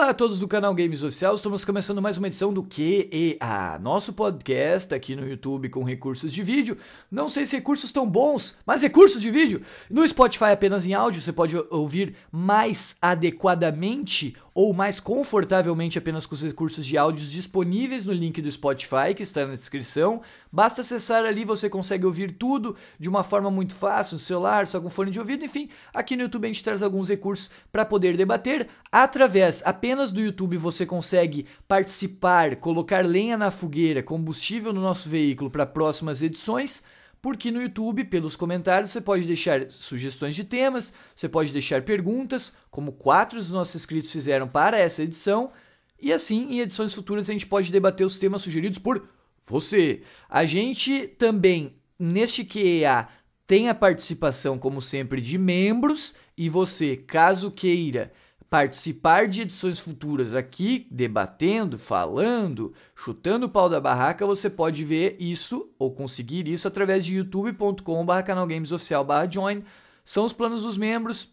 [0.00, 4.14] Olá a todos do canal Games Oficial, estamos começando mais uma edição do QEA, nosso
[4.14, 6.78] podcast aqui no YouTube com recursos de vídeo.
[7.10, 9.60] Não sei se recursos tão bons, mas recursos de vídeo.
[9.90, 16.34] No Spotify apenas em áudio, você pode ouvir mais adequadamente ou mais confortavelmente apenas com
[16.34, 20.22] os recursos de áudios disponíveis no link do Spotify que está na descrição.
[20.52, 24.80] Basta acessar ali, você consegue ouvir tudo de uma forma muito fácil, no celular, só
[24.80, 25.68] com fone de ouvido, enfim.
[25.94, 28.68] Aqui no YouTube a gente traz alguns recursos para poder debater.
[28.90, 35.50] Através apenas do YouTube você consegue participar, colocar lenha na fogueira, combustível no nosso veículo
[35.50, 36.82] para próximas edições
[37.22, 42.54] porque no YouTube, pelos comentários, você pode deixar sugestões de temas, você pode deixar perguntas,
[42.70, 45.52] como quatro dos nossos inscritos fizeram para essa edição,
[46.00, 49.06] e assim, em edições futuras, a gente pode debater os temas sugeridos por
[49.50, 50.02] você.
[50.28, 53.08] A gente também, neste QEA,
[53.46, 58.12] tem a participação, como sempre, de membros, e você, caso queira
[58.50, 65.16] participar de edições futuras aqui, debatendo, falando, chutando o pau da barraca, você pode ver
[65.20, 69.62] isso ou conseguir isso através de youtube.com.br canalgamesoficial.join.
[70.04, 71.28] São os planos dos membros.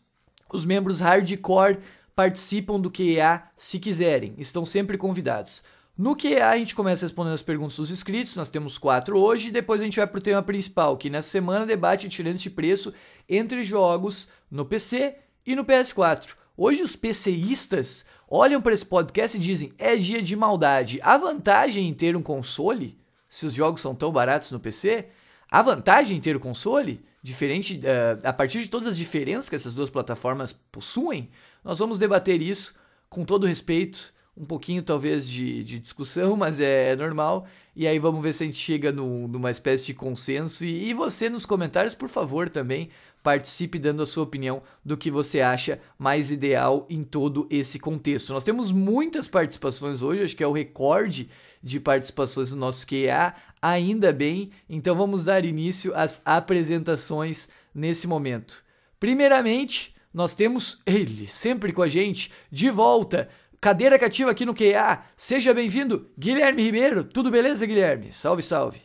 [0.54, 1.80] Os membros hardcore
[2.16, 5.64] participam do QA se quiserem, estão sempre convidados.
[5.98, 9.52] No QA a gente começa respondendo as perguntas dos inscritos, nós temos quatro hoje, e
[9.52, 12.94] depois a gente vai para o tema principal, que nessa semana debate diferentes de preço
[13.28, 16.36] entre jogos no PC e no PS4.
[16.56, 21.00] Hoje os PCistas olham para esse podcast e dizem: é dia de maldade.
[21.02, 22.96] A vantagem em ter um console,
[23.28, 25.08] se os jogos são tão baratos no PC,
[25.50, 29.50] a vantagem em ter o um console, diferente uh, a partir de todas as diferenças
[29.50, 31.32] que essas duas plataformas possuem,
[31.64, 32.76] nós vamos debater isso
[33.10, 37.48] com todo respeito, um pouquinho talvez de, de discussão, mas é, é, normal.
[37.76, 40.64] E aí vamos ver se a gente chega no, numa espécie de consenso.
[40.64, 42.90] E, e você nos comentários, por favor, também
[43.22, 48.32] participe dando a sua opinião do que você acha mais ideal em todo esse contexto.
[48.32, 51.30] Nós temos muitas participações hoje, acho que é o recorde
[51.62, 54.52] de participações no nosso QA, ainda bem.
[54.70, 58.64] Então vamos dar início às apresentações nesse momento.
[59.00, 63.30] Primeiramente, nós temos ele, sempre com a gente, de volta,
[63.60, 65.04] cadeira cativa aqui no QA.
[65.16, 67.04] Seja bem-vindo, Guilherme Ribeiro.
[67.04, 68.12] Tudo beleza, Guilherme?
[68.12, 68.82] Salve, salve.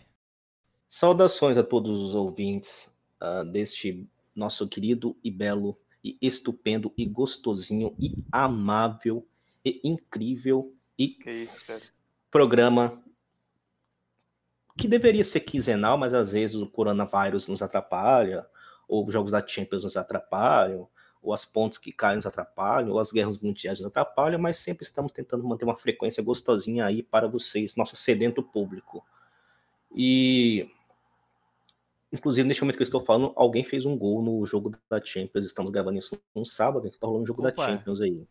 [0.88, 7.94] Saudações a todos os ouvintes uh, deste nosso querido e belo e estupendo e gostosinho
[7.98, 9.26] e amável
[9.64, 11.92] e incrível e isso,
[12.30, 13.02] programa
[14.76, 18.46] que deveria ser quinzenal, mas às vezes o coronavírus nos atrapalha,
[18.88, 20.88] ou os jogos da Champions nos atrapalham,
[21.22, 24.84] ou as pontes que caem nos atrapalham, ou as guerras mundiais nos atrapalham, mas sempre
[24.84, 29.04] estamos tentando manter uma frequência gostosinha aí para vocês, nosso sedento público.
[29.94, 30.68] E
[32.12, 35.46] Inclusive, neste momento que eu estou falando, alguém fez um gol no jogo da Champions.
[35.46, 37.50] Estamos gravando isso no sábado, então tá rolando um jogo Opa.
[37.50, 38.26] da Champions aí.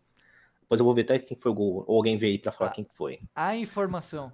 [0.62, 1.84] Depois eu vou ver até quem foi o gol.
[1.88, 3.20] Ou alguém veio aí pra falar ah, quem foi.
[3.34, 4.32] A informação.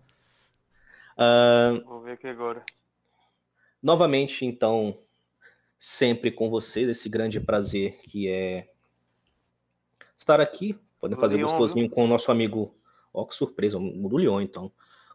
[1.17, 2.61] Uh, vou ver aqui agora.
[3.81, 4.97] Novamente, então,
[5.77, 8.69] sempre com vocês, esse grande prazer que é
[10.17, 10.77] estar aqui.
[10.99, 12.71] Podem fazer Leon, gostosinho com o nosso amigo.
[13.13, 14.71] Ó, que surpresa, o do Leon, então.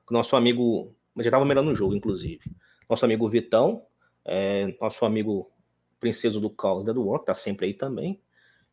[0.07, 0.95] Com o nosso amigo.
[1.15, 2.41] Mas já tava melhor no jogo, inclusive.
[2.89, 3.85] Nosso amigo Vitão,
[4.25, 5.51] é, nosso amigo
[5.99, 8.21] Princesa do Caos Dead War, que está sempre aí também.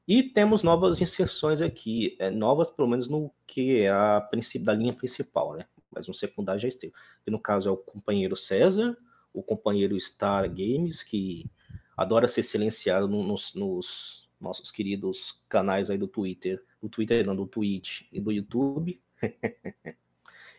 [0.07, 4.73] E temos novas inserções aqui, é, novas pelo menos no que é a princípio da
[4.73, 5.65] linha principal, né?
[5.91, 6.93] Mas no secundário já esteve.
[7.23, 8.97] Que no caso é o companheiro César,
[9.33, 11.49] o companheiro Star Games, que
[11.95, 17.35] adora ser silenciado no, nos, nos, nossos queridos canais aí do Twitter, do Twitter não,
[17.35, 19.01] do Twitch e do YouTube.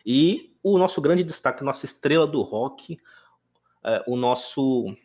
[0.05, 2.99] e o nosso grande destaque, nossa estrela do rock,
[3.83, 4.95] é, o nosso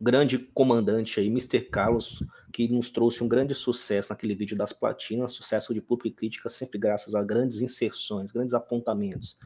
[0.00, 1.60] grande comandante aí, Mr.
[1.60, 6.12] Carlos, que nos trouxe um grande sucesso naquele vídeo das platinas, sucesso de público e
[6.12, 9.38] crítica, sempre graças a grandes inserções, grandes apontamentos,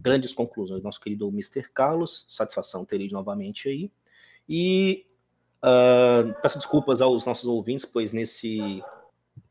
[0.00, 0.82] grandes conclusões.
[0.82, 1.62] Nosso querido Mr.
[1.72, 3.90] Carlos, satisfação ter ele novamente aí.
[4.46, 5.06] E
[5.64, 8.82] uh, peço desculpas aos nossos ouvintes, pois nesse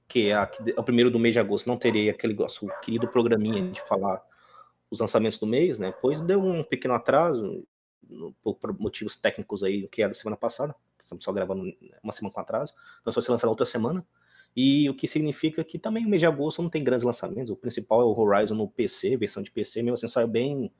[0.08, 3.82] que é, o primeiro do mês de agosto, não terei aquele nosso querido programinha de
[3.82, 4.22] falar
[4.92, 5.94] os lançamentos do mês, né?
[6.02, 7.66] Pois deu um pequeno atraso,
[8.44, 11.64] por motivos técnicos aí, que é da semana passada, estamos só gravando
[12.04, 14.06] uma semana com atraso, então só vai ser lançado outra semana,
[14.56, 17.56] e o que significa que também o mês de agosto não tem grandes lançamentos, o
[17.56, 20.72] principal é o Horizon no PC, versão de PC, mesmo assim saiu bem,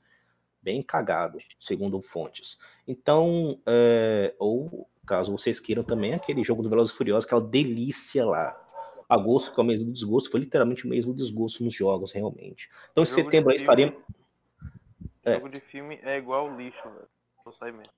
[0.60, 2.58] bem cagado, segundo fontes.
[2.86, 8.24] Então, é, ou caso vocês queiram também, aquele jogo do Velozes e Furiosos, aquela delícia
[8.24, 8.58] lá,
[9.08, 12.12] agosto, que é o mês do desgosto, foi literalmente o mês do desgosto nos jogos,
[12.12, 12.70] realmente.
[12.90, 13.96] Então, em setembro aí estaria...
[15.24, 15.34] É.
[15.34, 17.08] Jogo de filme é igual lixo, velho.
[17.72, 17.92] Mesmo.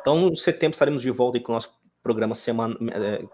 [0.00, 1.72] Então, em setembro estaremos de volta com o nosso
[2.02, 3.24] programa semana, é,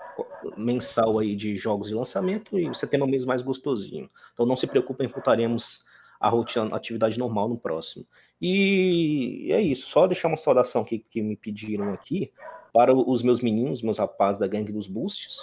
[0.56, 4.10] mensal aí de jogos de lançamento e setembro é um mês mais gostosinho.
[4.34, 5.84] Então não se preocupem, voltaremos
[6.20, 8.04] à rotina, atividade normal no próximo.
[8.40, 12.30] E é isso, só deixar uma saudação que, que me pediram aqui
[12.72, 15.38] para os meus meninos, meus rapazes da gangue dos Boosts.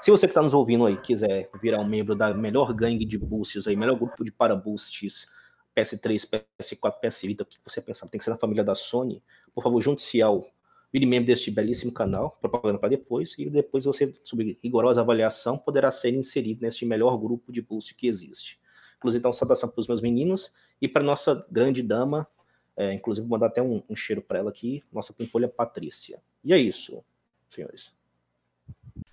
[0.00, 3.18] Se você que está nos ouvindo aí quiser virar um membro da melhor gangue de
[3.18, 5.28] Boosts aí, melhor grupo de para Boosts
[5.76, 9.22] PS3, PS4, PS Vita, o que você pensar, tem que ser na família da Sony,
[9.54, 10.44] por favor, junte-se ao
[10.92, 15.90] vire membro deste belíssimo canal, propaganda para depois, e depois você, sob rigorosa avaliação, poderá
[15.90, 18.58] ser inserido neste melhor grupo de boost que existe.
[18.98, 22.26] Inclusive, então, saudação para os meus meninos e para nossa grande dama,
[22.76, 26.20] é, inclusive, vou mandar até um, um cheiro para ela aqui, nossa pimpolha Patrícia.
[26.44, 27.02] E é isso,
[27.48, 27.94] senhores.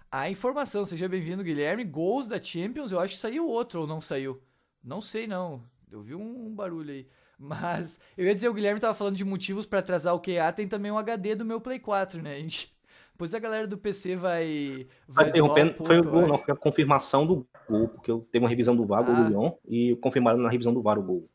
[0.09, 1.83] A informação, seja bem-vindo, Guilherme.
[1.83, 4.41] Gols da Champions, eu acho que saiu outro ou não saiu.
[4.83, 5.61] Não sei, não.
[5.91, 7.07] Eu vi um, um barulho aí.
[7.39, 10.67] Mas eu ia dizer, o Guilherme tava falando de motivos para atrasar o QA, tem
[10.67, 12.33] também um HD do meu Play 4, né?
[12.33, 12.75] A gente,
[13.11, 14.87] depois a galera do PC vai.
[15.07, 18.49] vai interrompendo, um foi o não, foi a confirmação do gol, porque eu tenho uma
[18.49, 19.11] revisão do VAR, ah.
[19.11, 21.29] do Lyon, e confirmaram na revisão do VAR o gol.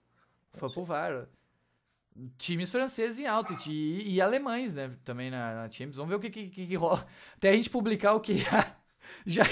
[0.55, 1.29] Foi pro VAR.
[2.37, 4.91] Times franceses em alto e, e alemães, né?
[5.03, 5.97] Também na, na Champions.
[5.97, 7.07] Vamos ver o que, que, que, que rola.
[7.37, 8.35] Até a gente publicar o que
[9.27, 9.45] já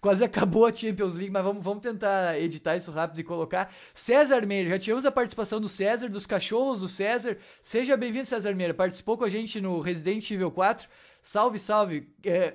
[0.00, 3.72] quase acabou a Champions League, mas vamos, vamos tentar editar isso rápido e colocar.
[3.94, 7.36] César Meira, já tivemos a participação do César, dos cachorros do César.
[7.62, 8.74] Seja bem-vindo, César Meira.
[8.74, 10.88] Participou com a gente no Resident Evil 4.
[11.22, 12.12] Salve, salve.
[12.24, 12.54] É,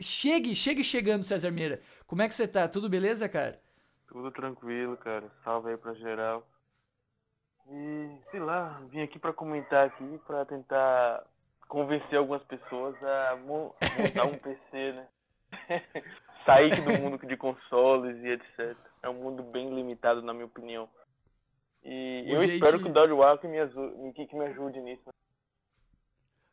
[0.00, 1.80] chegue, chegue chegando, César Meira.
[2.06, 2.68] Como é que você tá?
[2.68, 3.60] Tudo beleza, cara?
[4.08, 5.30] Tudo tranquilo, cara.
[5.42, 6.46] Salve aí pra geral.
[7.68, 11.24] E, sei lá, vim aqui para comentar aqui, para tentar
[11.68, 15.08] convencer algumas pessoas a montar um PC, né?
[16.44, 18.76] Sair do mundo de consoles e etc.
[19.02, 20.88] É um mundo bem limitado, na minha opinião.
[21.84, 22.54] E eu gente...
[22.54, 25.08] espero que o Dodge Walker me, ajude, que me ajude nisso.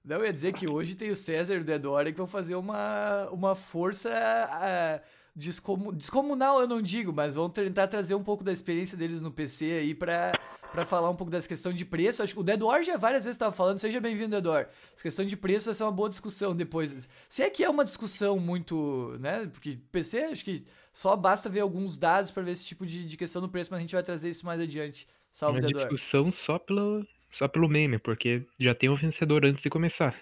[0.03, 2.55] Não, eu ia dizer que hoje tem o César e o Dedora que vão fazer
[2.55, 5.01] uma, uma força uh,
[5.35, 9.31] descomun, descomunal, eu não digo, mas vão tentar trazer um pouco da experiência deles no
[9.31, 10.33] PC aí pra
[10.74, 12.24] para falar um pouco dessa questão de preço.
[12.24, 14.65] Acho que o Dedor já várias vezes estava falando, seja bem-vindo, Dedor.
[14.94, 17.07] Essa questão de preço vai ser uma boa discussão depois.
[17.30, 19.45] Se é que é uma discussão muito, né?
[19.53, 23.15] Porque PC, acho que só basta ver alguns dados para ver esse tipo de, de,
[23.15, 25.07] questão do preço, mas a gente vai trazer isso mais adiante.
[25.31, 25.79] Salve, uma Dedor.
[25.79, 30.15] discussão só pelo, só pelo meme, porque já tem um vencedor antes de começar.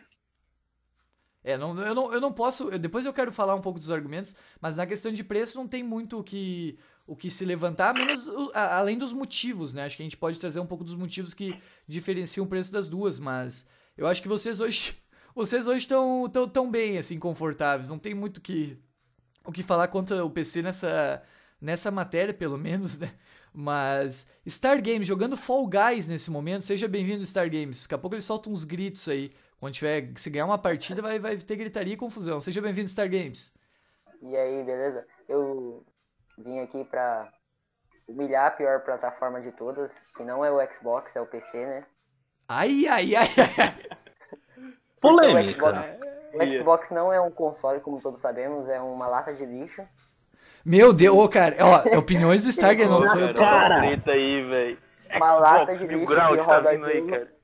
[1.43, 2.69] É, não, eu, não, eu não posso.
[2.77, 5.83] Depois eu quero falar um pouco dos argumentos, mas na questão de preço não tem
[5.83, 6.77] muito o que
[7.07, 9.83] o que se levantar, menos a, além dos motivos, né?
[9.83, 12.87] Acho que a gente pode trazer um pouco dos motivos que diferenciam o preço das
[12.87, 13.65] duas, mas
[13.97, 14.95] eu acho que vocês hoje
[15.35, 18.77] vocês hoje estão tão, tão bem assim confortáveis, não tem muito que
[19.43, 21.21] o que falar contra o PC nessa
[21.59, 23.11] nessa matéria, pelo menos, né?
[23.53, 27.81] Mas Star Games jogando Fall Guys nesse momento, seja bem-vindo Star Games.
[27.81, 29.33] Daqui a pouco ele solta uns gritos aí.
[29.61, 32.41] Quando tiver, se ganhar uma partida, vai, vai ter gritaria e confusão.
[32.41, 33.53] Seja bem-vindo Star Games.
[34.19, 35.05] E aí, beleza?
[35.29, 35.85] Eu
[36.35, 37.31] vim aqui para
[38.07, 41.85] humilhar a pior plataforma de todas, que não é o Xbox, é o PC, né?
[42.49, 43.97] Ai, ai, ai, ai.
[44.99, 45.69] Polêmica.
[45.69, 45.99] O Xbox,
[46.33, 49.83] o Xbox não é um console, como todos sabemos, é uma lata de lixo.
[50.65, 53.35] Meu Deus, ô, cara, ó, opiniões do Stargate não sou eu.
[53.35, 54.77] Cara, aí, velho.
[55.17, 57.40] Uma lata de lixo que roda tá aí, cara.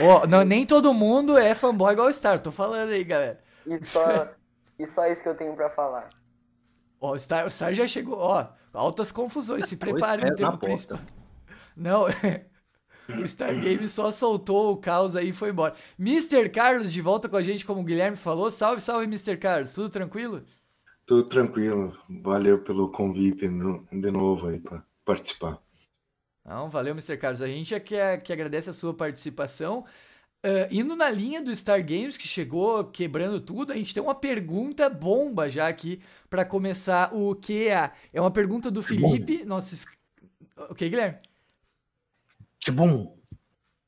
[0.00, 3.40] Ó, não, nem todo mundo é fanboy igual o Star, tô falando aí, galera.
[3.66, 4.28] E só,
[4.78, 6.10] e só isso que eu tenho pra falar.
[7.00, 11.00] Ó, o Star, o Star já chegou, ó, altas confusões, se preparem no tempo principal.
[11.76, 12.06] Não,
[13.08, 15.74] o Star Game só soltou o caos aí e foi embora.
[15.98, 16.48] Mr.
[16.48, 18.50] Carlos de volta com a gente, como o Guilherme falou.
[18.50, 19.36] Salve, salve, Mr.
[19.36, 20.44] Carlos, tudo tranquilo?
[21.06, 25.58] Tudo tranquilo, valeu pelo convite de novo aí para participar.
[26.48, 27.18] Não, valeu, Mr.
[27.18, 27.42] Carlos.
[27.42, 29.84] A gente é que, é, que agradece a sua participação.
[30.44, 34.14] Uh, indo na linha do Star Games, que chegou quebrando tudo, a gente tem uma
[34.14, 36.00] pergunta bomba já aqui
[36.30, 37.92] para começar o QA.
[38.12, 39.86] É uma pergunta do Felipe, nosso.
[40.70, 41.18] O que, Guilherme?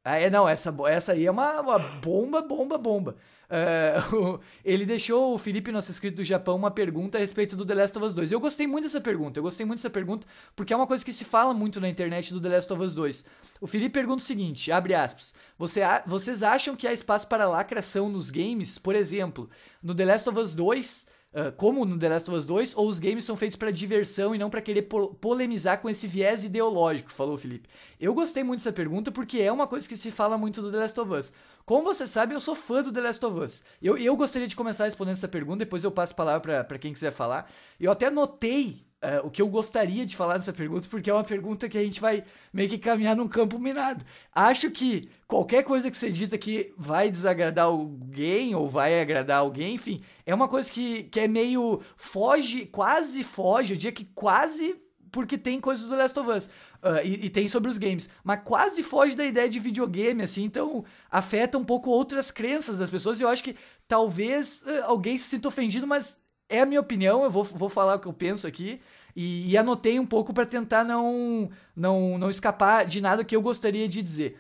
[0.03, 3.17] Ah, é, não, essa, essa aí é uma, uma bomba, bomba, bomba.
[3.51, 7.75] Uh, ele deixou o Felipe, nosso inscrito do Japão, uma pergunta a respeito do The
[7.75, 8.31] Last of Us 2.
[8.31, 11.13] Eu gostei muito dessa pergunta, eu gostei muito dessa pergunta, porque é uma coisa que
[11.13, 13.25] se fala muito na internet do The Last of Us 2.
[13.61, 18.09] O Felipe pergunta o seguinte, abre aspas, Você, vocês acham que há espaço para lacração
[18.09, 18.79] nos games?
[18.79, 19.51] Por exemplo,
[19.83, 21.09] no The Last of Us 2...
[21.33, 24.35] Uh, como no The Last of Us 2, ou os games são feitos para diversão
[24.35, 27.69] e não para querer po polemizar com esse viés ideológico, falou o Felipe.
[28.01, 30.79] Eu gostei muito dessa pergunta porque é uma coisa que se fala muito do The
[30.79, 31.33] Last of Us.
[31.65, 33.63] Como você sabe, eu sou fã do The Last of Us.
[33.81, 36.93] Eu, eu gostaria de começar respondendo essa pergunta, depois eu passo a palavra para quem
[36.93, 37.49] quiser falar.
[37.79, 41.25] Eu até notei uh, o que eu gostaria de falar nessa pergunta, porque é uma
[41.25, 44.05] pergunta que a gente vai meio que caminhar num campo minado.
[44.35, 49.75] Acho que qualquer coisa que você dita que vai desagradar alguém ou vai agradar alguém,
[49.75, 54.77] enfim, é uma coisa que, que é meio foge, quase foge, eu diria que quase
[55.11, 56.47] porque tem coisas do Last of Us.
[56.83, 58.09] Uh, e, e, tem sobre os games.
[58.23, 62.89] Mas quase foge da ideia de videogame, assim, então afeta um pouco outras crenças das
[62.89, 63.19] pessoas.
[63.19, 63.57] E eu acho que
[63.89, 66.20] talvez uh, alguém se sinta ofendido, mas
[66.51, 68.81] é a minha opinião, eu vou, vou falar o que eu penso aqui.
[69.15, 73.43] E, e anotei um pouco para tentar não, não, não escapar de nada que eu
[73.43, 74.39] gostaria de dizer.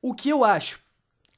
[0.00, 0.80] O que eu acho?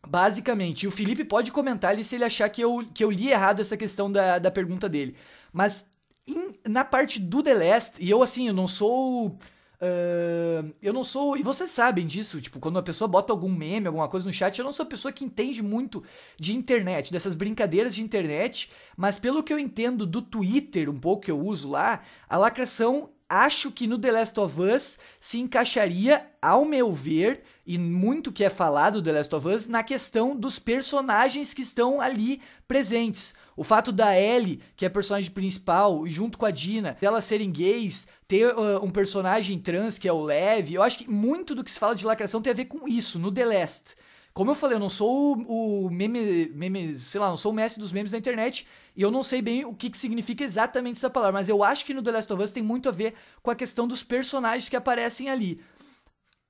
[0.07, 3.31] Basicamente, e o Felipe pode comentar ali se ele achar que eu, que eu li
[3.31, 5.17] errado essa questão da, da pergunta dele.
[5.53, 5.89] Mas
[6.27, 9.37] in, na parte do The Last, e eu assim, eu não sou
[9.81, 11.37] Uh, eu não sou.
[11.37, 14.59] E vocês sabem disso, tipo, quando uma pessoa bota algum meme, alguma coisa no chat,
[14.59, 16.03] eu não sou a pessoa que entende muito
[16.39, 21.23] de internet, dessas brincadeiras de internet, mas pelo que eu entendo do Twitter, um pouco
[21.23, 26.27] que eu uso lá, a lacração acho que no The Last of Us se encaixaria,
[26.41, 30.35] ao meu ver, e muito que é falado do The Last of Us, na questão
[30.35, 33.35] dos personagens que estão ali presentes.
[33.55, 37.51] O fato da Ellie, que é a personagem principal, junto com a Dina, delas serem
[37.51, 41.65] gays, ter uh, um personagem trans que é o Lev, eu acho que muito do
[41.65, 43.97] que se fala de lacração tem a ver com isso, no The Last.
[44.35, 47.55] Como eu falei, eu não sou o, o meme, meme, sei lá, não sou o
[47.55, 50.99] mestre dos memes da internet, e eu não sei bem o que, que significa exatamente
[50.99, 53.15] essa palavra, mas eu acho que no The Last of Us tem muito a ver
[53.43, 55.61] com a questão dos personagens que aparecem ali.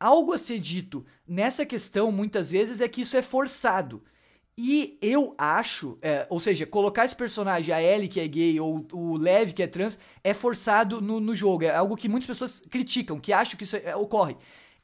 [0.00, 4.02] Algo a ser dito nessa questão, muitas vezes, é que isso é forçado.
[4.60, 8.84] E eu acho, é, ou seja, colocar esse personagem, a Ellie que é gay ou
[8.92, 11.62] o Lev que é trans, é forçado no, no jogo.
[11.62, 14.36] É algo que muitas pessoas criticam, que acham que isso é, ocorre.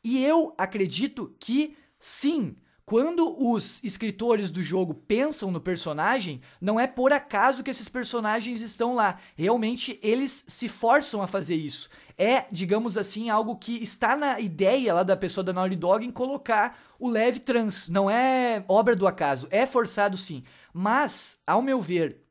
[0.04, 2.54] E eu acredito que sim,
[2.86, 8.60] quando os escritores do jogo pensam no personagem, não é por acaso que esses personagens
[8.60, 9.18] estão lá.
[9.36, 11.88] Realmente eles se forçam a fazer isso.
[12.16, 16.10] É, digamos assim, algo que está na ideia lá da pessoa da Naughty Dog em
[16.10, 17.88] colocar o leve trans.
[17.88, 20.44] Não é obra do acaso, é forçado sim.
[20.72, 22.24] Mas, ao meu ver,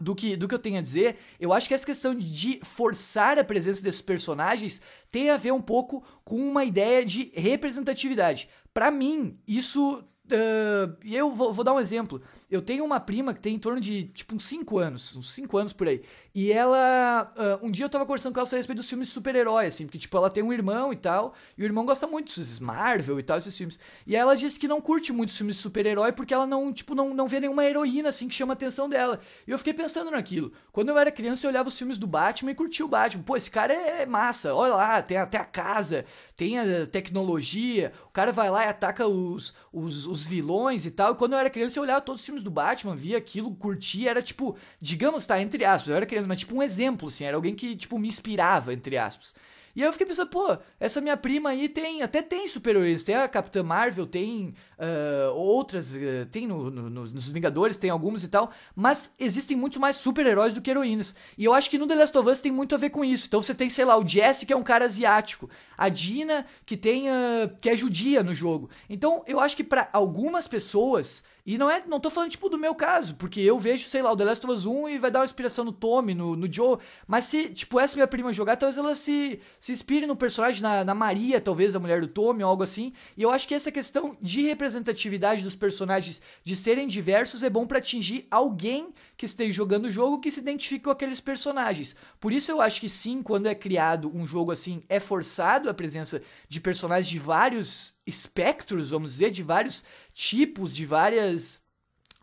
[0.00, 3.38] do que, do que eu tenho a dizer, eu acho que essa questão de forçar
[3.38, 8.48] a presença desses personagens tem a ver um pouco com uma ideia de representatividade.
[8.78, 12.20] Para mim, isso Uh, eu vou, vou, dar um exemplo.
[12.50, 15.58] Eu tenho uma prima que tem em torno de, tipo, uns 5 anos, uns 5
[15.58, 16.02] anos por aí.
[16.34, 17.30] E ela.
[17.36, 19.86] Uh, um dia eu tava conversando com ela a respeito dos filmes de super-herói, assim,
[19.86, 23.18] porque, tipo, ela tem um irmão e tal, e o irmão gosta muito dos Marvel
[23.18, 23.78] e tal, esses filmes.
[24.06, 26.94] E ela disse que não curte muito os filmes de super-herói porque ela não, tipo,
[26.94, 29.20] não, não vê nenhuma heroína, assim, que chama a atenção dela.
[29.46, 30.52] E eu fiquei pensando naquilo.
[30.70, 33.24] Quando eu era criança, eu olhava os filmes do Batman e curtia o Batman.
[33.24, 36.04] Pô, esse cara é massa, olha lá, tem até a casa,
[36.36, 41.12] tem a tecnologia, o cara vai lá e ataca os, os, os vilões e tal.
[41.12, 44.10] E quando eu era criança, eu olhava todos os filmes do Batman, via aquilo, curtia,
[44.10, 47.36] era tipo, digamos, tá, entre aspas, eu era criança, mas tipo um exemplo, assim, era
[47.36, 49.34] alguém que, tipo, me inspirava, entre aspas.
[49.78, 53.14] E aí eu fiquei pensando, pô, essa minha prima aí tem, até tem super-heróis, tem
[53.14, 58.28] a Capitã Marvel, tem uh, outras, uh, tem no, no, nos Vingadores, tem algumas e
[58.28, 61.14] tal, mas existem muito mais super-heróis do que heroínas.
[61.38, 63.28] E eu acho que no The Last of Us tem muito a ver com isso.
[63.28, 66.76] Então você tem, sei lá, o Jesse, que é um cara asiático, a Dina, que
[66.76, 68.68] tem, uh, que é judia no jogo.
[68.90, 72.58] Então eu acho que para algumas pessoas e não é, não tô falando tipo do
[72.58, 75.10] meu caso, porque eu vejo, sei lá, o The Last of Us 1 e vai
[75.10, 76.76] dar uma inspiração no Tommy, no, no Joe,
[77.06, 80.84] mas se, tipo, essa minha prima jogar, talvez ela se, se inspire no personagem, na,
[80.84, 82.92] na Maria, talvez, a mulher do Tommy ou algo assim.
[83.16, 87.66] E eu acho que essa questão de representatividade dos personagens, de serem diversos, é bom
[87.66, 91.96] para atingir alguém que esteja jogando o jogo que se identifique com aqueles personagens.
[92.20, 95.74] Por isso eu acho que sim, quando é criado um jogo assim, é forçado a
[95.74, 99.84] presença de personagens de vários espectros, vamos dizer, de vários
[100.14, 101.66] tipos, de várias.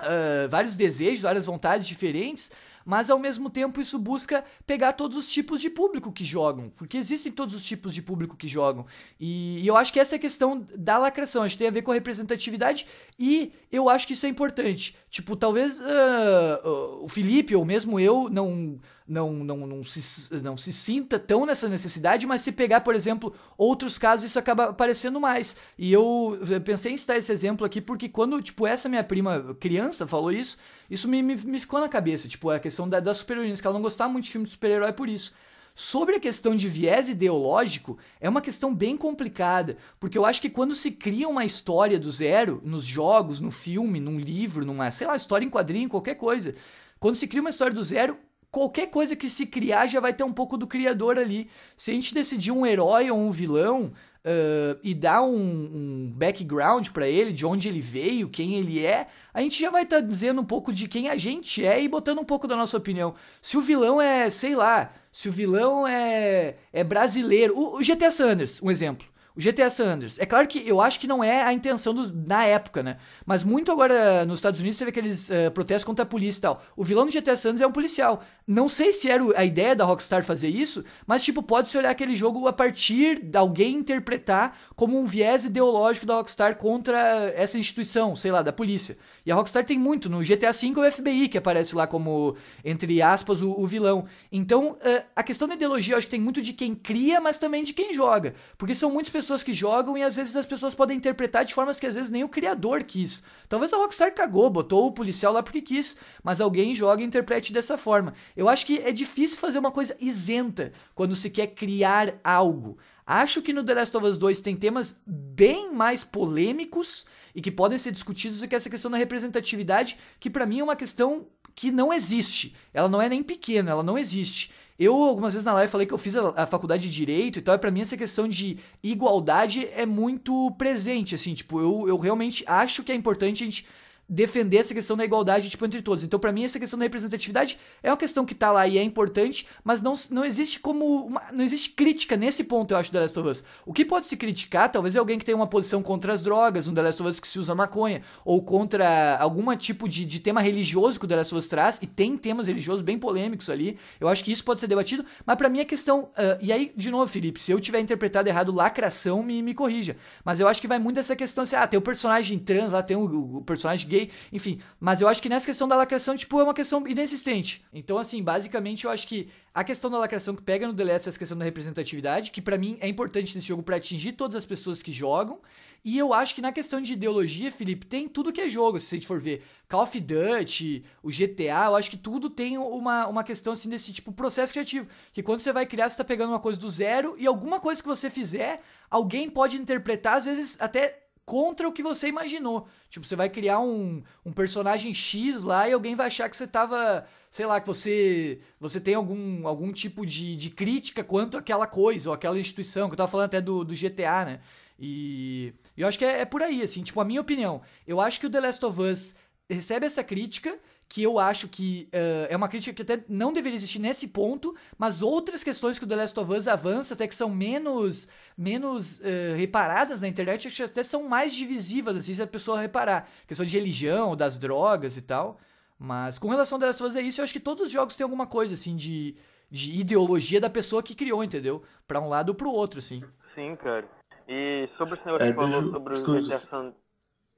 [0.02, 2.52] Uh, vários desejos, várias vontades diferentes,
[2.86, 6.98] mas ao mesmo tempo isso busca pegar todos os tipos de público que jogam, porque
[6.98, 8.86] existem todos os tipos de público que jogam.
[9.20, 11.72] E, e eu acho que essa é a questão da lacração, acho que tem a
[11.72, 12.86] ver com a representatividade
[13.18, 14.96] e eu acho que isso é importante.
[15.10, 20.74] Tipo, talvez uh, o Felipe ou mesmo eu não não, não, não, se, não se
[20.74, 25.56] sinta tão nessa necessidade, mas se pegar, por exemplo, outros casos, isso acaba aparecendo mais.
[25.78, 30.08] E eu, pensei em citar esse exemplo aqui porque quando, tipo, essa minha prima criança
[30.08, 30.58] falou isso,
[30.90, 33.76] isso me, me, me ficou na cabeça, tipo, a questão da, das super-heroínas, que ela
[33.76, 35.34] não gostava muito de filme de super-herói por isso.
[35.78, 40.50] Sobre a questão de viés ideológico, é uma questão bem complicada, porque eu acho que
[40.50, 45.06] quando se cria uma história do zero, nos jogos, no filme, num livro, numa, sei
[45.06, 46.56] lá, história em quadrinho, qualquer coisa,
[46.98, 48.18] quando se cria uma história do zero,
[48.56, 51.50] qualquer coisa que se criar já vai ter um pouco do criador ali.
[51.76, 53.92] Se a gente decidir um herói ou um vilão,
[54.26, 59.08] uh, e dar um, um background para ele, de onde ele veio, quem ele é,
[59.34, 61.88] a gente já vai estar tá dizendo um pouco de quem a gente é e
[61.90, 63.14] botando um pouco da nossa opinião.
[63.42, 67.58] Se o vilão é, sei lá, se o vilão é, é brasileiro.
[67.58, 69.06] O, o GTA Sanders, um exemplo.
[69.36, 70.18] O GTA Sanders.
[70.18, 72.98] É claro que eu acho que não é a intenção do, na época, né?
[73.26, 76.42] Mas muito agora nos Estados Unidos você vê aqueles uh, protestos contra a polícia e
[76.42, 76.64] tal.
[76.76, 78.24] O vilão do GTA Sanders é um policial.
[78.48, 82.16] Não sei se era a ideia da Rockstar fazer isso, mas tipo, pode-se olhar aquele
[82.16, 86.98] jogo a partir de alguém interpretar como um viés ideológico da Rockstar contra
[87.36, 88.98] essa instituição, sei lá, da polícia.
[89.26, 90.10] E a Rockstar tem muito.
[90.10, 94.06] No GTA V é o FBI que aparece lá como, entre aspas, o, o vilão.
[94.32, 97.40] Então, uh, a questão da ideologia eu acho que tem muito de quem cria, mas
[97.40, 98.36] também de quem joga.
[98.58, 101.80] Porque são muitas pessoas que jogam e às vezes as pessoas podem interpretar de formas
[101.80, 103.24] que às vezes nem o criador quis.
[103.50, 107.52] Talvez a Rockstar cagou, botou o policial lá porque quis, mas alguém joga e interprete
[107.52, 108.14] dessa forma.
[108.38, 112.78] Eu acho que é difícil fazer uma coisa isenta quando se quer criar algo.
[113.08, 117.06] Acho que no The Last of Us 2 tem temas bem mais polêmicos
[117.36, 120.64] e que podem ser discutidos do que essa questão da representatividade, que para mim é
[120.64, 122.56] uma questão que não existe.
[122.74, 124.52] Ela não é nem pequena, ela não existe.
[124.80, 127.42] Eu, algumas vezes na live, falei que eu fiz a, a faculdade de Direito e
[127.42, 131.98] tal, e pra mim essa questão de igualdade é muito presente, assim, tipo, eu, eu
[131.98, 133.66] realmente acho que é importante a gente
[134.08, 136.04] defender essa questão da igualdade tipo, entre todos.
[136.04, 138.84] Então, para mim, essa questão da representatividade é uma questão que tá lá e é
[138.84, 141.06] importante, mas não, não existe como.
[141.06, 143.44] Uma, não existe crítica nesse ponto, eu acho, do The Last of Us.
[143.66, 146.68] O que pode se criticar, talvez, é alguém que tem uma posição contra as drogas,
[146.68, 150.20] um The Last of Us que se usa maconha, ou contra algum tipo de, de
[150.20, 153.50] tema religioso que o The Last of Us traz, e tem temas religiosos bem polêmicos
[153.50, 153.78] ali.
[154.00, 156.04] Eu acho que isso pode ser debatido, mas para mim a questão.
[156.04, 159.98] Uh, e aí, de novo, Felipe, se eu tiver interpretado errado lacração, me, me corrija.
[160.24, 162.82] Mas eu acho que vai muito dessa questão assim, ah, tem o personagem trans lá,
[162.82, 163.95] tem o, o personagem gay,
[164.32, 164.60] enfim.
[164.80, 167.64] Mas eu acho que nessa questão da lacração, tipo, é uma questão inexistente.
[167.74, 171.08] Então, assim, basicamente eu acho que a questão da lacração que pega no The Last
[171.08, 174.36] é essa questão da representatividade, que para mim é importante nesse jogo para atingir todas
[174.36, 175.40] as pessoas que jogam.
[175.84, 178.96] E eu acho que na questão de ideologia, Felipe, tem tudo que é jogo, se
[178.96, 179.44] a gente for ver.
[179.70, 183.94] Call of Duty, o GTA, eu acho que tudo tem uma, uma questão assim desse
[183.94, 184.88] tipo processo criativo.
[185.14, 187.84] Que quando você vai criar, você tá pegando uma coisa do zero e alguma coisa
[187.84, 192.68] que você fizer, alguém pode interpretar, às vezes até contra o que você imaginou.
[192.90, 196.46] Tipo, você vai criar um, um personagem X lá e alguém vai achar que você
[196.46, 201.66] tava, sei lá, que você você tem algum, algum tipo de, de crítica quanto àquela
[201.66, 204.40] coisa ou aquela instituição, que eu tava falando até do, do GTA, né?
[204.80, 207.62] E eu acho que é, é por aí, assim, tipo, a minha opinião.
[207.88, 209.16] Eu acho que o The Last of Us
[209.50, 213.58] recebe essa crítica que eu acho que uh, é uma crítica que até não deveria
[213.58, 217.16] existir nesse ponto, mas outras questões que o The Last of Us avança até que
[217.16, 222.28] são menos menos uh, reparadas na internet, que até são mais divisivas, assim, se a
[222.28, 223.10] pessoa reparar.
[223.28, 225.40] Questão de religião, das drogas e tal.
[225.78, 227.72] Mas com relação ao The Last of Us é isso, eu acho que todos os
[227.72, 229.16] jogos têm alguma coisa, assim, de,
[229.50, 231.64] de ideologia da pessoa que criou, entendeu?
[231.88, 233.04] Para um lado ou pro outro, assim.
[233.34, 233.88] Sim, cara.
[234.28, 236.74] E sobre esse negócio é, que falou sobre o GTA San...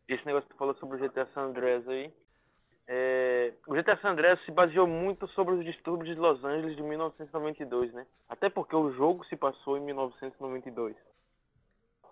[0.07, 2.13] Esse negócio que tu falou sobre o GTA San Andreas aí,
[2.87, 6.81] é, o GTA San Andreas se baseou muito sobre os distúrbios de Los Angeles de
[6.81, 8.07] 1992, né?
[8.29, 10.95] Até porque o jogo se passou em 1992.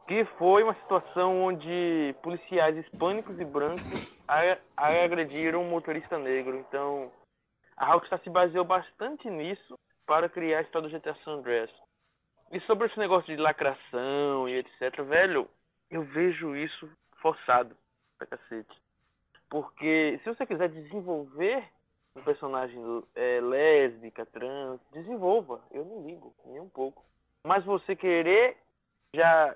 [0.05, 4.19] Que foi uma situação onde policiais hispânicos e brancos
[4.75, 6.57] agrediram um motorista negro.
[6.57, 7.11] Então,
[7.77, 11.71] a Rockstar se baseou bastante nisso para criar a história do GTA San Andreas.
[12.51, 15.49] E sobre esse negócio de lacração e etc, velho,
[15.89, 16.87] eu vejo isso
[17.21, 17.75] forçado
[18.17, 18.84] pra cacete.
[19.49, 21.63] Porque se você quiser desenvolver
[22.15, 22.81] um personagem
[23.15, 25.61] é, lésbica, trans, desenvolva.
[25.71, 27.03] Eu não ligo, nem um pouco.
[27.45, 28.57] Mas você querer
[29.13, 29.55] já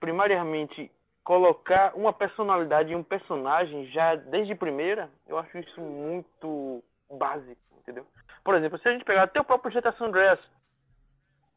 [0.00, 0.90] primariamente
[1.24, 8.06] colocar uma personalidade em um personagem já desde primeira, eu acho isso muito básico, entendeu?
[8.42, 10.40] Por exemplo, se a gente pegar até o próprio GTA San Andreas,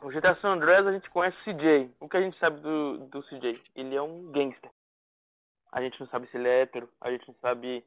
[0.01, 1.89] o GTA San Andreas a gente conhece CJ.
[1.99, 3.61] O que a gente sabe do, do CJ?
[3.75, 4.69] Ele é um gangster.
[5.71, 7.83] A gente não sabe se ele é hétero, a gente não sabe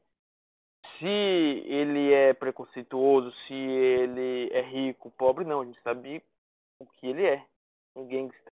[0.99, 5.61] se ele é preconceituoso, se ele é rico, pobre, não.
[5.61, 6.23] A gente sabe
[6.79, 7.45] o que ele é,
[7.95, 8.53] um gangster.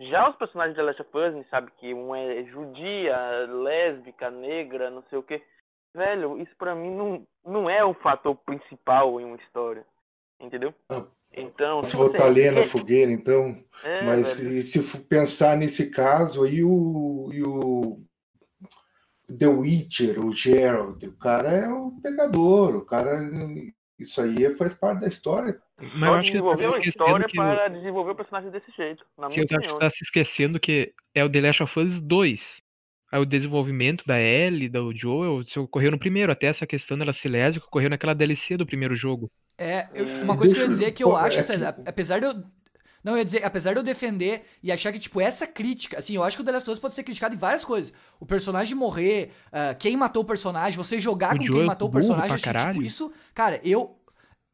[0.00, 4.30] Já os personagens de Last of Us, a gente sabe que um é judia, lésbica,
[4.30, 5.40] negra, não sei o que.
[5.94, 9.84] Velho, isso pra mim não, não é o fator principal em uma história.
[10.40, 10.74] Entendeu?
[10.88, 13.62] Ah, então, se botar lenha na fogueira, então.
[13.84, 18.00] É, mas se, se pensar nesse caso aí, o, e o
[19.38, 23.18] The Witcher, o Gerald, o cara é um pegador, o cara.
[23.98, 25.60] Isso aí faz parte da história.
[25.78, 27.36] Mas eu acho que desenvolver uma história que...
[27.36, 29.04] para desenvolver o personagem desse jeito.
[29.18, 31.80] Na Sim, eu acho que você tá se esquecendo que é o The Last of
[31.80, 32.62] Us 2.
[33.12, 37.12] Aí o desenvolvimento da Ellie, do Joel, isso ocorreu no primeiro, até essa questão dela
[37.12, 39.30] ser lésbica ocorreu naquela DLC do primeiro jogo.
[39.58, 41.88] É, eu, uma coisa Deixa que eu ia dizer é que eu acho, é que...
[41.88, 42.42] apesar de eu
[43.02, 46.14] Não, eu ia dizer, apesar de eu defender e achar que, tipo, essa crítica, assim,
[46.14, 47.92] eu acho que o The Last of Us pode ser criticado em várias coisas.
[48.20, 51.88] O personagem morrer, uh, quem matou o personagem, você jogar O com Joel quem matou
[51.88, 52.74] o personagem, acho que, caralho.
[52.74, 53.98] tipo, isso, cara, eu.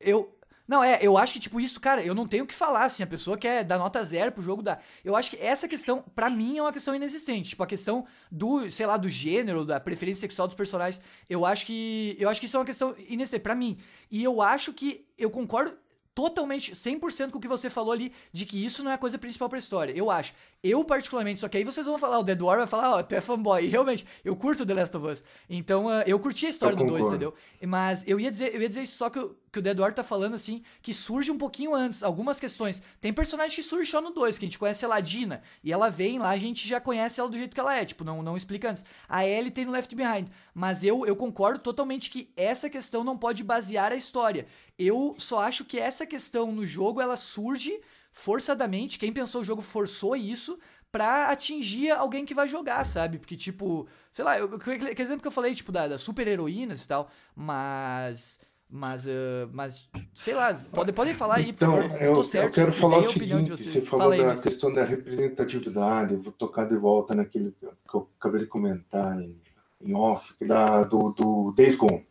[0.01, 0.35] Eu.
[0.67, 3.03] Não, é, eu acho que, tipo, isso, cara, eu não tenho o que falar, assim,
[3.03, 4.79] a pessoa quer dar nota zero pro jogo, dá.
[5.03, 7.51] Eu acho que essa questão, pra mim, é uma questão inexistente.
[7.51, 11.67] Tipo, a questão do, sei lá, do gênero, da preferência sexual dos personagens, eu acho
[11.67, 12.17] que.
[12.19, 13.79] Eu acho que isso é uma questão inexistente, pra mim.
[14.11, 15.75] E eu acho que eu concordo
[16.19, 19.17] totalmente, 100% com o que você falou ali, de que isso não é a coisa
[19.17, 19.93] principal pra história.
[19.93, 20.35] Eu acho.
[20.61, 23.15] Eu, particularmente, só que aí vocês vão falar, o Dead War vai falar, ó, tu
[23.15, 23.65] é fanboy.
[23.65, 25.23] E realmente, eu curto The Last of Us.
[25.49, 27.15] Então, ah, eu curti a história Eu do 2, concordo.
[27.15, 27.35] entendeu?
[27.69, 29.95] Mas eu ia dizer, eu ia dizer isso só que, o- que o Dead War
[29.95, 32.83] tá falando, assim, que surge um pouquinho antes, algumas questões.
[33.01, 35.89] Tem personagem que surge só no 2, que a gente conhece a Ladina, e ela
[35.91, 38.37] vem lá, a gente já conhece ela do jeito que ela é, tipo, não, não
[38.37, 38.85] explica antes.
[39.09, 43.17] A Ellie tem no Left Behind, mas eu, eu concordo totalmente que essa questão não
[43.17, 44.45] pode basear a história.
[44.77, 47.81] Eu só acho que essa questão no jogo, ela surge
[48.19, 50.59] forçadamente, quem pensou o jogo forçou isso
[50.91, 53.17] pra atingir alguém que vai jogar, sabe?
[53.17, 56.27] Porque, tipo, sei lá, eu, que que exemplo que eu falei, tipo, da, das super
[56.27, 58.41] heroínas e tal, mas.
[58.71, 62.71] Mas, ah, mas, sei lá, pode, podem falar aí, Então, eu, tô eu certo, quero
[62.71, 63.73] e falar o a opinião de seguinte: vocês.
[63.73, 68.11] você falou Fala da questão da representatividade, eu vou tocar de volta naquele que eu
[68.19, 69.41] acabei de comentar em,
[69.81, 72.07] em off, da, do, do Days Gone.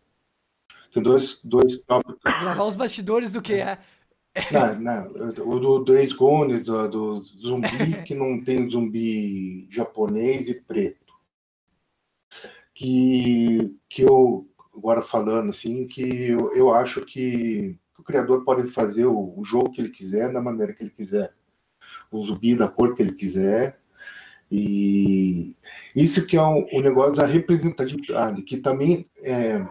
[0.91, 2.17] Tem dois, dois tópicos.
[2.23, 3.77] Gravar os bastidores do que é.
[4.51, 5.11] Não, não,
[5.45, 7.67] o do Days Gone, do, do zumbi,
[8.05, 11.13] que não tem zumbi japonês e preto.
[12.73, 19.05] Que, que eu, agora falando assim, que eu, eu acho que o criador pode fazer
[19.05, 21.33] o, o jogo que ele quiser, da maneira que ele quiser.
[22.11, 23.79] O zumbi da cor que ele quiser.
[24.51, 25.55] E
[25.95, 29.65] isso que é o, o negócio da representatividade, que também é,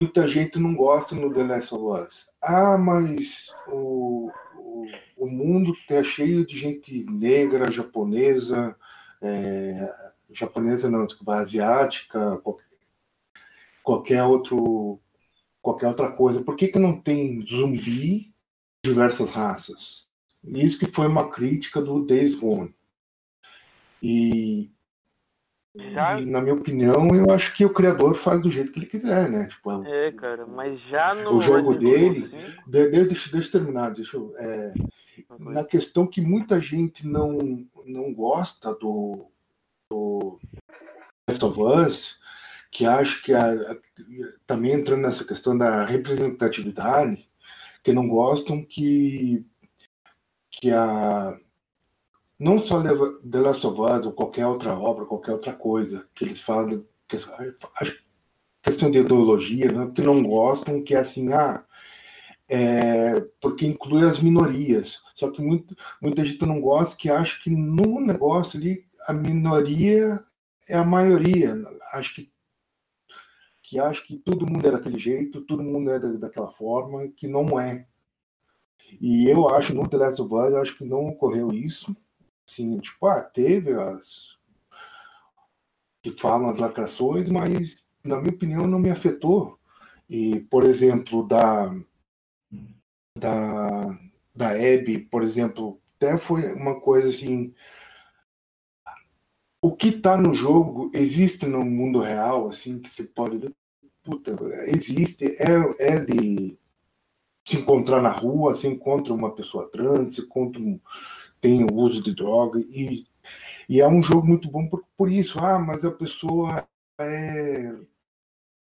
[0.00, 2.27] muita gente não gosta no The Last of Us.
[2.42, 8.76] Ah, mas o, o, o mundo tá cheio de gente negra, japonesa,
[9.20, 12.68] é, japonesa não, desculpa, asiática, qualquer,
[13.82, 15.00] qualquer outro
[15.60, 16.42] qualquer outra coisa.
[16.42, 20.06] Por que, que não tem zumbi de diversas raças?
[20.44, 22.74] Isso que foi uma crítica do Days Gone.
[24.02, 24.70] E,
[25.92, 28.86] Já- e, na minha opinião, eu acho que o criador faz do jeito que ele
[28.86, 29.46] quiser, né?
[29.46, 31.36] Tipo, É, cara, mas já no.
[31.36, 34.72] O jogo dele- 5, De- de- deixa, deixa eu terminar, deixa eu, é,
[35.38, 39.26] na questão que muita gente não, não gosta do,
[39.90, 40.38] do
[41.28, 42.20] Last of Us,
[42.70, 43.76] que acha que a, a-
[44.46, 47.28] também entrando nessa questão da representatividade,
[47.82, 49.44] que não gostam que,
[50.50, 51.38] que a
[52.38, 56.40] não só The Last of Us ou qualquer outra obra, qualquer outra coisa que eles
[56.40, 57.16] falam, que,
[57.80, 58.04] acho
[58.62, 61.64] questão de ideologia, né, que não gostam, que é assim, ah,
[62.48, 65.02] é, porque inclui as minorias.
[65.14, 70.22] Só que muito, muita gente não gosta, que acha que no negócio ali a minoria
[70.68, 71.56] é a maioria.
[71.92, 72.32] Acho que
[73.68, 77.28] que acha que todo mundo é daquele jeito, todo mundo é da, daquela forma, que
[77.28, 77.86] não é.
[78.98, 81.94] E eu acho no The Last of Us, acho que não ocorreu isso.
[82.48, 84.38] Assim, tipo, ah, teve as
[86.02, 89.58] que falam as lacrações, mas na minha opinião não me afetou.
[90.08, 91.74] E, por exemplo, da
[93.18, 93.98] da
[94.34, 97.52] da Abby, por exemplo, até foi uma coisa assim,
[99.60, 103.54] o que está no jogo existe no mundo real, assim, que você pode ver,
[104.02, 106.56] puta, existe, é, é de
[107.44, 110.80] se encontrar na rua, se encontra uma pessoa trans, se encontra um,
[111.40, 113.06] tem o uso de droga e,
[113.68, 116.66] e é um jogo muito bom por, por isso, ah, mas a pessoa
[116.98, 117.74] é,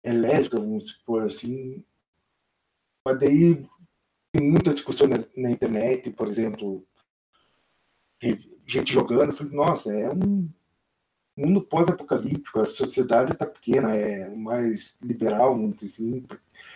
[0.03, 1.83] é lésbica, vamos supor assim,
[3.05, 3.65] mas daí
[4.31, 6.85] tem muita discussão na, na internet, por exemplo,
[8.65, 10.49] gente jogando, eu falei, nossa, é um
[11.35, 16.25] mundo pós-apocalíptico, a sociedade está pequena, é mais liberal, dizer assim.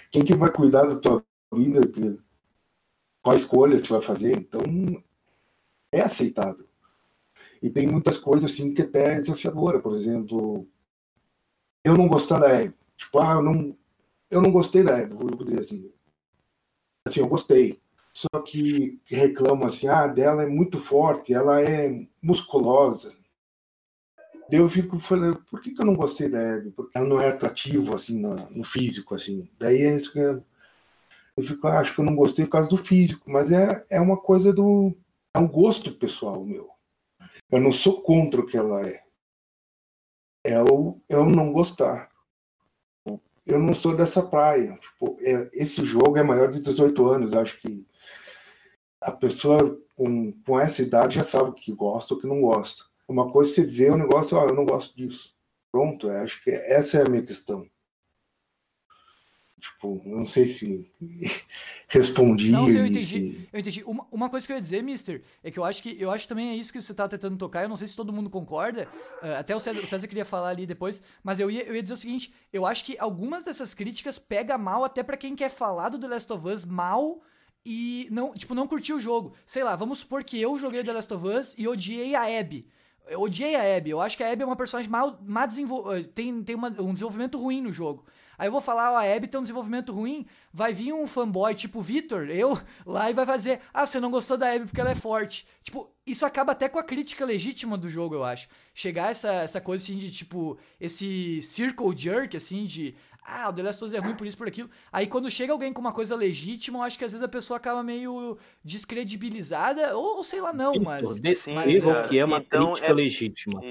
[0.10, 1.82] Quem que vai cuidar da tua vida?
[3.22, 4.38] Qual escolha você vai fazer?
[4.38, 4.62] Então,
[5.94, 6.68] é aceitável.
[7.62, 10.68] E tem muitas coisas assim que até é desafiadora, por exemplo,
[11.84, 12.74] eu não gostar da Eve.
[12.98, 13.78] Tipo, ah, eu não,
[14.30, 15.92] eu não gostei da Eve, vou dizer assim.
[17.08, 17.82] Assim, eu gostei.
[18.14, 23.14] Só que reclamam assim, ah, dela é muito forte, ela é musculosa.
[24.50, 26.72] Daí eu fico falando, por que, que eu não gostei da Abby?
[26.72, 29.50] Porque ela não é atrativa, assim, no, no físico, assim.
[29.58, 30.44] Daí é isso que eu,
[31.36, 34.00] eu fico, ah, acho que eu não gostei por causa do físico, mas é, é
[34.00, 34.96] uma coisa do.
[35.34, 36.70] É um gosto pessoal meu.
[37.52, 39.04] Eu não sou contra o que ela é.
[40.44, 42.12] É o eu não gostar.
[43.46, 44.78] Eu não sou dessa praia.
[44.78, 47.34] Tipo, é, esse jogo é maior de 18 anos.
[47.34, 47.86] Acho que
[49.02, 52.86] a pessoa com, com essa idade já sabe o que gosta ou que não gosta.
[53.08, 55.36] Uma coisa é você vê o negócio, ó, eu não gosto disso.
[55.72, 57.68] Pronto, acho que essa é a minha questão.
[59.64, 60.92] Tipo, não sei se
[61.88, 62.52] respondi.
[62.52, 63.06] Não, eu entendi.
[63.06, 63.48] Se...
[63.54, 63.82] Eu entendi.
[63.86, 66.28] Uma, uma, coisa que eu ia dizer, Mister, é que eu acho que eu acho
[66.28, 67.64] também é isso que você tá tentando tocar.
[67.64, 68.90] Eu não sei se todo mundo concorda.
[69.22, 71.82] Uh, até o César, o César queria falar ali depois, mas eu ia, eu ia
[71.82, 75.50] dizer o seguinte: eu acho que algumas dessas críticas pega mal até para quem quer
[75.50, 77.22] falar do The Last of Us mal
[77.66, 79.34] e não, tipo, não curtiu o jogo.
[79.46, 82.68] Sei lá, vamos supor que eu joguei The Last of Us e odiei a Abby.
[83.08, 83.92] Eu odiei a Abby.
[83.92, 86.10] Eu acho que a Abby é uma personagem mal, mal desenvolvida.
[86.14, 88.04] Tem, tem uma, um desenvolvimento ruim no jogo.
[88.44, 91.56] Aí eu vou falar, ó, a Abby tem um desenvolvimento ruim, vai vir um fanboy
[91.56, 94.92] tipo Vitor, eu, lá e vai fazer, ah, você não gostou da Abby porque ela
[94.92, 95.48] é forte.
[95.62, 98.50] Tipo, isso acaba até com a crítica legítima do jogo, eu acho.
[98.74, 103.64] Chegar essa, essa coisa assim de, tipo, esse circle jerk, assim, de, ah, o The
[103.64, 104.70] Last of Us é ruim por isso, por aquilo.
[104.92, 107.56] Aí quando chega alguém com uma coisa legítima, eu acho que às vezes a pessoa
[107.56, 111.18] acaba meio descredibilizada, ou, ou sei lá, não, mas...
[111.18, 112.94] Desse mas, erro é, que é uma então, crítica é...
[112.94, 113.62] legítima.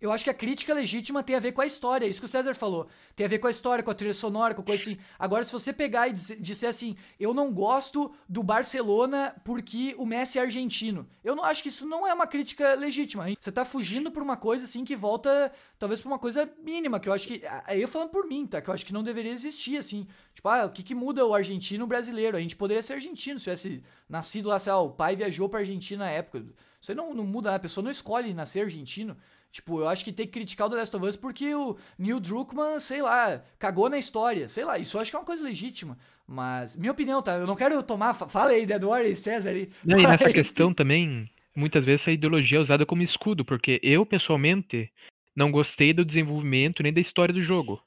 [0.00, 2.28] Eu acho que a crítica legítima tem a ver com a história, isso que o
[2.28, 2.86] César falou.
[3.16, 4.98] Tem a ver com a história, com a trilha sonora, com coisa assim.
[5.18, 10.38] Agora, se você pegar e disser assim, eu não gosto do Barcelona porque o Messi
[10.38, 11.08] é argentino.
[11.24, 13.26] Eu não acho que isso não é uma crítica legítima.
[13.40, 17.08] Você tá fugindo por uma coisa assim que volta, talvez por uma coisa mínima, que
[17.08, 17.42] eu acho que.
[17.66, 18.60] Aí eu falando por mim, tá?
[18.60, 20.06] Que eu acho que não deveria existir, assim.
[20.32, 22.36] Tipo, ah, o que, que muda o argentino o brasileiro?
[22.36, 25.58] A gente poderia ser argentino se tivesse nascido lá, sei lá, o pai viajou pra
[25.58, 26.44] Argentina na época.
[26.80, 29.16] Isso aí não, não muda, a pessoa não escolhe nascer argentino.
[29.50, 32.20] Tipo, eu acho que tem que criticar o The Last of Us porque o Neil
[32.20, 34.46] Druckmann, sei lá, cagou na história.
[34.48, 35.98] Sei lá, isso eu acho que é uma coisa legítima.
[36.26, 37.32] Mas, minha opinião, tá?
[37.32, 38.12] Eu não quero tomar.
[38.12, 39.70] Fala aí, Eduardo e César aí.
[39.82, 44.04] Não, e nessa questão também, muitas vezes a ideologia é usada como escudo, porque eu,
[44.04, 44.92] pessoalmente,
[45.34, 47.82] não gostei do desenvolvimento nem da história do jogo.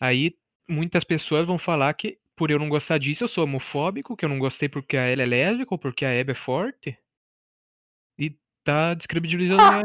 [0.00, 0.34] Aí,
[0.66, 4.28] muitas pessoas vão falar que, por eu não gostar disso, eu sou homofóbico, que eu
[4.30, 6.98] não gostei porque a Ellie é lésbica ou porque a Abby é forte.
[8.18, 9.82] E tá descredibilizando ah!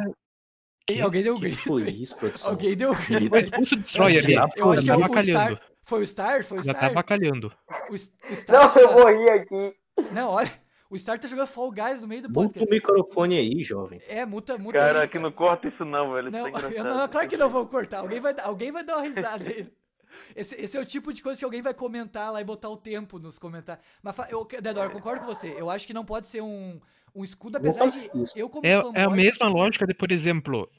[0.96, 1.62] Que, alguém deu um grito.
[1.62, 2.52] Foi isso, produção?
[2.52, 3.30] Alguém deu um grito.
[3.30, 4.34] Foi do ali.
[4.34, 5.62] Eu acho que é o Star.
[5.84, 6.44] Foi o Star?
[6.44, 6.90] Foi o Já Star?
[6.90, 7.52] tá bacalhando.
[7.90, 9.76] O, o Star Não, eu morri aqui.
[10.12, 10.52] Não, olha.
[10.90, 12.60] O Star tá jogando Fall Guys no meio do podcast.
[12.60, 14.02] Muta o microfone aí, jovem.
[14.10, 16.30] É, muta, muta Cara, aqui não corta isso não, velho.
[16.30, 18.00] Não, tá eu não, claro que não vou cortar.
[18.00, 19.72] Alguém vai, alguém vai dar uma risada aí.
[20.36, 22.76] Esse, esse, é o tipo de coisa que alguém vai comentar lá e botar o
[22.76, 23.86] tempo nos comentários.
[24.04, 25.56] Mas, eu, Dedor, eu concordo com você.
[25.58, 26.82] Eu acho que não pode ser um,
[27.16, 28.10] um escudo, apesar de.
[28.36, 30.70] Eu, como é, é a mesma lógica de, por exemplo,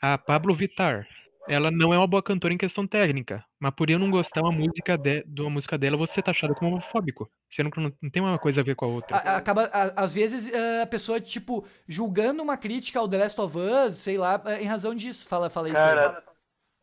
[0.00, 1.06] a Pablo Vittar,
[1.48, 4.52] ela não é uma boa cantora em questão técnica, mas por eu não gostar uma
[4.52, 7.30] música de, de uma música dela, você tá achado como homofóbico.
[7.50, 9.16] Você não, não tem uma coisa a ver com a outra.
[9.16, 13.98] acaba, a, às vezes, a pessoa, tipo, julgando uma crítica ao The Last of Us,
[13.98, 15.26] sei lá, em razão disso.
[15.26, 16.22] Fala, fala isso Cara, aí.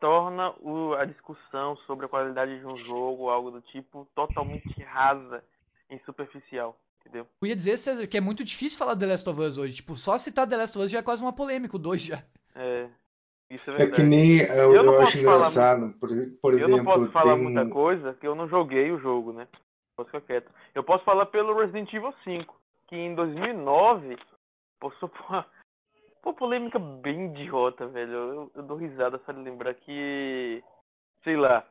[0.00, 5.42] torna o, a discussão sobre a qualidade de um jogo, algo do tipo, totalmente rasa
[5.90, 6.78] e superficial.
[7.00, 7.26] Entendeu?
[7.40, 9.76] Eu ia dizer, César, que é muito difícil falar The Last of Us hoje.
[9.76, 12.22] Tipo, só citar The Last of Us já é quase uma polêmica, o 2 já.
[12.54, 12.88] É.
[13.50, 16.10] Isso é, é que nem eu, eu, eu acho engraçado, por,
[16.42, 16.72] por exemplo.
[16.72, 17.42] Eu não posso falar tem...
[17.42, 19.48] muita coisa, que eu não joguei o jogo, né?
[19.96, 20.52] Posso ficar quieto.
[20.74, 22.54] Eu posso falar pelo Resident Evil 5,
[22.86, 24.18] que em 2009
[24.78, 25.46] passou por uma,
[26.22, 28.12] uma polêmica bem idiota, velho.
[28.12, 30.62] Eu, eu dou risada só de lembrar que,
[31.24, 31.66] sei lá,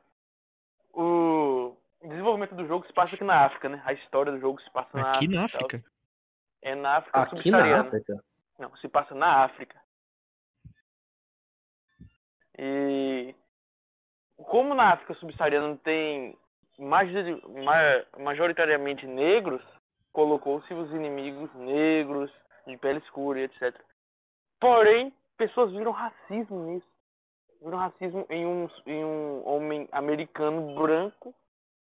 [0.92, 3.82] o desenvolvimento do jogo se passa aqui na África, né?
[3.86, 5.36] A história do jogo se passa na aqui África.
[5.36, 5.84] na África?
[6.63, 8.24] É na África Aqui na África?
[8.58, 9.80] Não, se passa na África.
[12.58, 13.36] E
[14.46, 16.38] como na África subsaariana tem
[18.17, 19.62] majoritariamente negros,
[20.13, 22.32] colocou-se os inimigos negros,
[22.65, 23.74] de pele escura, etc.
[24.60, 26.88] Porém, pessoas viram racismo nisso.
[27.62, 31.34] Viram racismo em um, em um homem americano branco,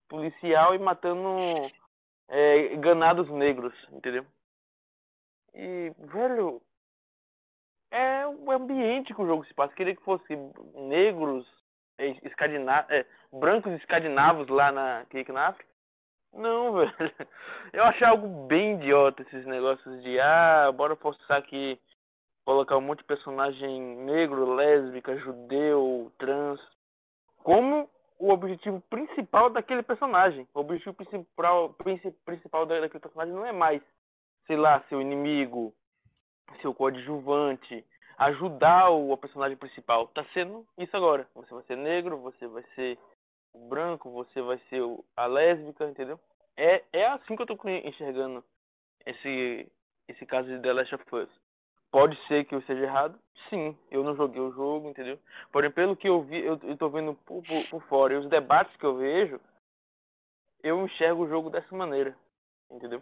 [0.09, 1.37] policial e matando
[2.29, 4.25] é, ganados negros, entendeu?
[5.53, 6.61] E, velho,
[7.91, 9.73] é o ambiente que o jogo se passa.
[9.73, 10.35] Queria que fosse
[10.75, 11.45] negros,
[12.23, 15.69] escandinavos, é, brancos escandinavos lá na, aqui África.
[16.33, 16.93] Não, velho.
[17.73, 21.79] Eu achei algo bem idiota esses negócios de ah, bora forçar aqui
[22.45, 26.61] colocar um monte de personagem negro, lésbica, judeu, trans.
[27.43, 30.47] Como o objetivo principal daquele personagem.
[30.53, 31.75] O objetivo principal,
[32.25, 33.81] principal daquele personagem não é mais,
[34.45, 35.73] sei lá, seu inimigo,
[36.61, 37.85] seu coadjuvante,
[38.17, 40.07] ajudar o, personagem principal.
[40.07, 41.27] Tá sendo isso agora.
[41.35, 42.97] Você vai ser negro, você vai ser
[43.69, 44.81] branco, você vai ser
[45.15, 46.19] a lésbica, entendeu?
[46.55, 48.43] É, é assim que eu tô enxergando
[49.05, 49.71] esse,
[50.07, 51.29] esse caso de The Last of Us.
[51.91, 53.19] Pode ser que eu esteja errado?
[53.49, 55.17] Sim, eu não joguei o jogo, entendeu?
[55.51, 58.29] Porém, pelo que eu vi, eu, eu tô vendo por, por, por fora e os
[58.29, 59.39] debates que eu vejo,
[60.63, 62.15] eu enxergo o jogo dessa maneira,
[62.69, 63.01] entendeu?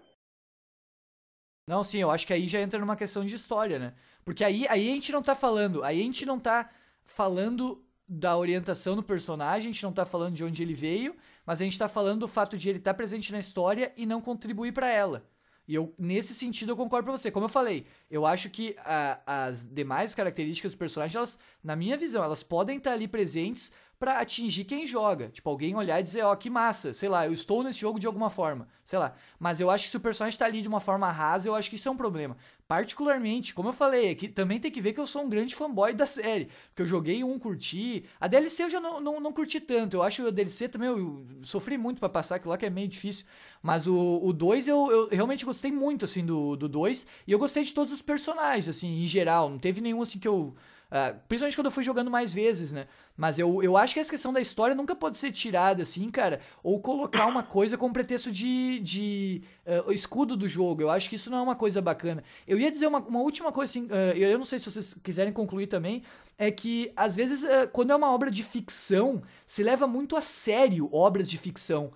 [1.68, 3.94] Não, sim, eu acho que aí já entra numa questão de história, né?
[4.24, 6.70] Porque aí, aí a gente não tá falando, aí a gente não tá
[7.04, 11.62] falando da orientação do personagem, a gente não tá falando de onde ele veio, mas
[11.62, 14.22] a gente tá falando do fato de ele estar tá presente na história e não
[14.22, 15.28] contribuir para ela.
[15.68, 17.32] E eu, nesse sentido, eu concordo com você.
[17.32, 21.98] Como eu falei, eu acho que a, as demais características do personagem, elas, na minha
[21.98, 25.30] visão, elas podem estar tá ali presentes para atingir quem joga.
[25.30, 28.00] Tipo, alguém olhar e dizer, ó, oh, que massa, sei lá, eu estou nesse jogo
[28.00, 29.14] de alguma forma, sei lá.
[29.40, 31.70] Mas eu acho que se o personagem tá ali de uma forma rasa, eu acho
[31.70, 32.38] que isso é um problema.
[32.68, 35.94] Particularmente, como eu falei, aqui também tem que ver que eu sou um grande fanboy
[35.94, 36.50] da série.
[36.70, 38.06] Porque eu joguei um, curti.
[38.20, 39.98] A DLC eu já não, não, não curti tanto.
[39.98, 42.70] Eu acho que a DLC também eu, sofri muito para passar, aquilo lá que é
[42.70, 43.26] meio difícil.
[43.62, 47.08] Mas o 2 eu, eu realmente gostei muito, assim, do 2.
[47.28, 49.50] e eu gostei de todos os personagens, assim, em geral.
[49.50, 50.56] Não teve nenhum, assim, que eu
[50.96, 52.88] Uh, principalmente quando eu fui jogando mais vezes, né?
[53.18, 56.40] Mas eu, eu acho que essa questão da história nunca pode ser tirada, assim, cara.
[56.64, 60.82] Ou colocar uma coisa com pretexto de, de uh, escudo do jogo.
[60.82, 62.24] Eu acho que isso não é uma coisa bacana.
[62.48, 65.34] Eu ia dizer uma, uma última coisa, assim, uh, eu não sei se vocês quiserem
[65.34, 66.02] concluir também.
[66.38, 70.90] É que, às vezes, quando é uma obra de ficção, se leva muito a sério
[70.94, 71.92] obras de ficção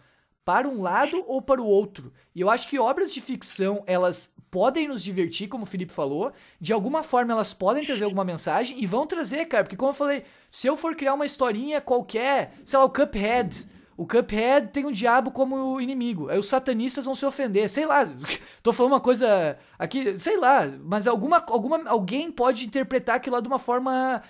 [0.50, 2.12] para um lado ou para o outro.
[2.34, 6.32] E eu acho que obras de ficção, elas podem nos divertir, como o Felipe falou,
[6.60, 9.94] de alguma forma elas podem trazer alguma mensagem e vão trazer, cara, porque como eu
[9.94, 14.88] falei, se eu for criar uma historinha qualquer, sei lá, o Cuphead, o Cuphead tem
[14.88, 16.30] o diabo como inimigo.
[16.30, 17.70] Aí os satanistas vão se ofender.
[17.70, 18.10] Sei lá,
[18.64, 23.42] tô falando uma coisa aqui, sei lá, mas alguma, alguma alguém pode interpretar aquilo lá
[23.42, 24.24] de uma forma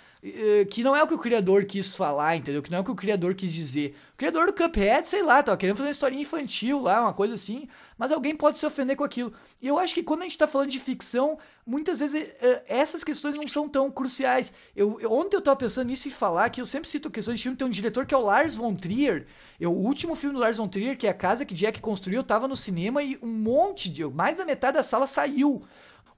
[0.69, 2.61] que não é o que o criador quis falar, entendeu?
[2.61, 3.95] Que não é o que o criador quis dizer.
[4.13, 7.35] O criador do Cuphead, sei lá, tava querendo fazer uma historinha infantil lá, uma coisa
[7.35, 7.67] assim
[7.99, 9.33] mas alguém pode se ofender com aquilo.
[9.61, 13.03] E eu acho que quando a gente tá falando de ficção, muitas vezes uh, essas
[13.03, 14.53] questões não são tão cruciais.
[14.73, 17.57] Eu, ontem eu tava pensando nisso e falar que eu sempre cito questões de filme,
[17.57, 19.27] tem um diretor que é o Lars von Trier.
[19.59, 22.23] Eu, o último filme do Lars von Trier, que é a casa que Jack construiu,
[22.23, 24.05] tava no cinema e um monte de.
[24.05, 25.61] Mais da metade da sala saiu.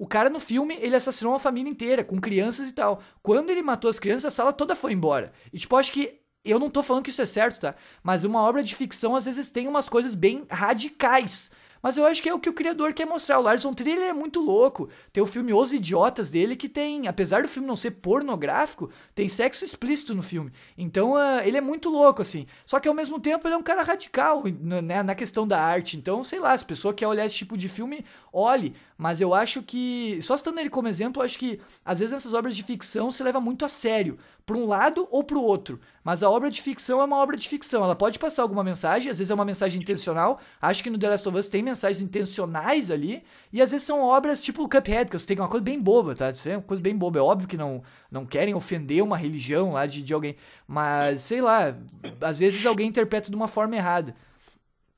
[0.01, 3.03] O cara no filme, ele assassinou uma família inteira, com crianças e tal.
[3.21, 5.31] Quando ele matou as crianças, a sala toda foi embora.
[5.53, 7.75] E tipo, acho que eu não tô falando que isso é certo, tá?
[8.01, 11.51] Mas uma obra de ficção às vezes tem umas coisas bem radicais.
[11.81, 13.39] Mas eu acho que é o que o criador quer mostrar.
[13.39, 14.89] O Lars von é muito louco.
[15.11, 19.27] Tem o filme Os Idiotas dele que tem, apesar do filme não ser pornográfico, tem
[19.27, 20.51] sexo explícito no filme.
[20.77, 22.45] Então uh, ele é muito louco, assim.
[22.65, 25.97] Só que ao mesmo tempo ele é um cara radical né, na questão da arte.
[25.97, 28.73] Então, sei lá, se a pessoa quer olhar esse tipo de filme, olhe.
[28.97, 32.33] Mas eu acho que, só citando ele como exemplo, eu acho que às vezes essas
[32.33, 35.79] obras de ficção se leva muito a sério, para um lado ou para o outro.
[36.03, 37.83] Mas a obra de ficção é uma obra de ficção.
[37.83, 40.39] Ela pode passar alguma mensagem, às vezes é uma mensagem intencional.
[40.61, 43.23] Acho que no The Last of Us tem mensagens intencionais ali.
[43.51, 46.29] E às vezes são obras tipo Cuphead, que você tem uma coisa bem boba, tá?
[46.29, 47.19] Isso é uma coisa bem boba.
[47.19, 50.35] É óbvio que não, não querem ofender uma religião lá de, de alguém.
[50.67, 51.75] Mas, sei lá,
[52.21, 54.15] às vezes alguém interpreta de uma forma errada.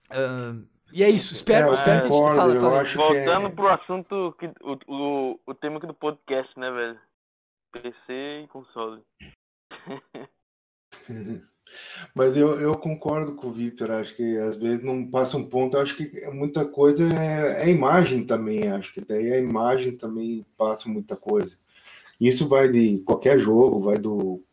[0.09, 2.83] Uh, e é isso, espero, é, espero que a gente fala, fala.
[2.83, 3.55] Voltando que...
[3.55, 6.99] pro assunto, que, o, o, o tema aqui do podcast, né, velho?
[7.71, 9.01] PC e console.
[12.13, 15.77] Mas eu, eu concordo com o Victor, acho que às vezes não passa um ponto,
[15.77, 20.87] acho que muita coisa é, é imagem também, acho que daí a imagem também passa
[20.87, 21.57] muita coisa.
[22.19, 24.43] Isso vai de qualquer jogo, vai do,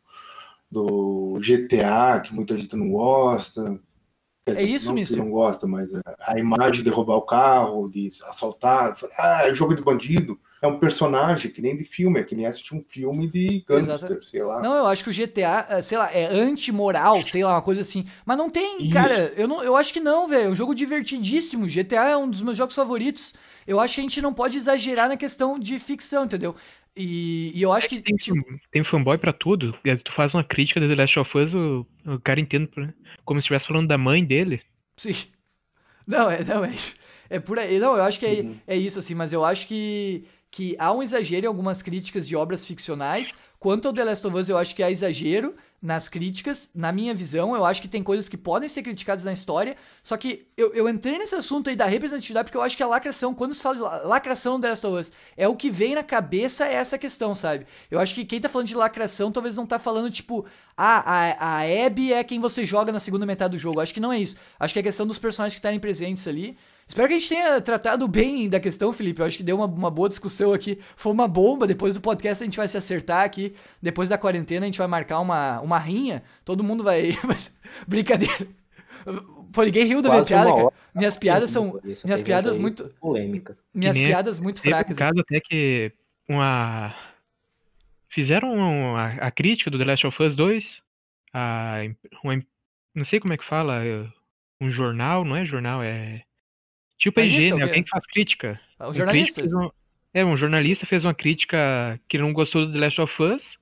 [0.70, 3.78] do GTA, que muita gente não gosta,
[4.46, 9.42] é isso, não, não gosta, mas a, imagem de roubar o carro, de assaltar, ah,
[9.46, 10.38] é jogo de bandido.
[10.62, 14.22] É um personagem que nem de filme, é que nem assistir um filme de gangster,
[14.22, 14.60] sei lá.
[14.60, 17.80] Não, eu acho que o GTA, é, sei lá, é anti-moral, sei lá, uma coisa
[17.80, 18.04] assim.
[18.26, 18.92] Mas não tem, isso.
[18.92, 20.48] cara, eu, não, eu acho que não, velho.
[20.48, 21.66] É um jogo divertidíssimo.
[21.66, 23.32] GTA é um dos meus jogos favoritos.
[23.66, 26.54] Eu acho que a gente não pode exagerar na questão de ficção, entendeu?
[26.96, 28.00] E, e eu acho é que.
[28.00, 28.60] Tem, tipo...
[28.70, 29.76] tem fanboy pra tudo.
[30.04, 32.68] Tu faz uma crítica de The Last of Us, o, o cara entende
[33.24, 34.62] como se estivesse falando da mãe dele.
[34.96, 35.14] Sim.
[36.06, 36.72] Não, é, não, é,
[37.28, 37.78] é por aí.
[37.78, 38.56] Não, eu acho que é, uhum.
[38.66, 42.34] é isso, assim, mas eu acho que, que há um exagero em algumas críticas de
[42.34, 43.36] obras ficcionais.
[43.60, 46.70] Quanto ao The Last of Us, eu acho que há exagero nas críticas.
[46.74, 49.76] Na minha visão, eu acho que tem coisas que podem ser criticadas na história.
[50.02, 52.86] Só que eu, eu entrei nesse assunto aí da representatividade porque eu acho que a
[52.86, 55.94] lacração, quando se fala de lacração do The Last of Us, é o que vem
[55.94, 57.66] na cabeça é essa questão, sabe?
[57.90, 61.58] Eu acho que quem tá falando de lacração talvez não tá falando, tipo, ah, a,
[61.58, 63.78] a Abby é quem você joga na segunda metade do jogo.
[63.78, 64.36] Eu acho que não é isso.
[64.58, 66.56] Acho que é questão dos personagens que estarem presentes ali.
[66.90, 69.20] Espero que a gente tenha tratado bem da questão, Felipe.
[69.20, 70.76] Eu acho que deu uma, uma boa discussão aqui.
[70.96, 71.64] Foi uma bomba.
[71.64, 73.54] Depois do podcast a gente vai se acertar aqui.
[73.80, 76.20] Depois da quarentena a gente vai marcar uma, uma rinha.
[76.44, 77.16] Todo mundo vai.
[77.86, 78.44] Brincadeira.
[79.52, 80.72] Pô, ninguém riu da minha piada, cara.
[80.92, 81.80] Minhas piadas são.
[82.04, 82.92] Minhas piadas muito.
[83.00, 83.56] Polêmica.
[83.72, 84.90] Minhas piadas muito fracas.
[84.90, 85.92] No caso, até que
[86.28, 86.92] uma.
[88.08, 90.82] Fizeram a, a, crítica do The Last of Us 2.
[91.32, 91.82] A,
[92.24, 92.42] uma,
[92.96, 93.80] não sei como é que fala.
[94.60, 96.24] Um jornal, não é jornal, é
[97.00, 97.24] Tipo o
[97.56, 97.64] né?
[97.64, 98.60] Alguém que faz crítica.
[98.78, 99.40] É um Um jornalista.
[99.42, 99.70] um-
[100.12, 103.58] É, um jornalista fez uma crítica que não gostou do The Last of Us.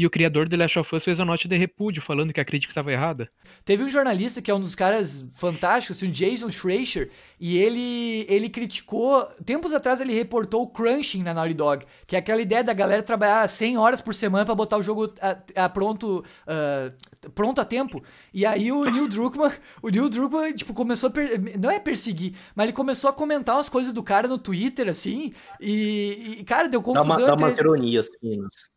[0.00, 2.40] E o criador do The Last of Us fez a nota de repúdio, falando que
[2.40, 3.30] a crítica estava errada.
[3.66, 8.24] Teve um jornalista que é um dos caras fantásticos, assim, o Jason Schreier, e ele
[8.26, 12.64] ele criticou, tempos atrás ele reportou o crunching na Naughty Dog, que é aquela ideia
[12.64, 16.90] da galera trabalhar 100 horas por semana pra botar o jogo a, a pronto ah,
[17.34, 18.02] pronto a tempo.
[18.32, 22.34] E aí o Neil Druckmann, o Neil Druckmann, tipo, começou a per- não é perseguir,
[22.54, 26.70] mas ele começou a comentar umas coisas do cara no Twitter assim, e, e, cara,
[26.70, 28.70] deu Dá confusão uma, dá entre umas eles.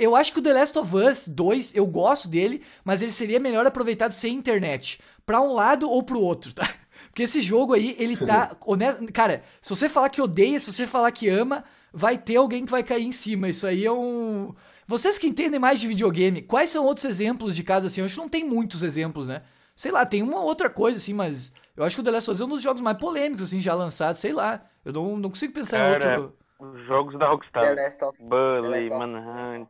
[0.00, 3.38] Eu acho que o The Last of Us 2, eu gosto dele, mas ele seria
[3.38, 5.00] melhor aproveitado sem internet.
[5.26, 6.66] Pra um lado ou pro outro, tá?
[7.08, 8.56] Porque esse jogo aí, ele tá.
[8.64, 12.64] honesto, cara, se você falar que odeia, se você falar que ama, vai ter alguém
[12.64, 13.48] que vai cair em cima.
[13.48, 14.54] Isso aí é um.
[14.86, 18.00] Vocês que entendem mais de videogame, quais são outros exemplos de casos assim?
[18.00, 19.42] Eu acho que não tem muitos exemplos, né?
[19.76, 22.34] Sei lá, tem uma outra coisa assim, mas eu acho que o The Last of
[22.36, 24.60] Us é um dos jogos mais polêmicos, assim, já lançados, sei lá.
[24.84, 26.36] Eu não, não consigo pensar Cara, em outro.
[26.58, 27.74] Os jogos da The Rockstar.
[27.76, 29.68] Last of Bully, The Last of- Manhunt,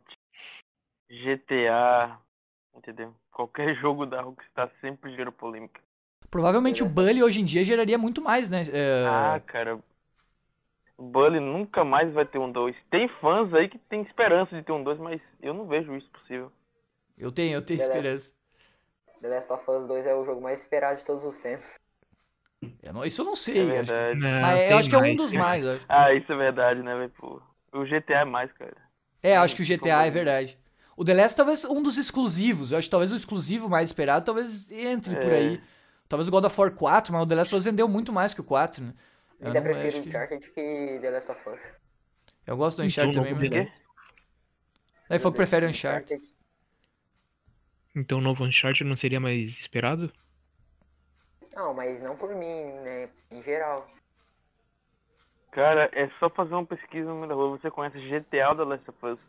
[1.11, 2.17] GTA,
[2.75, 3.13] entendeu?
[3.31, 5.81] Qualquer jogo da Rockstar sempre gera polêmica.
[6.29, 8.61] Provavelmente o The Last Bully hoje em dia geraria muito mais, né?
[8.71, 9.79] É, Ah, cara.
[10.97, 12.75] Bully nunca mais vai ter um 2.
[12.89, 16.09] Tem fãs aí que tem esperança de ter um 2, mas eu não vejo isso
[16.11, 16.51] possível.
[17.17, 18.33] Eu tenho, eu tenho The Last- esperança.
[19.21, 21.75] The Last of Us 2 é o jogo mais esperado de todos os tempos.
[22.81, 23.61] Eu não- isso eu não É sei.
[23.77, 24.19] acho- verdade.
[24.19, 25.63] Não, mas eu acho que é um mais, dos mais.
[25.65, 25.85] eu acho.
[25.89, 27.09] Ah, isso é verdade, né, velho?
[27.11, 27.41] Pô,
[27.73, 28.77] O GTA é mais, cara.
[29.23, 30.57] É, acho que o GTA é verdade.
[30.97, 32.71] O The Last talvez um dos exclusivos.
[32.71, 35.37] Eu acho que talvez o exclusivo mais esperado talvez entre por É.
[35.37, 35.63] aí.
[36.07, 38.33] Talvez o God of War 4, mas o The Last of Us vendeu muito mais
[38.33, 38.93] que o 4, né?
[39.39, 40.09] Eu, Ainda prefiro que...
[40.09, 41.61] Uncharted que The Last of Us.
[42.45, 43.57] eu gosto do Uncharted Então, também, mas...
[43.65, 43.81] vou Quê?
[45.09, 46.21] Aí falou que prefere o Uncharted.
[47.95, 50.11] Então o novo Uncharted não seria mais esperado?
[51.55, 52.45] Não, mas não por mim,
[52.83, 53.09] né?
[53.29, 53.89] Em geral.
[55.51, 57.57] Cara, é só fazer uma pesquisa no rua.
[57.57, 59.19] Você conhece GTA da Last of Us?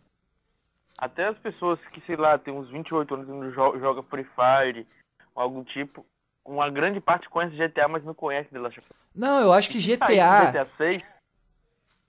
[1.02, 4.86] Até as pessoas que, sei lá, tem uns 28 anos e joga Free Fire
[5.34, 6.06] ou algum tipo,
[6.44, 8.96] uma grande parte conhece GTA, mas não conhece The Last of Us.
[9.12, 11.02] Não, eu acho que GTA, GTA 6,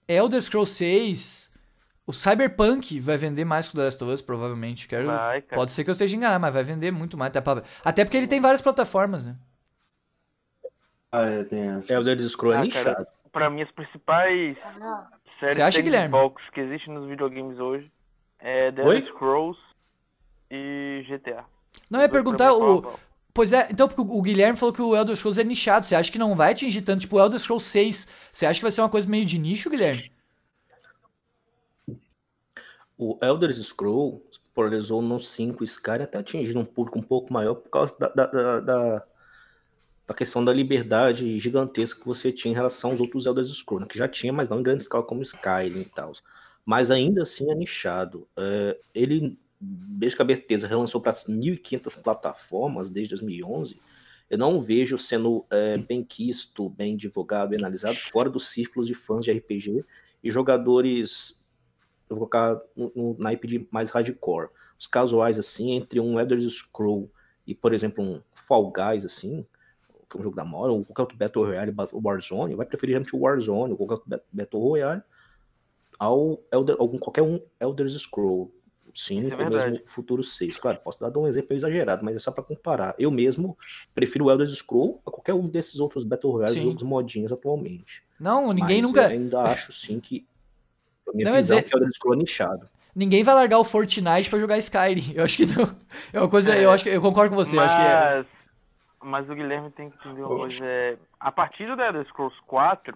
[0.08, 1.52] Elder Scrolls 6,
[2.06, 4.88] o Cyberpunk vai vender mais que o The Last of Us, provavelmente.
[4.88, 5.08] Quero...
[5.08, 5.42] vai.
[5.42, 7.32] Pode ser que eu esteja enganado, mas vai vender muito mais.
[7.32, 9.36] Até, pra- até porque ele tem várias plataformas, né?
[11.12, 11.92] Ah, é, tem essa.
[11.92, 12.96] Elder Scrolls é Ah, nichado.
[12.96, 14.56] cara, pra mim, as principais
[15.40, 16.10] séries Você acha, de Guilherme?
[16.16, 17.92] Xbox que existem nos videogames hoje
[18.44, 18.98] é The Oi?
[18.98, 19.60] Elder Scrolls
[20.52, 21.46] e GTA.
[21.90, 23.00] Não, eu ia perguntar, pau o, pau.
[23.34, 25.88] Pois é, então, porque o Guilherme falou que o Elder Scrolls é nichado.
[25.88, 27.02] Você acha que não vai atingir tanto?
[27.02, 28.08] Tipo, o Elder Scrolls 6.
[28.32, 30.12] Você acha que vai ser uma coisa meio de nicho, Guilherme?
[32.98, 34.22] O Elder Scrolls
[34.54, 38.26] polarizou no 5 Skyrim até atingindo um público um pouco maior por causa da, da,
[38.28, 39.04] da, da-
[40.06, 43.90] da questão da liberdade gigantesca que você tinha em relação aos outros Elder Scrolls, né,
[43.90, 46.12] que já tinha, mas não em grande escala como Skyrim e tal.
[46.66, 48.28] Mas ainda assim é nichado.
[48.38, 53.80] É, ele, desde que a Bethesda relançou para 1.500 plataformas desde 2011,
[54.30, 58.94] eu não vejo sendo é, bem quisto, bem divulgado, bem analisado fora dos círculos de
[58.94, 59.86] fãs de RPG
[60.24, 61.40] e jogadores
[62.10, 64.50] eu vou colocar no, no naipe de mais hardcore.
[64.80, 67.10] Os casuais, assim, entre um Elder Scroll
[67.48, 69.46] e, por exemplo, um Fall Guys, assim,
[70.10, 72.94] que é um jogo da moda, ou qualquer outro Battle Royale, o Warzone, vai preferir
[72.94, 75.02] realmente o Warzone, ou qualquer outro Bat- Battle Royale,
[76.04, 78.52] ao Elder, algum, qualquer um Elder Scroll
[78.94, 79.80] 5 Isso é ou mesmo.
[79.88, 80.58] Futuro 6.
[80.58, 82.94] Claro, posso dar um exemplo exagerado, mas é só para comparar.
[83.00, 83.58] Eu mesmo
[83.96, 88.04] prefiro o Elder Scroll a qualquer um desses outros Battle Royale, jogos modinhos atualmente.
[88.20, 89.02] Não, ninguém Mas nunca.
[89.04, 90.26] Eu ainda acho, sim, que
[91.14, 92.70] minha Não, visão é dizer- que o Elder Scroll é nichado.
[92.96, 95.14] Ninguém vai largar o Fortnite pra jogar Skyrim.
[95.16, 95.76] Eu acho que não.
[96.14, 96.56] É uma coisa.
[96.56, 97.58] Eu acho que eu concordo com você.
[97.58, 98.18] Eu acho que é.
[98.18, 98.26] Mas,
[99.02, 100.64] mas o Guilherme tem que entender uma coisa.
[100.64, 102.96] É, a partir do Elder Scrolls 4,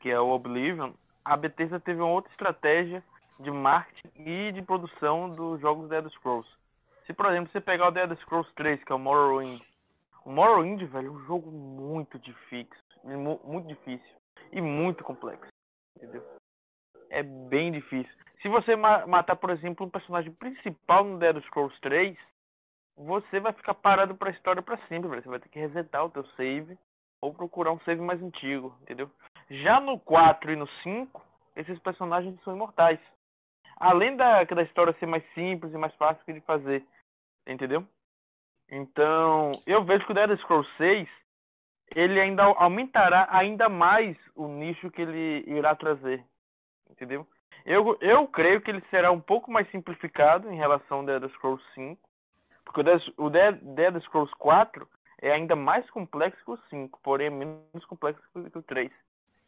[0.00, 0.92] que é o Oblivion,
[1.24, 3.02] a Bethesda teve uma outra estratégia
[3.40, 6.48] de marketing e de produção dos jogos Elder Scrolls.
[7.06, 9.60] Se, por exemplo, você pegar o Elder Scrolls 3, que é o Morrowind.
[10.24, 12.74] O Morrowind, velho, é um jogo muito difícil.
[13.04, 14.16] mu- Muito difícil.
[14.52, 15.48] E muito complexo.
[15.96, 16.22] Entendeu?
[17.10, 18.12] É bem difícil.
[18.40, 22.16] Se você ma- matar, por exemplo, um personagem principal no Elder Scrolls 3,
[22.96, 25.22] você vai ficar parado pra história pra sempre, velho.
[25.22, 26.78] Você vai ter que resetar o teu save
[27.20, 29.10] ou procurar um save mais antigo, entendeu?
[29.50, 31.22] Já no 4 e no 5,
[31.56, 32.98] esses personagens são imortais.
[33.76, 36.84] Além da, da história ser mais simples e mais fácil de fazer,
[37.46, 37.86] entendeu?
[38.70, 41.08] Então, eu vejo que o The Elder Scrolls 6
[41.94, 46.24] ele ainda aumentará ainda mais o nicho que ele irá trazer,
[46.90, 47.26] entendeu?
[47.64, 51.30] Eu, eu creio que ele será um pouco mais simplificado em relação ao The Elder
[51.30, 52.00] Scrolls 5,
[52.64, 54.88] porque o The, o The, The Elder Scrolls 4
[55.20, 58.90] é ainda mais complexo que o 5, porém é menos complexo que o 3.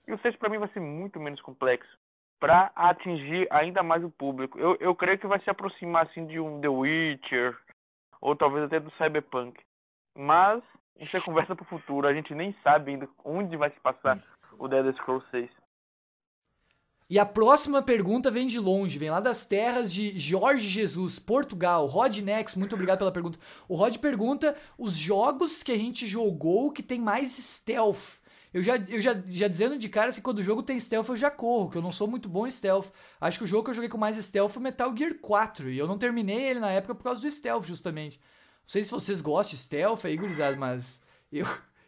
[0.06, 1.96] E o 6 para mim vai ser muito menos complexo
[2.38, 4.58] para atingir ainda mais o público.
[4.58, 7.56] Eu, eu creio que vai se aproximar assim de um The Witcher
[8.20, 9.58] ou talvez até do Cyberpunk.
[10.16, 10.62] Mas
[10.98, 12.06] isso é conversa para o futuro.
[12.06, 14.18] A gente nem sabe ainda onde vai se passar
[14.58, 15.50] o Dead Scrolls 6.
[17.08, 21.86] E a próxima pergunta vem de longe, vem lá das terras de Jorge Jesus, Portugal.
[21.86, 23.38] Rod Nex, muito obrigado pela pergunta.
[23.68, 28.18] O Rod pergunta os jogos que a gente jogou que tem mais stealth.
[28.56, 31.16] Eu já, eu já, já dizendo de cara, assim, quando o jogo tem stealth eu
[31.16, 32.90] já corro, que eu não sou muito bom em stealth.
[33.20, 35.76] Acho que o jogo que eu joguei com mais stealth foi Metal Gear 4, e
[35.76, 38.18] eu não terminei ele na época por causa do stealth, justamente.
[38.18, 41.44] Não sei se vocês gostam de stealth aí, gurizada, mas eu,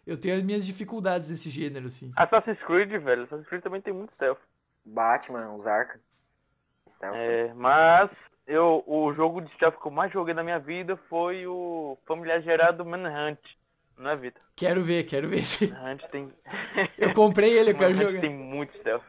[0.07, 2.13] eu tenho as minhas dificuldades nesse gênero, assim.
[2.15, 4.39] Assassin's Creed, velho, Assassin's Creed também tem muito stealth.
[4.85, 6.03] Batman, os Arkham.
[7.01, 8.11] É, mas
[8.47, 12.43] eu, o jogo de stealth que eu mais joguei na minha vida foi o familiar
[12.43, 13.41] gerado Manhunt.
[13.99, 14.43] Não é, Vitor?
[14.57, 15.73] Quero ver, quero ver se.
[16.11, 16.33] Tem.
[16.97, 18.21] eu comprei ele, eu quero Manhunt jogar.
[18.21, 19.03] tem muito stealth.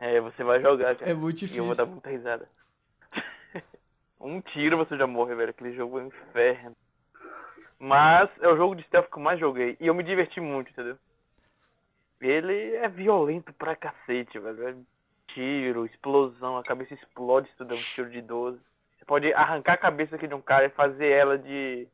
[0.00, 1.10] É, você vai jogar, cara.
[1.10, 1.62] É muito E difícil.
[1.64, 2.48] eu vou dar muita risada.
[4.20, 5.50] um tiro você já morre, velho.
[5.50, 6.76] Aquele jogo é um inferno.
[7.80, 9.76] Mas é o jogo de stealth que eu mais joguei.
[9.80, 10.96] E eu me diverti muito, entendeu?
[12.20, 14.68] Ele é violento pra cacete, velho.
[14.68, 14.74] É
[15.34, 18.58] tiro, explosão, a cabeça explode se tu der um tiro de 12.
[18.98, 21.86] Você pode arrancar a cabeça aqui de um cara e fazer ela de.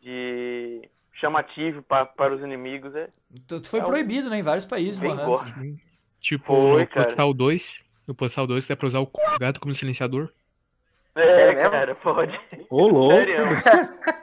[0.00, 0.88] de.
[1.20, 2.94] Chamativo pra, para os inimigos.
[2.94, 5.80] É, Então, Foi É um- proibido, né, em vários países, gore.
[6.20, 7.06] Tipo, Foi, no cara.
[7.06, 7.72] Postal 2.
[8.06, 10.30] No Postal 2 dá pra usar o gato como silenciador.
[11.14, 11.70] É, mesmo?
[11.70, 12.40] cara, pode.
[12.70, 13.14] Ô, louco.
[13.14, 13.34] Sério.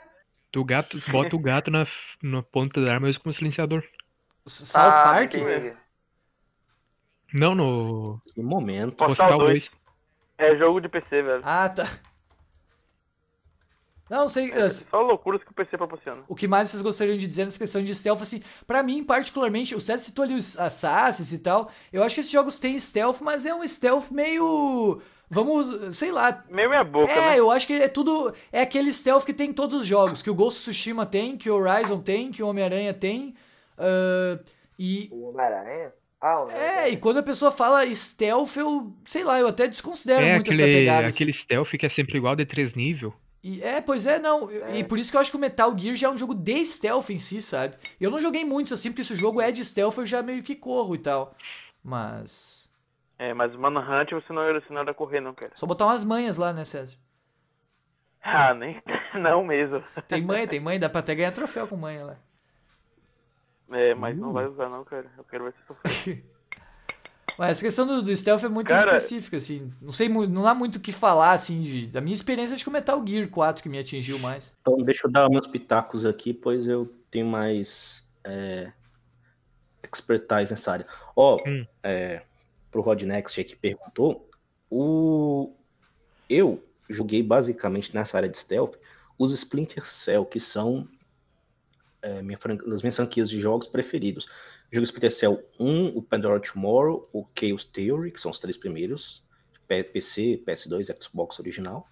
[0.52, 1.86] Tu gato, bota o gato na,
[2.24, 3.84] na ponta da arma e usa como silenciador.
[4.48, 5.34] South Ah, Park?
[5.36, 5.74] entendi.
[7.34, 8.92] Não no Que momento.
[8.96, 9.70] Postal Postal 2.
[9.70, 9.72] 2.
[10.38, 11.42] É jogo de PC, velho.
[11.44, 11.84] Ah, tá.
[14.10, 14.52] Não, sei.
[14.52, 16.24] eh, Só loucuras que o PC proporciona.
[16.28, 19.76] O que mais vocês gostariam de dizer nessa questão de stealth, assim, pra mim, particularmente,
[19.76, 23.22] o César citou ali os Assassins e tal, eu acho que esses jogos têm stealth,
[23.22, 25.02] mas é um stealth meio...
[25.30, 26.46] Vamos, sei lá...
[26.50, 27.40] Meio minha boca, É, né?
[27.40, 28.34] eu acho que é tudo...
[28.52, 31.36] É aquele stealth que tem em todos os jogos, que o Ghost of Tsushima tem,
[31.38, 33.36] que o Horizon tem, que o Homem-Aranha tem,
[33.78, 34.40] ah,
[34.80, 35.10] e...
[35.12, 35.92] O Homem-Aranha?
[36.22, 40.26] Ah, o É, e quando a pessoa fala stealth, eu, sei lá, eu até desconsidero
[40.26, 41.08] É muito essa aquele, pegada.
[41.08, 41.16] assim.
[41.16, 43.14] aquele stealth que é sempre igual de 3 nível.
[43.44, 44.50] E, é, pois é, não.
[44.74, 46.66] E por isso que eu acho que o Metal Gear já é um jogo de
[46.66, 47.78] stealth em si, sabe?
[48.00, 50.44] Eu não joguei muito assim, porque se o jogo é de stealth, eu já meio
[50.44, 51.36] que corro e tal.
[51.84, 52.70] Mas.
[53.20, 55.52] É, mas Manhunt você não era, não era correr, não, cara.
[55.56, 56.98] Só botar umas manhas lá, né, César?
[58.22, 58.82] Ah, nem.
[59.16, 59.82] Não mesmo.
[60.06, 62.18] Tem manha, tem manha, dá pra até ganhar troféu com manha lá.
[63.72, 65.10] É, mas não vai usar, não, cara.
[65.18, 66.26] Eu quero ver se sofrer.
[67.38, 69.72] Mas essa questão do, do stealth é muito Cara- específica, assim.
[69.82, 72.68] Não sei muito, não há muito o que falar, assim, de, da minha experiência de
[72.68, 74.56] o Metal Gear 4 que me atingiu mais.
[74.62, 78.72] Então, deixa eu dar meus pitacos aqui, pois eu tenho mais é,
[79.84, 80.88] expertise nessa área.
[81.16, 81.66] Ó, Hum.
[81.84, 82.24] é,
[82.72, 84.30] pro Rod Next que perguntou,
[84.70, 85.54] o...
[86.30, 88.76] eu joguei basicamente nessa área de stealth
[89.18, 90.88] os Splinter Cell, que são
[92.02, 94.28] é, minha das minhas franquias de jogos preferidos.
[94.72, 99.24] Jogo Splinter Cell 1, o Pandora Tomorrow, o Chaos Theory, que são os três primeiros,
[99.68, 101.88] PC, PS2, Xbox original.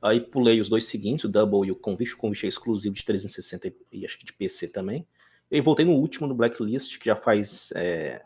[0.00, 2.14] Aí pulei os dois seguintes, o Double e o Convict.
[2.14, 5.06] O Convict é exclusivo de 360 e acho que de PC também.
[5.50, 8.22] E voltei no último, no Blacklist, que já faz é,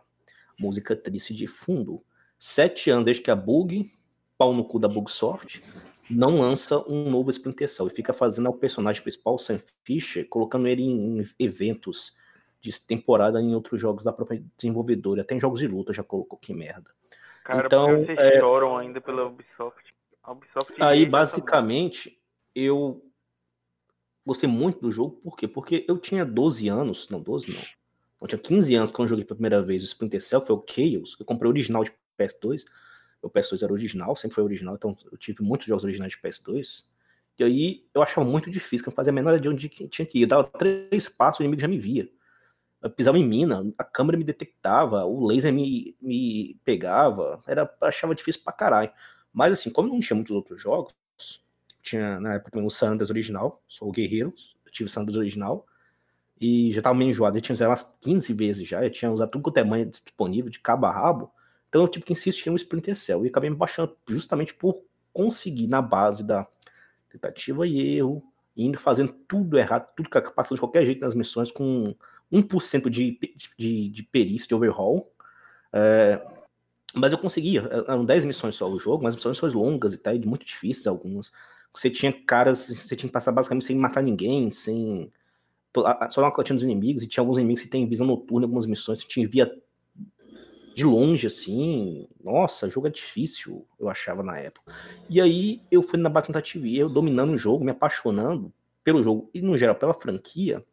[0.58, 2.02] música triste de fundo.
[2.38, 3.90] Sete anos desde que a Bug,
[4.38, 5.62] pau no cu da Bugsoft,
[6.08, 10.66] não lança um novo Splinter Cell e fica fazendo o personagem principal, Sam Fisher, colocando
[10.66, 12.14] ele em eventos
[12.60, 15.22] de temporada em outros jogos da própria desenvolvedora.
[15.22, 16.90] Até em jogos de luta já colocou, que merda.
[17.44, 19.94] Cara, Então, vocês é- choram ainda pela Ubisoft.
[20.26, 22.20] Ubisoft Aí, basicamente,
[22.54, 23.02] eu
[24.24, 25.48] gostei muito do jogo, por quê?
[25.48, 27.62] Porque eu tinha 12 anos, não, 12 não.
[28.20, 30.64] Eu tinha 15 anos quando eu joguei pela primeira vez o Splinter Cell, foi o
[30.66, 32.66] Chaos, eu comprei o original de PS2.
[33.22, 36.86] O PS2 era original, sempre foi original, então eu tive muitos jogos originais de PS2.
[37.38, 39.68] E aí eu achava muito difícil, que eu não fazia a menor ideia de onde
[39.68, 40.22] tinha que ir.
[40.22, 42.08] Eu dava três passos, o inimigo já me via.
[42.88, 48.42] Pisava em mina, a câmera me detectava, o laser me, me pegava, era, achava difícil
[48.42, 48.90] pra caralho.
[49.32, 50.94] Mas assim, como não tinha muitos outros jogos,
[51.82, 54.32] tinha na época também o San Andreas original, sou o Guerreiro,
[54.64, 55.66] eu tive o San Andreas original,
[56.40, 59.30] e já tava meio enjoado, eu tinha usado umas 15 vezes já, eu tinha usado
[59.30, 61.30] tudo quanto é manha disponível, de cabo a rabo,
[61.68, 65.66] então eu tive que insistir no Splinter Cell, e acabei me baixando justamente por conseguir,
[65.66, 66.46] na base da
[67.10, 68.22] tentativa e erro,
[68.56, 71.94] indo fazendo tudo errado, tudo que passando de qualquer jeito nas missões, com
[72.32, 73.18] 1% de,
[73.58, 75.10] de, de perícia, de overhaul,
[75.72, 76.20] é,
[76.94, 80.26] mas eu conseguia, eram 10 missões só o jogo, mas missões longas e tal, e
[80.26, 81.32] muito difíceis algumas.
[81.72, 85.12] Você tinha caras, você tinha que passar basicamente sem matar ninguém, sem
[86.10, 89.02] só uma cotinha dos inimigos, e tinha alguns inimigos que tem visão noturna, algumas missões
[89.02, 89.50] que tinha via
[90.74, 92.08] de longe, assim.
[92.22, 94.72] Nossa, jogo é difícil, eu achava na época.
[95.08, 98.52] E aí eu fui na base TV, eu dominando o jogo, me apaixonando
[98.82, 100.64] pelo jogo e, no geral, pela franquia.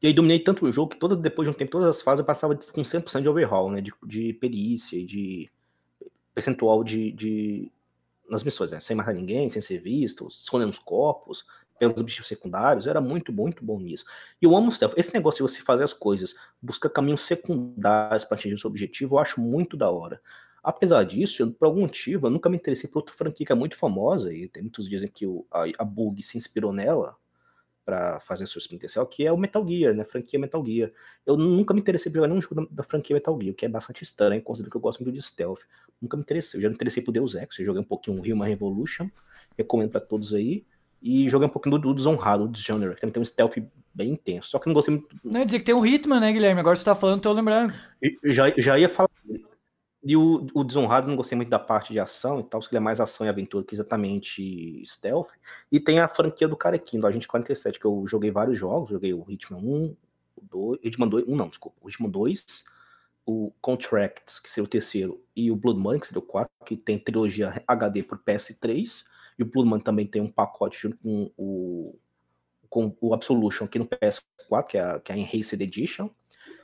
[0.00, 2.20] E aí dominei tanto o jogo que todo, depois de um tempo, todas as fases
[2.20, 3.80] eu passava com 100% de overhaul, né?
[3.80, 5.50] De, de perícia e de
[6.34, 7.72] percentual de, de,
[8.30, 8.80] nas missões, né?
[8.80, 11.44] Sem matar ninguém, sem ser visto, escondendo os corpos,
[11.78, 14.04] pelos objetivos secundários, eu era muito, muito bom nisso.
[14.42, 14.94] E eu amo o stealth.
[14.96, 19.14] Esse negócio de você fazer as coisas, buscar caminhos secundários para atingir o seu objetivo,
[19.14, 20.20] eu acho muito da hora.
[20.62, 23.54] Apesar disso, eu, por algum motivo, eu nunca me interessei por outra franquia que é
[23.54, 27.16] muito famosa, e tem muitos dizem que o, a, a Bug se inspirou nela
[27.88, 30.04] para fazer seu Splinter Cell, que é o Metal Gear, né?
[30.04, 30.92] Franquia Metal Gear.
[31.24, 33.64] Eu nunca me interessei por jogar nenhum jogo da, da franquia Metal Gear, o que
[33.64, 35.60] é bastante estranho, considerando que eu gosto muito de stealth.
[35.98, 36.58] Nunca me interessei.
[36.58, 39.08] Eu já me interessei por Deus Ex, eu joguei um pouquinho o Human Revolution,
[39.56, 40.66] recomendo para todos aí.
[41.00, 43.56] E joguei um pouquinho do, do Desonrado, o Dishonored, que também tem um stealth
[43.94, 44.48] bem intenso.
[44.50, 45.16] Só que não gostei muito.
[45.24, 46.60] Não, ia dizer que tem um Hitman, né, Guilherme?
[46.60, 47.72] Agora você tá falando, tô lembrando.
[48.02, 49.07] Eu já, já ia falar.
[50.02, 52.76] E o, o Desonrado não gostei muito da parte de ação e tal, que ele
[52.76, 55.30] é mais ação e aventura que exatamente stealth.
[55.72, 58.90] E tem a franquia do Carequim, do Agente 47, que eu joguei vários jogos.
[58.90, 59.96] Joguei o Hitman 1,
[60.36, 62.64] o 2, Hitman 2, 1 não, desculpa, o Hitman 2,
[63.26, 66.76] o Contracts, que seria o terceiro, e o Blood Money, que seria o 4, que
[66.76, 69.04] tem trilogia HD por PS3
[69.38, 71.98] e o Bloodman também tem um pacote junto com o,
[72.68, 76.10] com o Absolution aqui no PS4, que é que é a Enhanced Edition.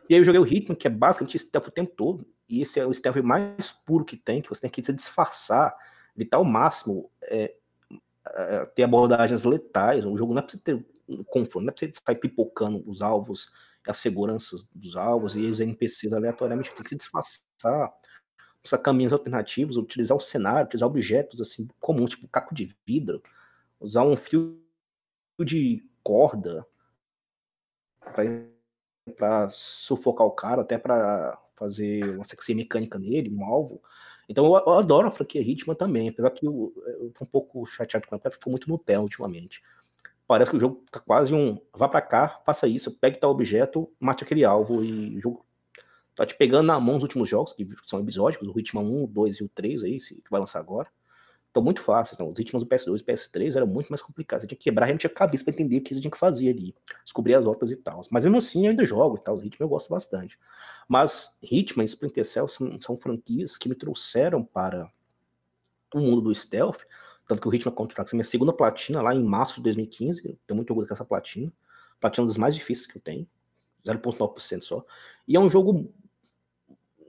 [0.08, 2.26] E aí eu joguei o Hitman, que é basicamente stealth o tempo todo.
[2.48, 5.74] E esse é o stealth mais puro que tem, que você tem que se disfarçar,
[6.16, 7.54] evitar ao máximo é,
[8.26, 10.04] é, ter abordagens letais.
[10.04, 10.86] O jogo não é pra você ter
[11.26, 13.50] conforto, não é pra você sair pipocando os alvos,
[13.86, 16.74] as seguranças dos alvos e os NPCs aleatoriamente.
[16.74, 17.92] Tem que se disfarçar
[18.64, 23.22] usar caminhos alternativos, utilizar o cenário, utilizar objetos assim comuns, tipo caco de vidro,
[23.78, 24.58] usar um fio
[25.44, 26.66] de corda
[28.14, 28.24] para
[29.50, 33.82] sufocar o cara, até para fazer uma sexy mecânica nele, um alvo.
[34.28, 37.66] Então eu, eu, adoro a franquia Hitman também, apesar que eu, eu tô um pouco
[37.66, 39.62] chateado com ela, porque ficou muito Nutella ultimamente.
[40.26, 43.92] Parece que o jogo tá quase um vá para cá, faça isso, pegue tal objeto,
[44.00, 45.44] mate aquele alvo e o jogo
[46.14, 49.06] Tá te pegando na mão os últimos jogos, que são episódicos, o Hitman 1, o
[49.08, 50.88] 2 e o 3 aí, que vai lançar agora.
[51.54, 52.30] Estão muito fáceis, não.
[52.30, 54.42] Os ritmos do PS2 e PS3 eram muito mais complicados.
[54.42, 56.48] Você tinha que quebrar realmente a cabeça para entender o que você tinha que fazer
[56.48, 56.74] ali.
[57.04, 58.02] Descobrir as rotas e tal.
[58.10, 59.36] Mas mesmo assim, eu ainda jogo e tal.
[59.36, 60.36] Os ritmos eu gosto bastante.
[60.88, 64.90] Mas Hitman e Splinter Cell são, são franquias que me trouxeram para
[65.94, 66.80] o mundo do stealth.
[67.28, 70.28] Tanto que o Hitman Contracts é minha segunda platina lá em março de 2015.
[70.28, 71.52] Eu tenho muito orgulho com essa platina.
[72.00, 73.28] Platina é uma das mais difíceis que eu tenho.
[73.86, 74.84] 0,9% só.
[75.28, 75.88] E é um jogo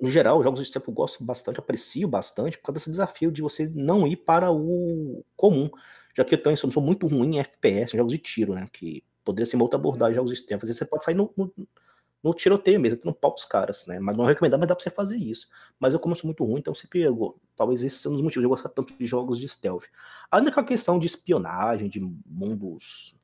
[0.01, 3.41] no geral, jogos de stealth eu gosto bastante, aprecio bastante, por causa desse desafio de
[3.41, 5.69] você não ir para o comum.
[6.15, 8.65] Já que eu também sou, sou muito ruim em FPS, em jogos de tiro, né?
[8.71, 10.63] Que poderia ser uma outra abordagem jogos de stealth.
[10.63, 11.51] Às vezes você pode sair no, no,
[12.23, 13.99] no tiroteio mesmo, no pau dos caras, né?
[13.99, 15.47] Mas não recomendar, mas dá pra você fazer isso.
[15.79, 18.41] Mas eu, como sou muito ruim, então sempre eu, talvez esse seja um dos motivos
[18.41, 19.85] de eu gostar tanto de jogos de stealth.
[20.31, 23.15] Ainda com a questão de espionagem, de mundos,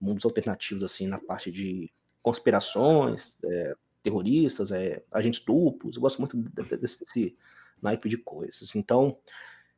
[0.00, 6.36] mundos alternativos, assim, na parte de conspirações, é, terroristas, é, agentes duplos, eu gosto muito
[6.36, 7.36] desse, desse
[7.80, 8.74] naipe de coisas.
[8.74, 9.16] Então,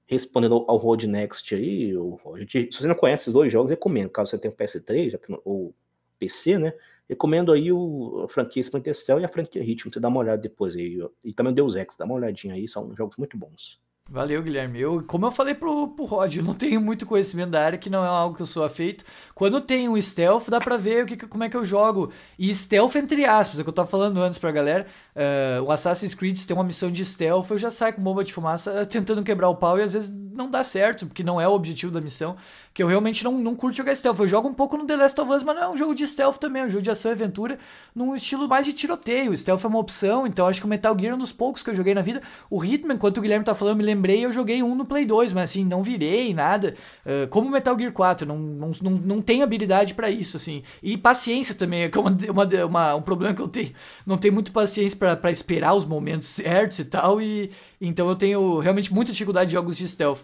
[0.07, 2.19] respondendo ao Road Next aí, o,
[2.49, 5.75] se você não conhece esses dois jogos, recomendo, caso você tenha o PS3 ou
[6.19, 6.73] PC, né?
[7.09, 10.41] Recomendo aí o, a franquia Splinter Cell e a franquia Ritmo, você dá uma olhada
[10.41, 10.99] depois aí.
[11.25, 13.81] E também o Deus Ex, dá uma olhadinha aí, são jogos muito bons.
[14.11, 14.79] Valeu, Guilherme.
[14.79, 17.89] Eu, como eu falei pro, pro Rod, eu não tenho muito conhecimento da área, que
[17.89, 19.05] não é algo que eu sou afeito.
[19.35, 22.13] Quando tem um stealth, dá pra ver o que, como é que eu jogo.
[22.39, 24.87] E stealth, entre aspas, é o que eu tava falando antes pra galera.
[25.17, 28.35] Uh, o Assassin's Creed tem uma missão de stealth, eu já saio com bomba de
[28.35, 31.53] fumaça tentando quebrar o pau e às vezes não dá certo, porque não é o
[31.53, 32.37] objetivo da missão.
[32.75, 34.19] Que eu realmente não, não curto jogar stealth.
[34.19, 36.07] Eu jogo um pouco no The Last of Us, mas não é um jogo de
[36.07, 37.59] stealth também, é um jogo de ação e aventura,
[37.95, 39.37] num estilo mais de tiroteio.
[39.37, 41.69] Stealth é uma opção, então acho que o Metal Gear é um dos poucos que
[41.69, 42.23] eu joguei na vida.
[42.49, 45.05] O Hitman, enquanto o Guilherme tá falando, eu me lembrei, eu joguei um no Play
[45.05, 46.75] 2, mas assim, não virei nada.
[47.05, 50.63] Uh, como Metal Gear 4, não, não, não, não tenho habilidade para isso, assim.
[50.83, 53.73] E paciência também, é uma, uma, uma, um problema que eu tenho.
[54.07, 57.51] Não tenho muito paciência para esperar os momentos certos e tal, e
[57.81, 60.21] então eu tenho realmente muita dificuldade de jogos de stealth.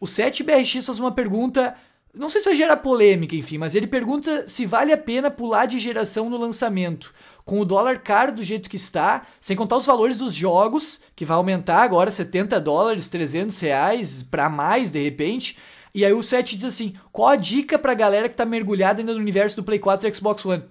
[0.00, 1.74] O 7BRX faz uma pergunta
[2.12, 5.66] não sei se vai gerar polêmica, enfim, mas ele pergunta se vale a pena pular
[5.66, 7.14] de geração no lançamento.
[7.44, 11.24] Com o dólar caro do jeito que está, sem contar os valores dos jogos, que
[11.24, 15.56] vai aumentar agora 70 dólares, 300 reais, para mais de repente.
[15.94, 19.12] E aí o 7 diz assim: qual a dica pra galera que tá mergulhada ainda
[19.12, 20.64] no universo do Play 4 e Xbox One?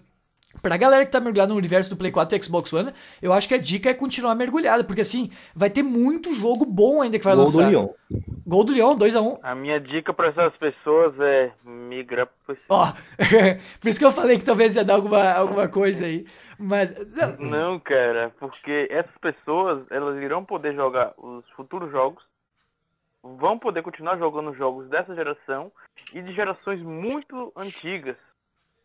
[0.61, 2.91] Pra galera que tá mergulhada no universo do Play 4 e Xbox One,
[3.21, 7.01] eu acho que a dica é continuar mergulhada, porque assim, vai ter muito jogo bom
[7.01, 7.63] ainda que vai Gol lançar.
[7.63, 7.89] do Lyon.
[8.45, 9.39] Gol do Leão, 2x1.
[9.43, 12.57] A minha dica pra essas pessoas é migrar pro.
[12.67, 12.87] Ó,
[13.79, 16.25] por isso que eu falei que talvez ia dar alguma, alguma coisa aí.
[16.57, 16.93] Mas.
[17.15, 22.23] não, Não, cara, porque essas pessoas, elas irão poder jogar os futuros jogos,
[23.23, 25.71] vão poder continuar jogando jogos dessa geração
[26.11, 28.17] e de gerações muito antigas,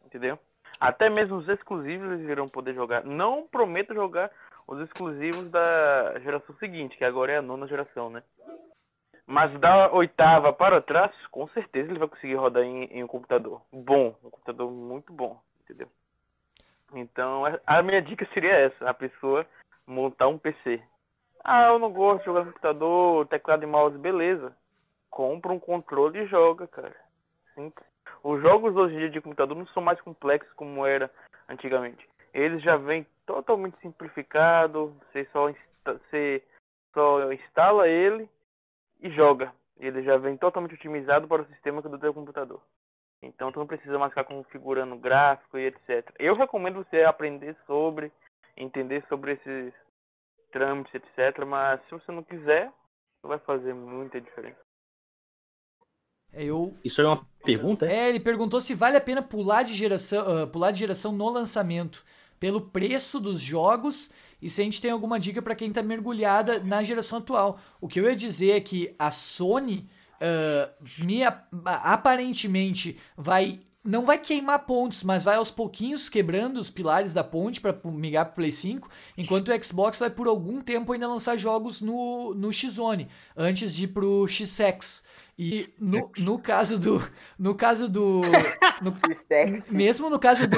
[0.05, 0.39] entendeu?
[0.81, 3.05] Até mesmo os exclusivos eles irão poder jogar.
[3.05, 4.31] Não prometo jogar
[4.67, 8.23] os exclusivos da geração seguinte, que agora é a nona geração, né?
[9.27, 13.63] Mas da oitava para trás, com certeza ele vai conseguir rodar em, em um computador
[13.73, 15.89] bom, um computador muito bom, entendeu?
[16.93, 19.47] Então, a- a minha dica seria essa, a pessoa
[19.87, 20.83] montar um PC.
[21.43, 24.55] Ah, eu não gosto de jogar no computador, teclado e mouse, beleza.
[25.11, 26.95] Compra um controle e joga, cara.
[27.55, 27.87] Simples.
[28.25, 31.11] Os jogos hoje em dia de computador não são mais complexos como era
[31.47, 32.09] antigamente.
[32.33, 36.43] Eles já vêm totalmente simplificado, você só, insta- você
[36.95, 38.29] só instala ele
[39.03, 39.53] e joga.
[39.79, 42.63] Ele já vem totalmente otimizado para o sistema do teu computador.
[43.23, 46.11] Então tu não precisa mais ficar configurando gráfico e etc.
[46.19, 48.11] Eu recomendo você aprender sobre,
[48.57, 49.75] entender sobre esses
[50.51, 51.45] trâmites, etc.
[51.47, 52.73] Mas se você não quiser,
[53.23, 54.64] não vai fazer muita diferença.
[56.37, 56.75] Eu.
[56.85, 57.95] Isso é uma pergunta, é?
[57.95, 61.29] É, ele perguntou se vale a pena pular de geração, ah, pular de geração no
[61.29, 62.05] lançamento,
[62.41, 64.11] pelo preço dos jogos
[64.41, 67.59] e se a gente tem alguma dica pra quem tá mergulhada na geração atual.
[67.81, 69.89] O que eu ia dizer é que a Sony
[70.21, 76.71] ah, me ap- aparentemente vai não vai queimar pontos, mas vai aos pouquinhos quebrando os
[76.71, 80.91] pilares da ponte para migrar pro Play 5, enquanto o Xbox vai por algum tempo
[80.95, 85.05] ainda lançar jogos no, no X-Zone, antes de ir pro X-Sex.
[85.37, 87.03] E no, no caso do.
[87.37, 88.21] No caso do.
[88.81, 88.95] no-
[89.71, 90.57] mesmo no caso do.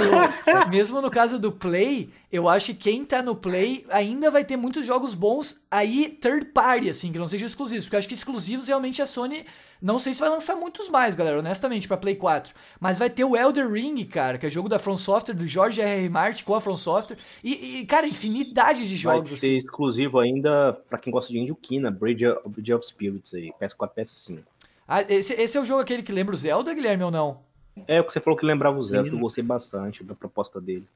[0.68, 4.56] mesmo no caso do Play, eu acho que quem tá no Play ainda vai ter
[4.56, 7.86] muitos jogos bons aí, third party, assim, que não sejam exclusivos.
[7.86, 9.46] Porque eu acho que exclusivos realmente a Sony.
[9.80, 12.54] Não sei se vai lançar muitos mais, galera, honestamente, pra Play 4.
[12.80, 15.82] Mas vai ter o Elder Ring, cara, que é jogo da From Software, do George
[15.82, 16.00] R.
[16.02, 16.08] R.
[16.08, 17.18] Martin com a From Software.
[17.44, 19.58] E, e, cara, infinidade de Vai jogos, ter assim.
[19.58, 23.90] exclusivo ainda pra quem gosta de Indio Kina, Bridge of, Bridge of Spirits aí, PS4,
[23.98, 24.38] PS5.
[24.86, 27.40] Ah, esse, esse é o jogo aquele que lembra o Zelda, Guilherme, ou não?
[27.86, 30.86] É o que você falou que lembrava o Zelda, eu gostei bastante da proposta dele.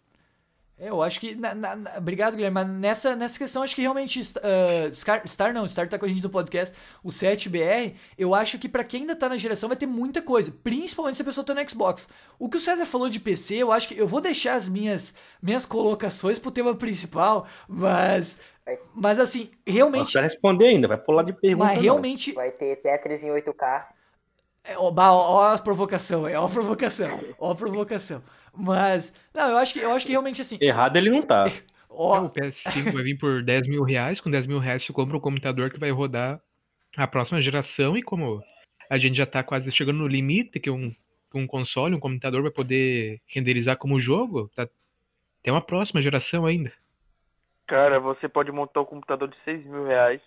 [0.79, 1.35] É, eu acho que.
[1.35, 2.55] na- na- na- obrigado, Guilherme.
[2.55, 4.23] Mas nessa, nessa questão, acho que realmente.
[4.43, 6.75] ah, Star, Star não, Star tá com a gente no podcast,
[7.05, 7.93] o 7BR.
[8.17, 10.51] Eu acho que pra quem ainda tá na geração vai ter muita coisa.
[10.65, 12.09] Principalmente se a pessoa tá no Xbox.
[12.39, 13.95] O que o César falou de PC, eu acho que.
[13.99, 15.13] Eu vou deixar as minhas,
[15.43, 18.39] minhas colocações pro tema principal, mas.
[18.95, 20.11] Mas assim, realmente.
[20.11, 21.65] Você vai responder ainda, vai pular de pergunta.
[21.65, 21.83] Mas não.
[21.83, 22.33] realmente.
[22.33, 23.87] Vai ter Tetris em 8K.
[24.65, 28.23] É, ó, ó a provocação, é, ó a provocação, ó a provocação.
[28.55, 31.51] Mas, não, eu acho que, eu acho que realmente assim, Errado ele não tá.
[31.89, 34.21] ó, O PS5 vai vir por 10 mil reais.
[34.21, 36.41] Com 10 mil reais você compra um computador que vai rodar
[36.97, 37.97] a próxima geração.
[37.97, 38.43] E como
[38.89, 40.93] a gente já tá quase chegando no limite, que um,
[41.35, 44.69] um console, um computador vai poder renderizar como jogo, tá,
[45.43, 46.73] tem uma próxima geração ainda.
[47.71, 50.21] Cara, você pode montar um computador de 6 mil reais.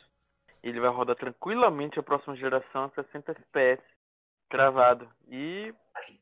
[0.64, 3.84] Ele vai rodar tranquilamente a próxima geração a 60 FPS
[4.50, 5.10] travado.
[5.30, 5.74] E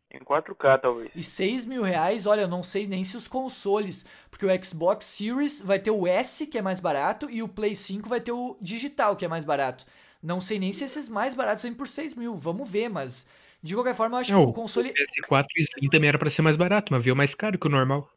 [0.10, 1.12] em 4K talvez.
[1.16, 5.06] e 6 mil reais, olha, eu não sei nem se os consoles, porque o Xbox
[5.06, 8.32] Series vai ter o S, que é mais barato, e o Play 5 vai ter
[8.32, 9.86] o digital, que é mais barato.
[10.24, 13.30] Não sei nem se esses mais baratos vêm por 6 mil, vamos ver, mas
[13.62, 14.90] de qualquer forma, eu acho Não, que o console.
[14.90, 17.70] O PS4 Slim também era pra ser mais barato, mas veio mais caro que o
[17.70, 18.10] normal.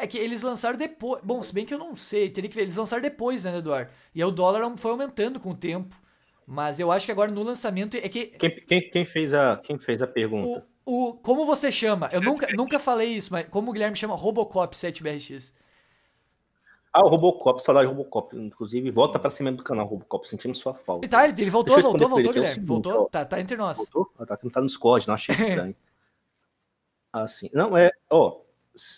[0.00, 1.20] É que eles lançaram depois.
[1.22, 2.62] Bom, se bem que eu não sei, teria que ver.
[2.62, 3.90] Eles lançaram depois, né, Eduardo?
[4.14, 5.94] E aí o dólar foi aumentando com o tempo.
[6.46, 8.26] Mas eu acho que agora no lançamento é que.
[8.26, 10.66] Quem, quem, quem fez, a, quem fez a pergunta?
[10.84, 12.08] O, o, como você chama?
[12.12, 15.54] Eu nunca, nunca falei isso, mas como o Guilherme chama Robocop 7BRX.
[16.92, 18.36] Ah, o Robocop, saudade do Robocop.
[18.36, 21.06] Inclusive, volta pra cima do canal Robocop, sentindo sua falta.
[21.06, 22.54] Tá, ele, ele voltou, voltou, voltou, ele, é Guilherme.
[22.54, 23.04] seguinte, voltou, ó.
[23.04, 23.76] tá, tá entre nós.
[23.76, 24.10] Voltou?
[24.18, 25.76] Ah, tá, que não tá no Discord, não achei estranho.
[27.12, 28.40] assim, não, é, ó,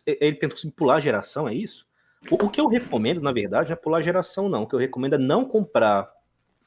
[0.07, 1.87] ele tentou se pular a geração, é isso?
[2.31, 4.63] O, o que eu recomendo, na verdade, não é pular a geração, não.
[4.63, 6.13] O que eu recomendo é não comprar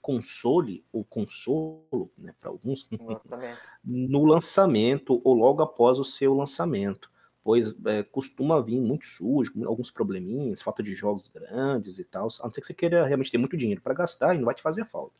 [0.01, 3.69] console ou consolo, né, para alguns, no lançamento.
[3.83, 7.11] no lançamento ou logo após o seu lançamento,
[7.43, 12.43] pois é, costuma vir muito sujo, alguns probleminhas, falta de jogos grandes e tal, a
[12.45, 14.61] não ser que você queira realmente ter muito dinheiro para gastar e não vai te
[14.61, 15.15] fazer falta.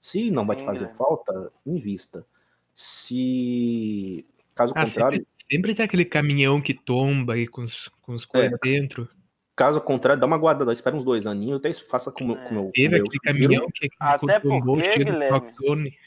[0.00, 0.94] Se não vai te Sim, fazer né?
[0.96, 2.26] falta, invista.
[2.74, 8.24] Se caso Ah, contrário, sempre, tem aquele caminhão que tomba aí com os, com os
[8.24, 9.08] coisas dentro.
[9.56, 12.44] caso contrário, dá uma guardada, espera uns dois aninhos, até isso faça como, É.
[12.48, 15.98] como eu, Teve aquele caminhão que, que Até tombou porque, Guilherme.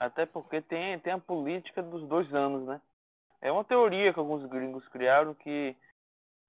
[0.00, 2.80] Até porque tem, tem a política dos dois anos, né?
[3.40, 5.76] É uma teoria que alguns gringos criaram que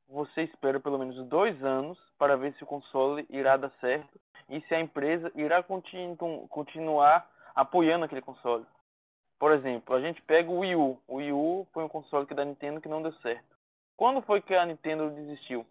[0.07, 4.59] você espera pelo menos dois anos para ver se o console irá dar certo e
[4.61, 6.15] se a empresa irá continu
[6.49, 8.65] continuar apoiando aquele console.
[9.39, 11.01] Por exemplo, a gente pega o Wii U.
[11.07, 13.57] O Wii U foi um console que da Nintendo que não deu certo.
[13.95, 15.65] Quando foi que a Nintendo desistiu?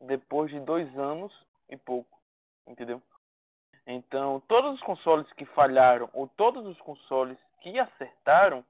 [0.00, 1.32] Depois de dois anos
[1.70, 2.18] e pouco,
[2.66, 3.00] entendeu?
[3.86, 8.64] Então, todos os consoles que falharam ou todos os consoles que acertaram,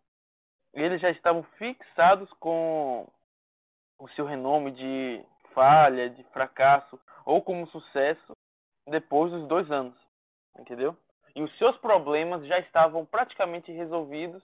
[0.74, 3.08] eles já estavam fixados com
[3.98, 5.24] o seu renome de
[5.54, 8.36] falha, de fracasso ou como sucesso
[8.86, 9.94] depois dos dois anos,
[10.58, 10.96] entendeu?
[11.34, 14.42] E os seus problemas já estavam praticamente resolvidos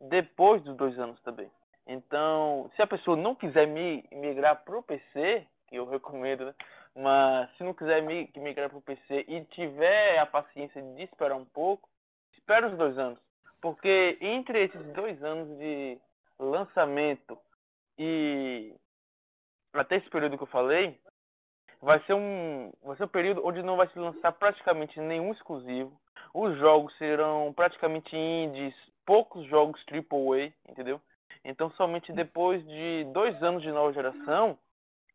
[0.00, 1.50] depois dos dois anos também.
[1.86, 6.54] Então, se a pessoa não quiser migrar para o PC, que eu recomendo, né?
[6.94, 8.02] mas se não quiser
[8.36, 11.88] migrar para o PC e tiver a paciência de esperar um pouco,
[12.32, 13.18] espera os dois anos.
[13.60, 15.98] Porque entre esses dois anos de
[16.38, 17.38] lançamento
[17.98, 18.74] e
[19.74, 20.98] até esse período que eu falei,
[21.80, 25.92] vai ser um vai ser um período onde não vai se lançar praticamente nenhum exclusivo.
[26.32, 28.74] Os jogos serão praticamente indies,
[29.04, 31.00] poucos jogos AAA, entendeu?
[31.44, 34.58] Então somente depois de dois anos de nova geração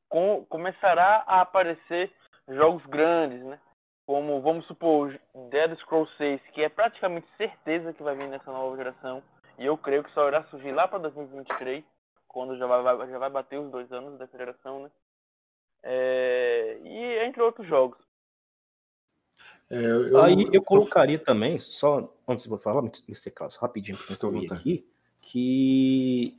[0.09, 2.11] com, começará a aparecer
[2.47, 3.59] jogos grandes, né?
[4.05, 8.75] Como vamos supor Dead Scrolls 6, que é praticamente certeza que vai vir nessa nova
[8.75, 9.23] geração.
[9.57, 11.83] E eu creio que só irá surgir lá para 2023
[12.27, 14.91] quando já vai, já vai bater os dois anos da federação, né?
[15.83, 17.97] É, e entre outros jogos.
[19.69, 23.31] É, eu, Aí eu colocaria também, só antes de eu falar, Mr.
[23.31, 24.85] Klaus, rapidinho, que eu aqui,
[25.21, 26.35] que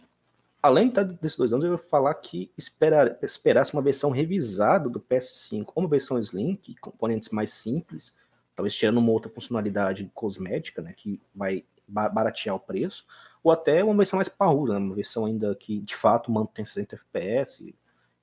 [0.62, 0.89] além
[1.20, 5.89] desses dois anos, eu ia falar que esperar, esperasse uma versão revisada do PS5, uma
[5.89, 8.14] versão Slim, que componentes mais simples,
[8.55, 13.07] talvez tirando uma outra funcionalidade cosmética, né, que vai baratear o preço,
[13.43, 14.81] ou até uma versão mais parruda, né?
[14.81, 17.72] uma versão ainda que de fato mantém 60 FPS,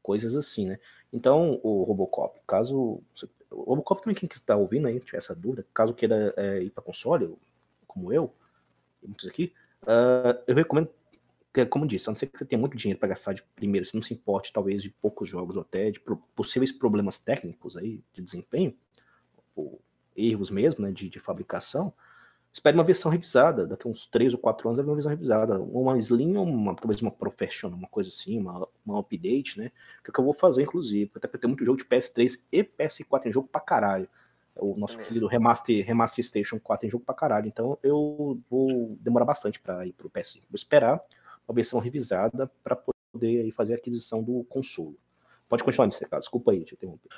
[0.01, 0.79] coisas assim, né?
[1.13, 3.01] Então, o Robocop, caso.
[3.53, 6.83] O Robocop também, quem está ouvindo aí, tiver essa dúvida, caso queira é, ir para
[6.83, 7.35] console,
[7.87, 8.33] como eu,
[9.01, 10.89] muitos aqui, uh, eu recomendo,
[11.53, 13.85] que, como disse, a não ser que você tenha muito dinheiro para gastar de primeiro,
[13.85, 16.01] se não se importe talvez de poucos jogos ou até de
[16.35, 18.75] possíveis problemas técnicos aí de desempenho,
[19.55, 19.79] ou
[20.15, 21.93] erros mesmo, né, de, de fabricação,
[22.53, 23.65] espere uma versão revisada.
[23.65, 25.59] Daqui a uns 3 ou 4 anos vai uma versão revisada.
[25.59, 29.71] Uma Slim ou uma, talvez uma Professional, uma coisa assim, uma, uma update, né?
[30.03, 31.11] Que é o que eu vou fazer, inclusive.
[31.15, 34.07] Até porque tem muito jogo de PS3 e PS4 em jogo pra caralho.
[34.55, 35.03] O nosso é.
[35.03, 37.47] querido Remaster, Remaster Station 4 em jogo pra caralho.
[37.47, 40.41] Então eu vou demorar bastante para ir pro PS5.
[40.41, 41.01] Vou esperar
[41.47, 44.95] uma versão revisada para poder aí, fazer a aquisição do console.
[45.49, 46.21] Pode continuar nesse caso.
[46.21, 47.09] Desculpa aí, te interromper.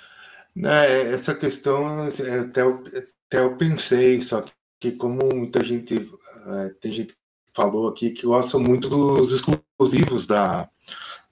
[0.56, 2.82] Né, essa questão até eu,
[3.28, 4.54] até eu pensei, só que
[4.92, 6.10] que como muita gente
[6.46, 7.20] é, tem gente que
[7.54, 10.70] falou aqui que gosta muito dos exclusivos da,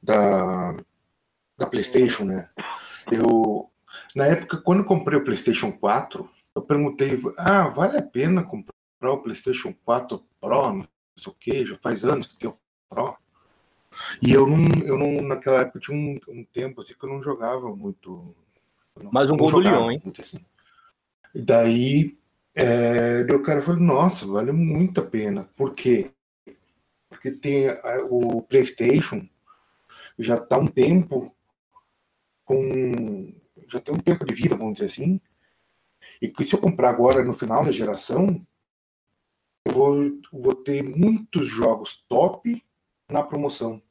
[0.02, 0.76] da,
[1.58, 2.50] da PlayStation, né?
[3.12, 3.70] Eu
[4.16, 9.22] na época quando comprei o PlayStation 4, eu perguntei, ah, vale a pena comprar o
[9.22, 10.88] PlayStation 4 Pro, não
[11.18, 12.58] sei o que, já faz anos que tem o
[12.90, 13.18] Pro.
[14.22, 17.22] E eu não, eu não naquela época tinha um, um tempo assim que eu não
[17.22, 18.36] jogava muito.
[19.12, 20.02] Mais um gol do Leão, hein?
[20.20, 20.44] Assim.
[21.34, 22.18] E daí
[22.56, 25.50] é, o cara falou, nossa, vale muito a pena.
[25.56, 26.12] Por quê?
[27.10, 29.28] Porque tem a, o PlayStation
[30.18, 31.36] já está um tempo
[32.46, 33.34] com.
[33.68, 35.20] Já tem um tempo de vida, vamos dizer assim.
[36.22, 38.46] E que se eu comprar agora no final da geração,
[39.66, 42.64] eu vou, vou ter muitos jogos top
[43.10, 43.82] na promoção.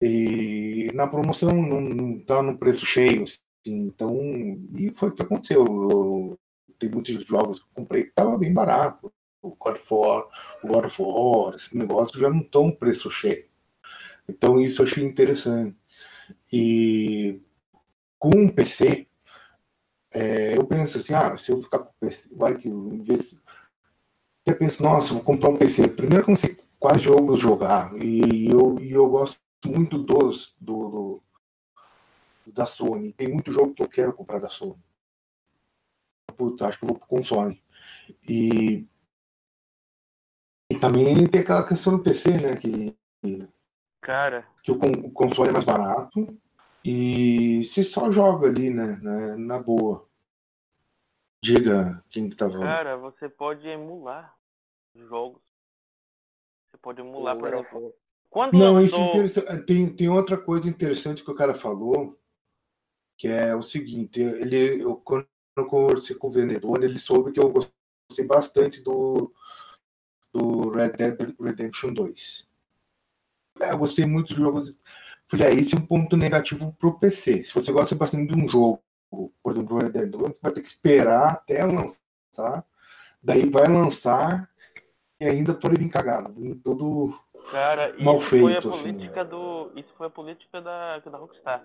[0.00, 3.22] E na promoção não está no preço cheio.
[3.24, 4.16] Assim, então,
[4.76, 5.64] e foi o que aconteceu.
[5.64, 6.38] Eu,
[6.82, 9.12] tem muitos jogos que eu comprei que estava bem barato.
[9.40, 10.26] O God of War,
[10.62, 13.46] o God of War, esse negócio já não estão preço cheio.
[14.28, 15.76] Então isso eu achei interessante.
[16.52, 17.40] E
[18.18, 19.06] com um PC,
[20.12, 23.40] é, eu penso assim, ah, se eu ficar com o PC, vai que eu investo.
[24.44, 25.88] Eu penso, nossa, vou comprar um PC.
[25.88, 27.96] Primeiro que eu não sei quais jogos jogar.
[27.96, 31.20] E eu, e eu gosto muito dos do,
[32.46, 33.12] do, da Sony.
[33.12, 34.76] Tem muito jogo que eu quero comprar da Sony
[36.42, 37.62] putz, acho que eu vou pro console.
[38.28, 38.86] E,
[40.70, 42.56] e também tem aquela questão do PC, né?
[42.56, 42.96] Que,
[44.00, 44.46] Cara.
[44.62, 46.36] que o, o console é mais barato
[46.84, 48.98] e você só joga ali, né?
[49.00, 50.08] Na, na boa.
[51.42, 52.66] Diga quem que tá falando.
[52.66, 54.34] Cara, você pode emular
[54.94, 55.42] jogos.
[56.70, 57.94] Você pode emular, por exemplo.
[58.30, 59.24] Quando Não, lançou...
[59.24, 62.18] isso é tem, tem outra coisa interessante que o cara falou,
[63.16, 67.40] que é o seguinte, ele, eu, quando eu conversei com o vendedor, ele soube que
[67.40, 69.32] eu gostei bastante do,
[70.32, 72.48] do Red Dead Redemption 2.
[73.60, 74.62] É, eu gostei muito do jogo.
[75.28, 77.44] Falei, é, esse é um ponto negativo pro PC.
[77.44, 80.52] Se você gosta bastante de um jogo, por exemplo, o Red Dead 2, você vai
[80.52, 82.64] ter que esperar até lançar,
[83.22, 84.50] daí vai lançar
[85.20, 86.34] e ainda pode vir cagado,
[86.64, 87.16] todo
[87.50, 88.42] Cara, mal feito.
[88.42, 89.70] foi a assim, política do.
[89.76, 91.64] Isso foi a política da, da Rockstar.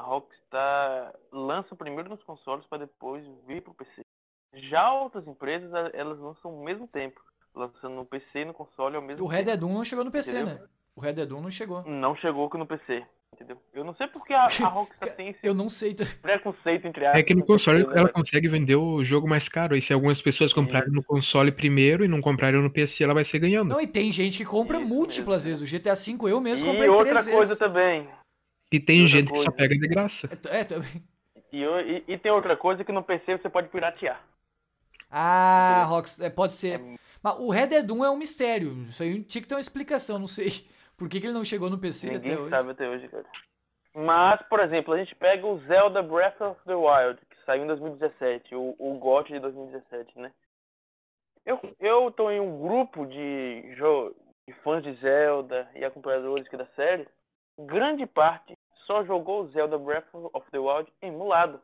[0.00, 4.00] A Rockstar lança primeiro nos consoles para depois vir pro PC.
[4.54, 7.20] Já outras empresas, elas lançam ao mesmo tempo.
[7.54, 9.36] Lançando no PC e no console ao mesmo O tempo.
[9.36, 10.54] Red Dead 1 não chegou no PC, Entendeu?
[10.54, 10.66] né?
[10.96, 11.82] O Red Dead 1 não chegou.
[11.84, 13.04] Não chegou no PC.
[13.34, 13.58] Entendeu?
[13.74, 15.94] Eu não sei porque a, a Rockstar tem esse Eu não sei.
[16.22, 17.20] preconceito entre aspas.
[17.20, 19.76] É que no console né, ela consegue vender o jogo mais caro.
[19.76, 23.24] E se algumas pessoas comprarem no console primeiro e não comprarem no PC, ela vai
[23.24, 23.68] ser ganhando.
[23.68, 25.58] Não, e tem gente que compra Isso múltiplas mesmo.
[25.66, 25.72] vezes.
[25.74, 27.58] O GTA V eu mesmo E comprei outra três coisa vezes.
[27.58, 28.08] também.
[28.72, 29.56] E tem outra gente que só coisa.
[29.56, 30.28] pega de graça.
[30.50, 31.02] É, É, também.
[31.52, 34.24] E, e- e tem outra coisa que no PC você pode piratear.
[35.10, 35.84] Ah?
[35.88, 36.80] Rox, é, pode ser.
[37.22, 38.72] Mas o Red Dead 1 é um mistério.
[38.82, 40.48] Isso aí tinha que ter uma explicação, não sei.
[40.96, 42.50] Por que, que ele não chegou no PC Ninguém até hoje?
[42.50, 43.24] sabe até hoje, cara.
[43.94, 47.66] Mas, por exemplo, a gente pega o Zelda Breath of the Wild, que saiu em
[47.66, 50.30] 2017, o, o GOT de 2017, né?
[51.44, 53.62] Eu, eu tô em um grupo de,
[54.46, 57.08] de fãs de Zelda e acompanhadores aqui da série.
[57.58, 58.54] Grande parte
[58.90, 61.60] só jogou Zelda Breath of the Wild emulado,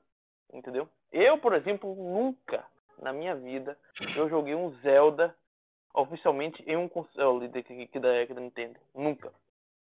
[0.52, 0.88] entendeu?
[1.10, 2.64] Eu, por exemplo, nunca
[3.00, 3.76] na minha vida
[4.14, 5.34] eu joguei um Zelda
[5.92, 8.78] oficialmente em um console da, da Nintendo.
[8.94, 9.32] Nunca.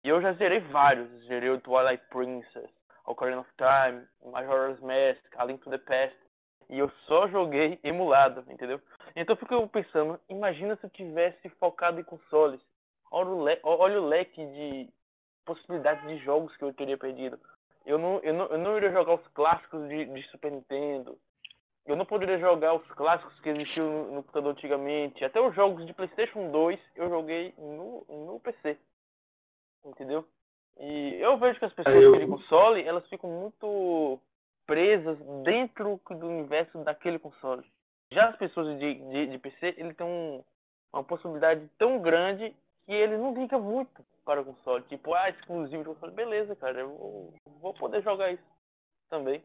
[0.02, 1.06] E eu já zerei vários.
[1.26, 2.70] Zerei o Twilight Princess,
[3.04, 6.16] Ocarina of Time, Majora's Mask, A Link to the Past.
[6.70, 8.80] E eu só joguei emulado, entendeu?
[9.14, 12.60] Então eu fico pensando, imagina se eu tivesse focado em consoles.
[13.10, 14.88] Olha o, le olha o leque de
[15.44, 17.38] possibilidades de jogos que eu teria perdido.
[17.86, 21.18] Eu não, eu não, eu não iria jogar os clássicos de, de Super Nintendo.
[21.86, 25.24] Eu não poderia jogar os clássicos que existiam no, no computador antigamente.
[25.24, 28.78] Até os jogos de PlayStation 2 eu joguei no, no PC.
[29.84, 30.26] Entendeu?
[30.78, 34.18] E eu vejo que as pessoas eu- que têm console, elas ficam muito
[34.66, 37.64] presas dentro do universo daquele console.
[38.10, 40.42] Já as pessoas de, de, de PC, ele tem um,
[40.92, 42.54] uma possibilidade tão grande
[42.86, 44.84] que ele não liga muito para o console.
[44.84, 46.12] Tipo, ah, exclusivo de console.
[46.12, 48.42] Beleza, cara, eu vou, vou poder jogar isso
[49.10, 49.42] também.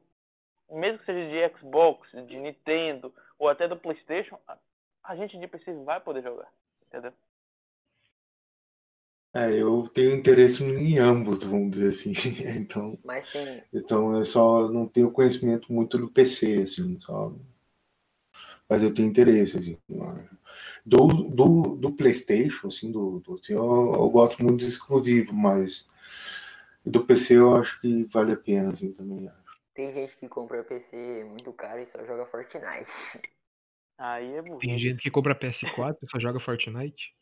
[0.69, 4.57] Mesmo que seja de Xbox, de Nintendo ou até do PlayStation, a,
[5.03, 6.51] a gente de PC vai poder jogar.
[6.87, 7.13] Entendeu?
[9.33, 12.13] É, eu tenho interesse em ambos, vamos dizer assim.
[12.57, 13.63] Então, Mas tem.
[13.73, 17.31] então eu só não tenho conhecimento muito do PC, assim, só.
[18.67, 19.77] Mas eu tenho interesse, assim.
[20.89, 25.87] Do, do, do PlayStation, assim, do, do assim, eu, eu gosto muito de exclusivo, mas
[26.83, 29.29] do PC eu acho que vale a pena, assim, também.
[29.75, 32.89] Tem gente que compra PC muito caro e só joga Fortnite.
[33.99, 34.79] Aí é Tem burrice.
[34.79, 37.13] gente que compra PS4 e só joga Fortnite.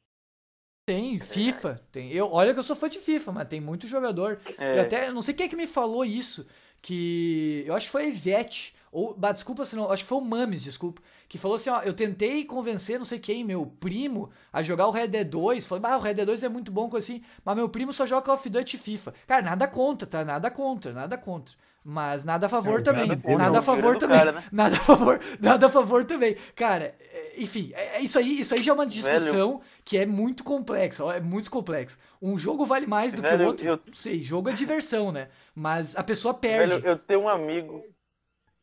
[0.88, 1.82] Tem, FIFA.
[1.91, 2.11] Tem.
[2.13, 4.39] Eu, olha que eu sou fã de FIFA, mas tem muito jogador.
[4.57, 4.78] É.
[4.78, 6.47] Eu até eu não sei quem é que me falou isso.
[6.82, 7.63] Que.
[7.68, 8.74] Eu acho que foi a Ivete.
[8.91, 9.13] Ou.
[9.15, 9.91] Bah, desculpa se não.
[9.91, 11.01] Acho que foi o Mames, desculpa.
[11.27, 14.91] Que falou assim: ó, eu tentei convencer não sei quem, meu primo, a jogar o
[14.91, 15.65] Red Dead 2.
[15.67, 17.21] Falou, ah, o Red Dead 2 é muito bom, coisa assim.
[17.43, 19.13] Mas meu primo só joga Call of Duty e FIFA.
[19.27, 20.23] Cara, nada contra, tá?
[20.25, 21.55] Nada contra, nada contra.
[21.89, 23.07] Mas nada a favor É, também.
[23.07, 24.17] nada Nada a favor também.
[24.17, 24.43] cara, né?
[24.51, 26.35] Nada a favor, nada a favor também.
[26.53, 30.05] Cara, é, enfim, é- é isso aí, isso aí já é uma discussão que é
[30.05, 31.97] muito complexa, é muito complexa.
[32.21, 33.65] Um jogo vale mais do que Velho, o outro.
[33.65, 35.29] eu- Não sei, jogo é diversão, né?
[35.55, 36.73] Mas a pessoa perde.
[36.75, 37.81] Velho, eu tenho um amigo.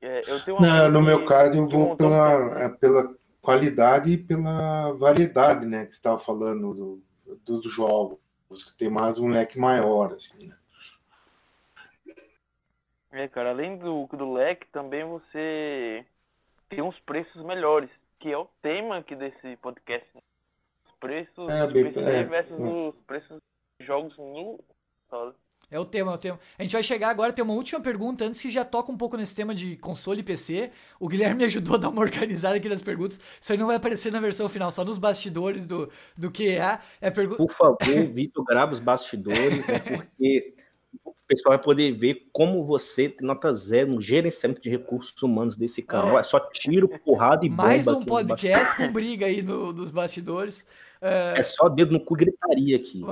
[0.06, 0.22] É,
[0.60, 5.86] Não, no meu caso, eu vou pela, é, pela qualidade e pela variedade, né?
[5.86, 7.02] Que você estava falando do-
[7.44, 8.18] dos jogos,
[8.64, 10.56] que tem mais um leque maior, assim, né?
[13.12, 16.04] É, cara, além do, do leque, também você
[16.68, 17.88] tem uns preços melhores,
[18.18, 20.08] que é o tema aqui desse podcast.
[20.14, 20.20] né?
[20.86, 22.62] Os preços É, bem- PC é, versus é.
[22.62, 23.40] os preços
[23.78, 24.58] de jogos no
[25.08, 25.34] console.
[25.74, 26.38] É o tema, é o tema.
[26.56, 29.16] A gente vai chegar agora, tem uma última pergunta, antes que já toca um pouco
[29.16, 30.70] nesse tema de console e PC.
[31.00, 33.18] O Guilherme me ajudou a dar uma organizada aqui nas perguntas.
[33.40, 36.78] Isso aí não vai aparecer na versão final, só nos bastidores do, do QA.
[37.00, 37.38] É a pergunta.
[37.38, 37.76] Por favor,
[38.14, 40.54] Vitor, grava os bastidores, né, porque
[41.04, 45.56] o pessoal vai poder ver como você tem nota zero no gerenciamento de recursos humanos
[45.56, 46.16] desse canal.
[46.16, 47.64] É só tiro, porrada e bomba.
[47.64, 50.64] Mais um podcast com briga aí no, nos bastidores.
[51.10, 51.38] Bastidores.
[51.38, 53.02] É só dedo no cu gritaria aqui.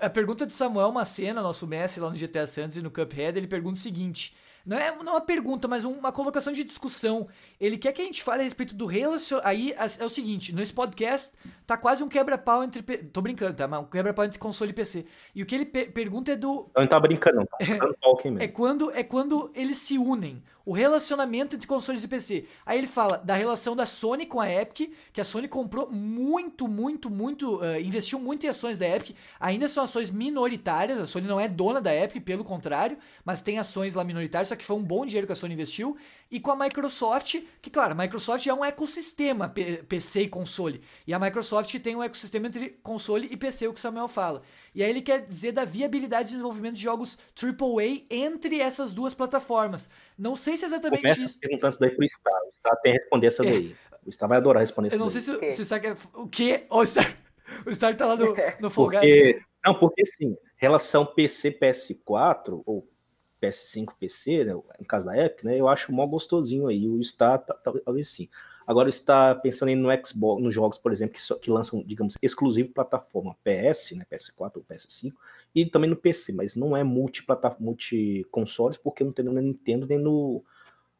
[0.00, 3.38] A a pergunta de Samuel Macena, nosso mestre lá no GTA Santos e no Cuphead,
[3.38, 4.34] ele pergunta o seguinte:
[4.64, 7.26] não é, não é uma pergunta, mas um- uma colocação de discussão.
[7.60, 9.48] Ele quer que a gente fale a respeito do relacionamento.
[9.48, 11.32] Aí as- é o seguinte: nesse podcast
[11.66, 12.82] tá quase um quebra-pau entre.
[12.82, 13.66] Tô brincando, tá?
[13.66, 15.06] Mas um quebra-pau entre console e PC.
[15.34, 16.68] E o que ele per pergunta é do.
[16.76, 17.46] Não tá brincando, não.
[17.46, 17.58] Tá
[18.38, 20.42] é, quando, é quando eles se unem.
[20.64, 22.46] O relacionamento entre consoles e PC.
[22.64, 26.68] Aí ele fala da relação da Sony com a Epic, que a Sony comprou muito,
[26.68, 27.56] muito, muito.
[27.56, 29.16] Uh, investiu muito em ações da Epic.
[29.38, 31.00] Ainda são ações minoritárias.
[31.00, 34.56] A Sony não é dona da Epic, pelo contrário, mas tem ações lá minoritárias, só
[34.56, 35.96] que foi um bom dinheiro que a Sony investiu.
[36.30, 39.48] E com a Microsoft, que claro, a Microsoft é um ecossistema
[39.88, 40.80] PC e console.
[41.04, 44.42] E a Microsoft tem um ecossistema entre console e PC, o que o Samuel fala.
[44.72, 49.12] E aí ele quer dizer da viabilidade de desenvolvimento de jogos AAA entre essas duas
[49.12, 49.90] plataformas.
[50.16, 51.38] Não sei se é exatamente Começa isso.
[51.38, 52.42] perguntando isso daí pro Star.
[52.48, 53.50] O Star tem que responder essa é.
[53.50, 53.76] daí.
[54.06, 55.20] O Star vai adorar responder isso Eu não daí.
[55.20, 55.96] sei se, se o Star quer...
[56.14, 56.64] O quê?
[56.70, 57.16] Oh, o, Star...
[57.66, 59.42] o Star tá lá no, no Fall porque...
[59.64, 62.89] Não, porque sim, relação PC-PS4, ou
[63.40, 66.88] PS5, PC, né, no caso da Epic, né, eu acho mó gostosinho aí.
[66.88, 67.38] O Star,
[67.84, 68.28] talvez sim.
[68.66, 73.36] Agora está pensando no Xbox, nos jogos, por exemplo, que, que lançam, digamos, exclusivo plataforma
[73.42, 75.12] PS, né, PS4 ou PS5,
[75.54, 80.44] e também no PC, mas não é multi-consoles, porque não tem no Nintendo nem no,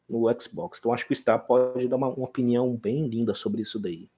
[0.09, 0.79] no Xbox.
[0.79, 4.09] Então acho que o Star pode dar uma, uma opinião bem linda sobre isso daí.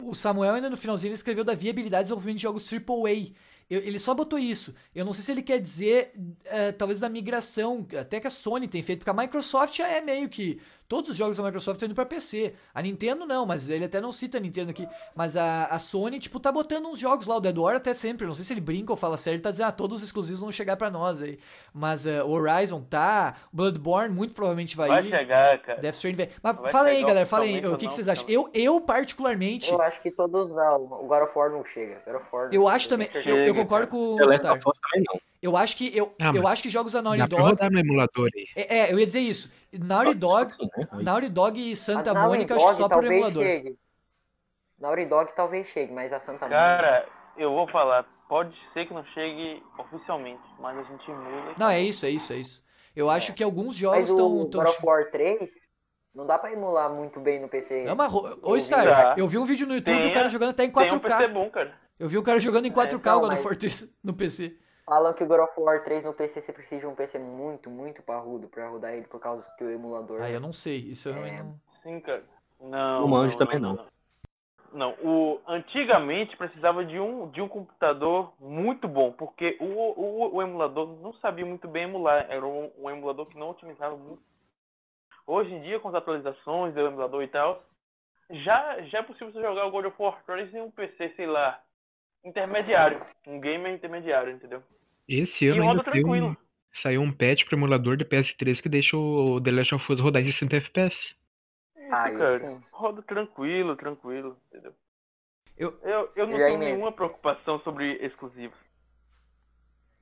[0.00, 3.32] O Samuel ainda no finalzinho escreveu da viabilidade de desenvolvimento de jogos AAA.
[3.70, 4.74] Eu, ele só botou isso.
[4.94, 8.66] Eu não sei se ele quer dizer, uh, talvez, da migração, até que a Sony
[8.66, 11.94] tem feito, porque a Microsoft é meio que Todos os jogos da Microsoft estão indo
[11.94, 12.54] pra PC.
[12.74, 14.88] A Nintendo não, mas ele até não cita a Nintendo aqui.
[15.14, 17.36] Mas a, a Sony, tipo, tá botando uns jogos lá.
[17.36, 18.26] O Dead War até sempre.
[18.26, 19.36] Não sei se ele brinca ou fala sério.
[19.36, 21.38] Ele tá dizendo, ah, todos os exclusivos vão chegar pra nós aí.
[21.74, 23.34] Mas uh, o Horizon tá.
[23.52, 25.10] O Bloodborne muito provavelmente vai, vai ir.
[25.10, 25.80] Vai chegar, cara.
[25.82, 26.30] Death Stranding vai.
[26.42, 27.26] Mas vai fala aí, galera.
[27.26, 27.66] Fala aí.
[27.66, 28.24] O que, que vocês acham?
[28.26, 29.70] Eu, eu, particularmente.
[29.70, 30.84] Eu acho que todos não.
[30.84, 32.00] O God of War não chega.
[32.06, 33.10] God of War eu acho também.
[33.26, 34.58] Eu, eu, concordo com o Star.
[34.58, 35.20] também não.
[35.40, 37.56] Eu acho que eu, ah, eu acho que jogos da Naughty Dog.
[37.56, 38.46] Dá no emulador aí.
[38.56, 39.52] É, é, eu ia dizer isso.
[39.72, 40.88] Naughty Dog, né?
[41.02, 43.42] Naughty Dog e Santa Mônica, acho que só por emulador.
[43.42, 43.78] Chegue.
[44.78, 46.56] Naughty Dog talvez chegue, mas a Santa Mônica.
[46.56, 51.54] Cara, eu vou falar, pode ser que não chegue oficialmente, mas a gente emula.
[51.56, 52.64] Não, é isso, é isso, é isso.
[52.94, 53.34] Eu acho é.
[53.34, 54.28] que alguns jogos estão.
[54.28, 55.54] Mas o God of War 3
[56.12, 57.84] não dá pra emular muito bem no PC.
[57.84, 58.08] É uma.
[58.42, 60.88] Oi, Star, eu vi um vídeo no YouTube do cara jogando até em 4K.
[60.88, 61.78] Tem um PC bom, cara.
[61.96, 64.12] Eu vi o cara jogando em 4K é, então, o God of War 3 no
[64.12, 64.56] PC.
[64.88, 67.68] Falam que o God of War 3 no PC você precisa de um PC muito,
[67.68, 70.22] muito parrudo pra rodar ele por causa que o emulador.
[70.22, 70.78] Ah, eu não sei.
[70.78, 71.42] Isso eu é...
[71.42, 71.60] não.
[71.82, 72.24] Sim, cara.
[72.58, 73.04] Não.
[73.04, 73.74] O manjo também não.
[73.74, 73.86] não.
[74.70, 80.42] Não, o, antigamente precisava de um, de um computador muito bom, porque o, o, o
[80.42, 84.22] emulador não sabia muito bem emular, era um, um, emulador que não otimizava muito.
[85.26, 87.62] Hoje em dia, com as atualizações do emulador e tal,
[88.30, 91.26] já, já é possível você jogar o God of War 3 em um PC, sei
[91.26, 91.58] lá,
[92.22, 94.62] intermediário, um gamer intermediário, entendeu?
[95.08, 96.36] Esse ano ainda saiu um,
[96.72, 100.22] saiu um patch pro emulador de PS3 que deixa o The Last of Us rodar
[100.22, 101.16] em 60 FPS.
[101.90, 102.62] Ah, cara.
[102.70, 104.74] Roda tranquilo, tranquilo, entendeu?
[105.56, 106.64] Eu, eu, eu não tenho emenda.
[106.66, 108.58] nenhuma preocupação sobre exclusivos.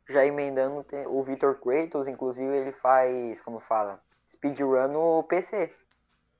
[0.09, 5.73] Já emendando, tem, o Victor Kratos, inclusive, ele faz, como fala, speedrun no PC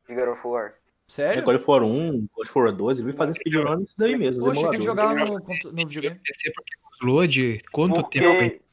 [0.09, 0.75] de God of War.
[1.07, 1.41] Sério?
[1.41, 4.17] É, God of War 1, God of War 2, ele vai fazer speedrun isso daí
[4.17, 4.45] mesmo.
[4.45, 6.19] Poxa, que jogava no, no videogame.
[6.19, 8.65] PC porque load, quanto porque, tempo?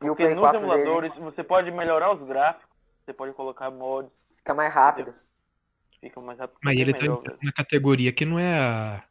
[0.00, 1.24] Porque nos emuladores dele.
[1.24, 2.68] você pode melhorar os gráficos,
[3.04, 4.10] você pode colocar mods.
[4.36, 5.14] Fica mais rápido.
[6.00, 6.58] Fica mais rápido.
[6.62, 7.06] Mas ele tá
[7.42, 9.04] na categoria que não é a,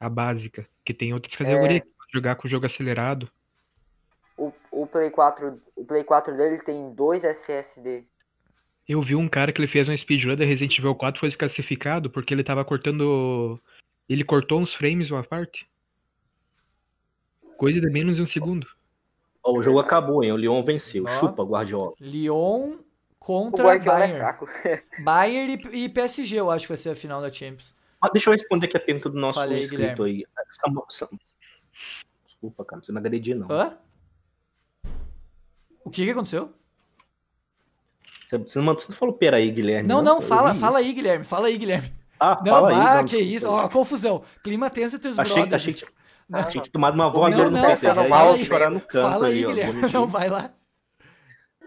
[0.00, 1.80] a básica, que tem outras categorias é...
[1.80, 3.30] que pode jogar com o jogo acelerado.
[4.36, 8.04] O, o, Play 4, o Play 4 dele tem dois SSD.
[8.88, 12.10] Eu vi um cara que ele fez um speedrun da Resident Evil 4 foi desclassificado
[12.10, 13.60] porque ele tava cortando.
[14.08, 15.68] Ele cortou uns frames uma parte.
[17.56, 18.66] Coisa de menos de um segundo.
[19.42, 20.32] Oh, o jogo acabou, hein?
[20.32, 21.04] O Lyon venceu.
[21.04, 21.08] Oh.
[21.08, 21.92] Chupa, Guardiola.
[22.00, 22.78] Lyon
[23.18, 24.14] contra o Bayern.
[24.14, 24.46] É fraco.
[25.02, 27.74] Bayern e, e, PSG, eu acho que vai ser a final da Champions.
[28.00, 30.26] Ah, deixa eu responder aqui a pergunta do nosso Falei, inscrito Guilherme.
[30.26, 31.22] aí.
[32.26, 33.46] Desculpa, cara, não precisa me agredir, não.
[33.48, 33.78] Hã?
[35.84, 36.52] O que, que aconteceu?
[38.24, 39.88] Você não, você não falou peraí, Guilherme.
[39.88, 41.24] Não, não, não fala, fala aí, Guilherme.
[41.24, 41.92] Fala aí, Guilherme.
[42.18, 43.04] Ah, não, fala ah, aí.
[43.04, 43.48] que isso.
[43.48, 44.22] Ó, confusão.
[44.42, 45.62] Clima tenso entre os achei, brothers.
[45.62, 45.86] Achei que,
[46.28, 46.44] não.
[46.44, 49.10] tinha tomado uma voz não, no não, fala, fala aí, chorar no canto.
[49.10, 49.84] Fala aí, aí Guilherme.
[49.84, 50.52] Ó, não, vai lá.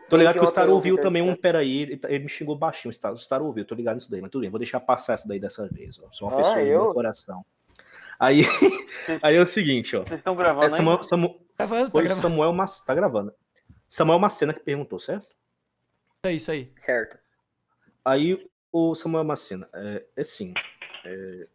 [0.09, 3.11] Tô ligado que o Star ouviu também um peraí, ele me xingou baixinho, o Star,
[3.11, 5.39] o Star ouviu, tô ligado nisso daí, mas tudo bem, vou deixar passar essa daí
[5.39, 6.07] dessa vez, ó.
[6.11, 6.79] Sou uma ah, pessoa eu?
[6.79, 7.45] do meu coração.
[8.19, 8.43] Aí,
[9.21, 10.03] aí é o seguinte, ó.
[10.03, 12.21] Vocês estão gravando, é Samuel, Samuel, gravando, tá gravando.
[12.21, 13.33] Samuel Mas, tá gravando.
[13.87, 15.27] Samuel Macena que perguntou, certo?
[16.25, 16.67] É isso aí.
[16.77, 17.17] Certo.
[18.03, 20.53] Aí o Samuel Macena, é, é assim,
[21.05, 21.47] é,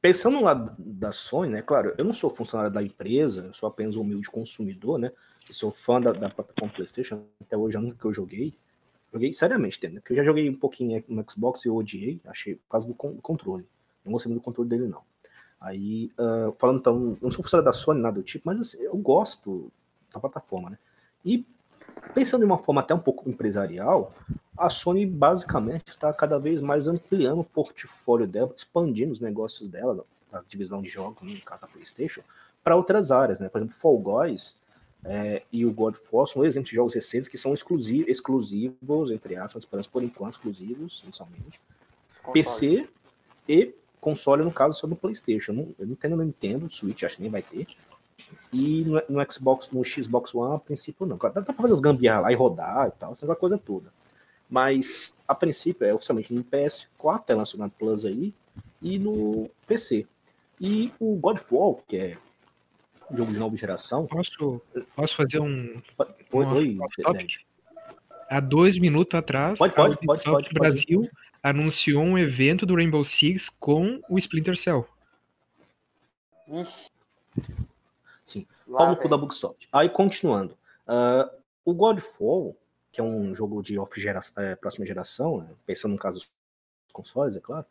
[0.00, 3.96] pensando lá da Sony, né, claro, eu não sou funcionário da empresa, eu sou apenas
[3.96, 5.12] um humilde consumidor, né,
[5.48, 8.54] eu sou fã da, da plataforma PlayStation, até hoje nunca que eu joguei,
[9.12, 10.00] joguei seriamente, entendeu?
[10.00, 12.94] Porque eu já joguei um pouquinho no Xbox e eu odiei, achei por causa do
[12.94, 13.66] controle,
[14.04, 15.02] não gostei muito do controle dele não.
[15.60, 18.96] Aí, uh, falando então, não sou funcionário da Sony, nada do tipo, mas assim, eu
[18.96, 19.70] gosto
[20.12, 20.78] da plataforma, né?
[21.24, 21.44] E
[22.14, 24.12] pensando em uma forma até um pouco empresarial,
[24.56, 30.04] a Sony basicamente está cada vez mais ampliando o portfólio dela, expandindo os negócios dela,
[30.32, 32.22] a divisão de jogos, no caso da PlayStation,
[32.62, 33.48] para outras áreas, né?
[33.48, 34.56] Por exemplo, Fall Guys
[35.04, 39.36] é, e o God Force são exemplos de jogos recentes que são exclusivos, exclusivos entre
[39.36, 41.60] aspas, por enquanto exclusivos, inicialmente,
[42.32, 42.86] PC
[43.48, 45.52] e console, no caso, só no PlayStation.
[45.52, 47.66] Não, eu não entendo no Nintendo, Switch acho que nem vai ter.
[48.52, 51.16] E no, no, Xbox, no Xbox One, a princípio não.
[51.16, 53.92] Dá, dá pra fazer os gambiarra lá e rodar e tal, essa coisa toda.
[54.48, 58.34] Mas, a princípio, é oficialmente no PS4, é lançado na Plus aí,
[58.82, 60.06] e no PC.
[60.60, 62.18] E o Godfall, que é
[63.10, 64.06] um jogo de nova geração.
[64.06, 64.60] Posso,
[64.96, 65.80] posso fazer um.
[66.32, 66.78] Oi, oi
[68.28, 71.10] Há dois minutos atrás, pode, pode, pode, pode, Brasil pode.
[71.42, 74.86] anunciou um evento do Rainbow Six com o Splinter Cell.
[76.46, 76.64] Sim,
[78.76, 79.68] pau no cu da Bugsoft.
[79.72, 80.56] Aí, continuando.
[80.86, 81.30] Uh,
[81.64, 82.56] o Godfall,
[82.90, 86.30] que é um jogo de off geração, é, próxima geração, né, pensando no caso dos
[86.92, 87.64] consoles, é claro,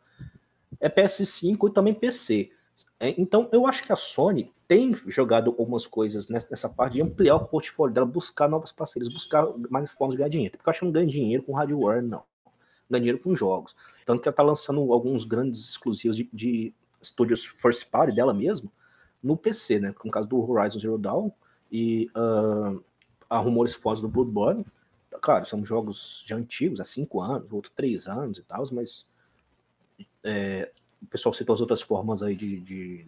[0.78, 2.50] é PS5 e também PC.
[2.98, 7.36] É, então, eu acho que a Sony tem jogado algumas coisas nessa parte de ampliar
[7.36, 10.56] o portfólio dela, buscar novas parcerias, buscar mais formas de ganhar dinheiro.
[10.56, 12.22] Porque eu acho que não ganha dinheiro com hardware, não.
[12.88, 13.76] Ganha dinheiro com jogos.
[14.06, 18.70] Tanto que ela está lançando alguns grandes exclusivos de, de estúdios first party dela mesmo
[19.22, 19.92] no PC, né?
[19.92, 21.30] Como o caso do Horizon Zero Dawn
[21.70, 22.82] e uh,
[23.28, 24.64] há rumores fortes do Bloodborne.
[25.20, 29.06] Claro, são jogos já antigos, há cinco anos, outro três anos e tal, mas
[30.22, 30.70] é,
[31.02, 33.06] o pessoal citou as outras formas aí de, de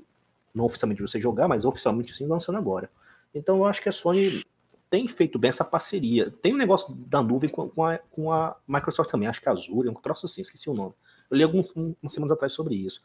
[0.55, 2.90] não oficialmente você jogar, mas oficialmente sim lançando agora.
[3.34, 4.44] Então eu acho que a Sony
[4.90, 6.30] tem feito bem essa parceria.
[6.43, 9.89] Tem um negócio da nuvem com, a, com a Microsoft também, acho que a Azure,
[9.89, 10.93] é um troço assim, esqueci o nome.
[11.30, 13.02] Eu li algumas um, semanas atrás sobre isso.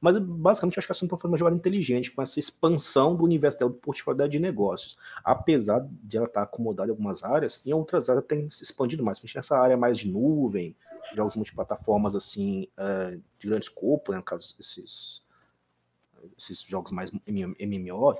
[0.00, 3.58] Mas basicamente acho que a Sony fazendo uma jogada inteligente com essa expansão do universo
[3.58, 4.96] dela, do portfólio de negócios.
[5.22, 9.18] Apesar de ela estar acomodada em algumas áreas, em outras áreas tem se expandido mais,
[9.18, 10.74] principalmente nessa área mais de nuvem,
[11.14, 15.22] jogos multiplataformas assim, uh, de grande escopo, né, no caso esses,
[16.38, 18.14] esses jogos mais MMO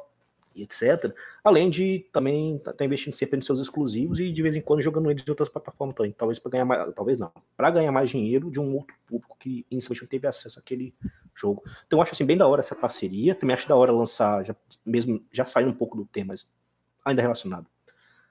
[0.55, 1.15] e etc.
[1.45, 4.61] Além de também estar tá, tá investindo sempre nos seus exclusivos e de vez em
[4.61, 6.13] quando jogando eles em outras plataformas também.
[6.13, 9.65] Talvez para ganhar mais, talvez não, para ganhar mais dinheiro de um outro público que
[9.71, 10.95] inicialmente não teve acesso àquele
[11.41, 11.63] jogo.
[11.87, 13.35] Então eu acho assim bem da hora essa parceria.
[13.35, 14.55] Também acho da hora lançar, já,
[14.85, 16.53] mesmo já saindo um pouco do tema, mas
[17.05, 17.67] ainda relacionado,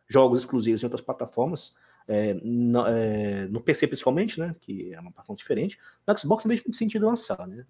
[0.07, 1.75] jogos exclusivos em outras plataformas
[2.07, 5.79] é, no, é, no, PC principalmente, né, que é uma plataforma diferente.
[6.07, 7.63] No Xbox não vejo muito sentido lançar, né,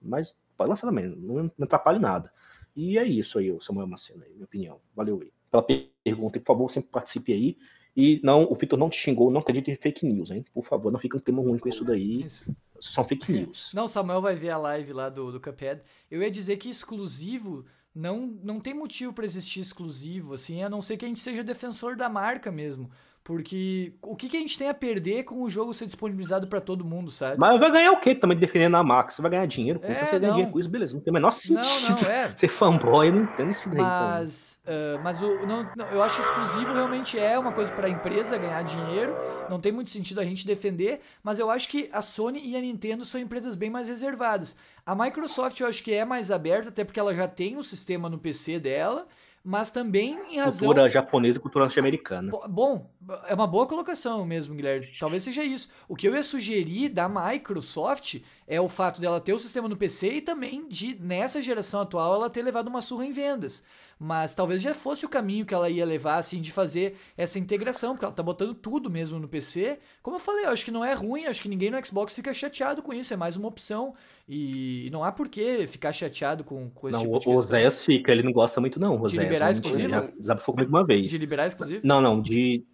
[0.00, 2.32] mas pode lançar também, não, não atrapalha nada.
[2.74, 4.80] E é isso aí, Samuel Macena, minha opinião.
[4.94, 5.32] Valeu aí.
[5.50, 7.58] Pela pergunta, por favor, sempre participe aí.
[7.96, 10.44] E não, o Vitor não te xingou, não acredite em fake news, hein?
[10.52, 12.22] Por favor, não fique um tema ruim com isso daí.
[12.22, 12.54] Isso.
[12.78, 13.72] São fake news.
[13.74, 15.80] Não, Samuel vai ver a live lá do, do Cuphead.
[16.10, 17.64] Eu ia dizer que exclusivo
[17.94, 21.42] não, não tem motivo para existir exclusivo, assim, a não ser que a gente seja
[21.42, 22.90] defensor da marca mesmo.
[23.26, 26.60] Porque o que, que a gente tem a perder com o jogo ser disponibilizado para
[26.60, 27.36] todo mundo, sabe?
[27.36, 29.10] Mas vai ganhar o quê também defendendo a marca?
[29.10, 30.94] Você vai ganhar dinheiro com é, isso, você ganha dinheiro com isso, beleza.
[30.94, 31.90] Não tem o menor sentido.
[31.90, 32.32] Não, não, é.
[32.38, 33.80] Ser fanboy, eu não entendo isso daí.
[33.80, 37.90] Mas, uh, mas o, não, não, eu acho exclusivo realmente é uma coisa para a
[37.90, 39.16] empresa ganhar dinheiro.
[39.50, 41.00] Não tem muito sentido a gente defender.
[41.20, 44.56] Mas eu acho que a Sony e a Nintendo são empresas bem mais reservadas.
[44.86, 48.08] A Microsoft eu acho que é mais aberta, até porque ela já tem um sistema
[48.08, 49.04] no PC dela
[49.46, 50.66] mas também em razão.
[50.66, 52.32] Cultura japonesa e cultura norte-americana.
[52.48, 52.90] Bom,
[53.28, 54.88] é uma boa colocação mesmo, Guilherme.
[54.98, 55.70] Talvez seja isso.
[55.88, 58.16] O que eu ia sugerir da Microsoft
[58.46, 62.14] é o fato dela ter o sistema no PC e também de, nessa geração atual,
[62.14, 63.62] ela ter levado uma surra em vendas.
[63.98, 67.94] Mas talvez já fosse o caminho que ela ia levar, assim, de fazer essa integração,
[67.94, 69.78] porque ela tá botando tudo mesmo no PC.
[70.02, 72.32] Como eu falei, eu acho que não é ruim, acho que ninguém no Xbox fica
[72.34, 73.94] chateado com isso, é mais uma opção.
[74.28, 77.84] E não há por que ficar chateado com, com esse não, tipo de o Zéias
[77.84, 79.00] fica, ele não gosta muito, não.
[79.00, 79.88] O de liberar exclusivo?
[79.88, 81.10] Já desabafou comigo uma vez.
[81.10, 81.80] De liberar exclusivo?
[81.82, 82.64] Não, não, de.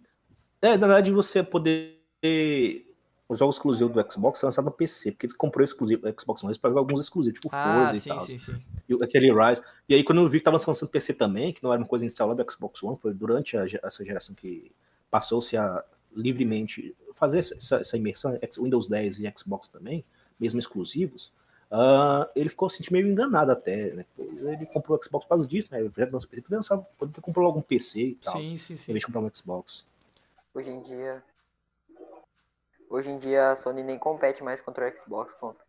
[0.61, 1.99] É, na verdade, você poder
[3.33, 6.57] os jogos exclusivos do Xbox são lançados no PC, porque eles comprou exclusivo Xbox One
[6.57, 8.19] para jogar alguns exclusivos, tipo ah, Forza sim, e tal.
[8.21, 8.61] Sim, sim.
[8.87, 9.61] E aquele Rise.
[9.89, 12.05] E aí, quando eu vi que tava lançando PC também, que não era uma coisa
[12.05, 14.71] instalada do Xbox One, foi durante a, essa geração que
[15.11, 15.83] passou-se a
[16.15, 20.03] livremente fazer essa, essa, imersão, Windows 10 e Xbox também,
[20.39, 21.33] mesmo exclusivos.
[21.71, 24.05] Uh, ele ficou assim, meio enganado até, né?
[24.17, 25.79] Ele comprou o Xbox por causa disso, né?
[25.79, 28.33] Ele já lançou PC, lançar, poderia ter comprado algum PC e tal.
[28.33, 28.91] Sim, sim, sim.
[28.91, 29.85] Em vez de comprar um Xbox.
[30.53, 31.23] Hoje em dia,
[32.93, 35.65] Hoje em dia a Sony nem compete mais contra o Xbox, contra.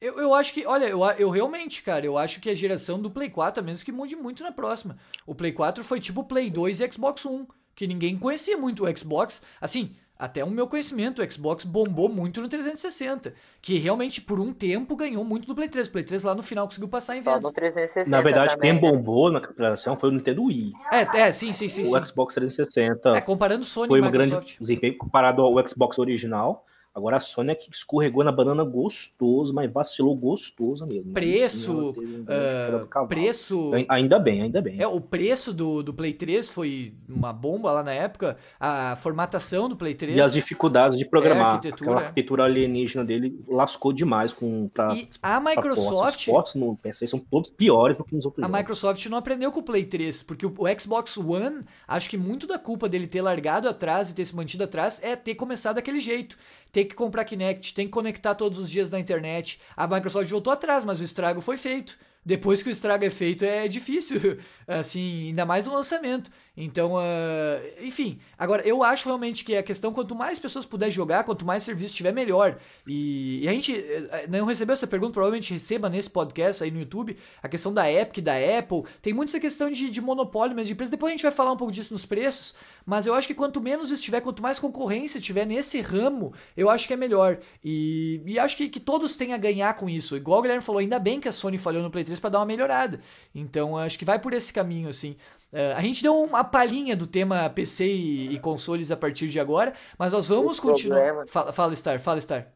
[0.00, 3.08] Eu, eu acho que, olha, eu, eu realmente, cara, eu acho que a geração do
[3.08, 4.98] Play 4, a menos que mude muito na próxima.
[5.24, 8.98] O Play 4 foi tipo Play 2 e Xbox One, que ninguém conhecia muito o
[8.98, 9.42] Xbox.
[9.60, 9.94] Assim,
[10.24, 13.34] até o meu conhecimento, o Xbox bombou muito no 360.
[13.60, 15.88] Que realmente, por um tempo, ganhou muito do Play 3.
[15.88, 17.42] O Play 3 lá no final conseguiu passar em vendas.
[17.42, 18.90] Só no 360 Na verdade, também, quem né?
[18.90, 20.72] bombou na comparação foi o Nintendo Wii.
[20.90, 21.82] É, é, sim, sim, sim.
[21.82, 22.04] O sim.
[22.04, 24.58] Xbox 360 É, comparando Sony foi e um grande Microsoft.
[24.60, 26.64] desempenho comparado ao Xbox original.
[26.94, 31.12] Agora a Sony é que escorregou na banana gostoso, mas vacilou gostoso mesmo.
[31.12, 31.92] Preço,
[32.24, 33.08] queda do cavalo.
[33.08, 33.72] preço.
[33.88, 34.80] Ainda bem, ainda bem.
[34.80, 38.36] É, o preço do, do Play 3 foi uma bomba lá na época.
[38.60, 40.16] A formatação do Play 3.
[40.16, 41.44] E as dificuldades de programar.
[41.46, 42.04] É, arquitetura, Aquela é.
[42.04, 45.40] arquitetura alienígena dele lascou demais com pra, E a.
[45.40, 46.20] Microsoft.
[46.20, 48.60] Os ports no PC são todos piores do que nos outros A jogos.
[48.60, 52.46] Microsoft não aprendeu com o Play 3, porque o, o Xbox One, acho que muito
[52.46, 55.98] da culpa dele ter largado atrás e ter se mantido atrás é ter começado daquele
[55.98, 56.36] jeito.
[56.74, 59.60] Ter que comprar Kinect, tem que conectar todos os dias na internet.
[59.76, 61.96] A Microsoft voltou atrás, mas o estrago foi feito.
[62.26, 66.32] Depois que o estrago é feito, é difícil, assim, ainda mais no lançamento.
[66.56, 68.18] Então, ah, enfim.
[68.38, 71.94] Agora, eu acho realmente que a questão, quanto mais pessoas puder jogar, quanto mais serviço
[71.94, 72.58] tiver, melhor.
[72.86, 76.78] E, e a gente eh, não recebeu essa pergunta, provavelmente receba nesse podcast aí no
[76.78, 78.84] YouTube, a questão da Epic, da Apple.
[79.02, 80.90] Tem muito essa questão de, de monopólio mesmo de empresa.
[80.92, 82.54] Depois a gente vai falar um pouco disso nos preços,
[82.86, 86.70] mas eu acho que quanto menos isso tiver, quanto mais concorrência tiver nesse ramo, eu
[86.70, 87.38] acho que é melhor.
[87.64, 90.16] E, e acho que, que todos têm a ganhar com isso.
[90.16, 92.38] Igual o Guilherme falou, ainda bem que a Sony falhou no Play 3 pra dar
[92.38, 93.00] uma melhorada.
[93.34, 95.16] Então acho que vai por esse caminho, assim.
[95.54, 99.38] Eh, a gente deu uma palhinha do tema PC e, e consoles a partir de
[99.38, 101.24] agora, mas nós vamos continuar.
[101.28, 102.52] Fala, fala, Star, fala, Star.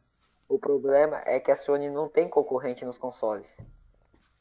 [0.49, 3.57] O problema é que a Sony não tem concorrente nos consoles.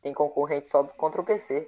[0.01, 1.67] Tem concorrente só contra o PC.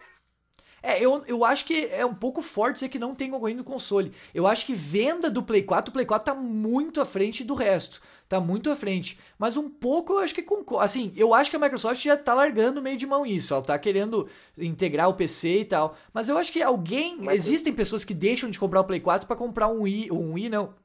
[0.82, 3.64] É, eu, eu acho que é um pouco forte dizer que não tem concorrente no
[3.64, 4.12] console.
[4.34, 7.54] Eu acho que venda do Play 4, o Play 4 tá muito à frente do
[7.54, 8.02] resto.
[8.30, 9.18] Tá muito à frente.
[9.40, 10.86] Mas um pouco eu acho que concordo.
[10.86, 13.54] Assim, eu acho que a Microsoft já tá largando meio de mão isso.
[13.54, 15.98] Ela tá querendo integrar o PC e tal.
[16.14, 17.18] Mas eu acho que alguém.
[17.20, 20.12] Mas- Existem pessoas que deixam de comprar o Play 4 pra comprar um Wii.
[20.12, 20.76] Um Wii, não.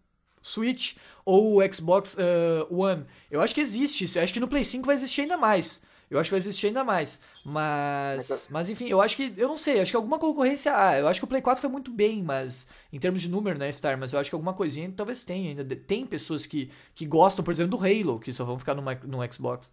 [0.40, 3.04] Switch ou o Xbox ah, One.
[3.30, 4.18] Eu acho que existe isso.
[4.18, 5.82] Eu acho que no Play 5 vai existir ainda mais.
[6.14, 7.18] Eu acho que vai existir ainda mais.
[7.44, 10.98] Mas, Mas mas enfim, eu acho que, eu não sei, acho que alguma concorrência, ah,
[10.98, 13.70] eu acho que o Play 4 foi muito bem, mas, em termos de número, né,
[13.72, 15.64] Star, mas eu acho que alguma coisinha talvez tenha ainda.
[15.76, 19.32] Tem pessoas que, que gostam, por exemplo, do Halo, que só vão ficar no, no
[19.32, 19.72] Xbox.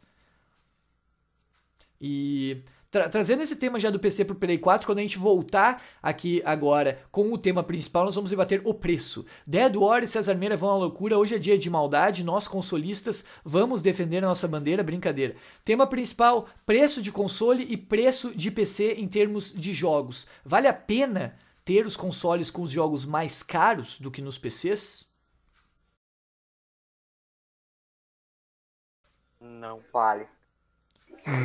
[2.00, 5.82] E tra- trazendo esse tema já do PC pro Play 4, quando a gente voltar
[6.04, 9.26] aqui agora com o tema principal, nós vamos debater o preço.
[9.48, 13.24] Dead War e Cesar Meira vão à loucura, hoje é dia de maldade, nós consolistas
[13.44, 15.36] vamos defender a nossa bandeira, brincadeira.
[15.66, 20.28] Tema principal, preço de console e preço de PC em termos de jogos.
[20.46, 25.10] Vale a pena ter os consoles com os jogos mais caros do que nos PCs?
[29.40, 29.82] Não.
[29.92, 30.28] Vale.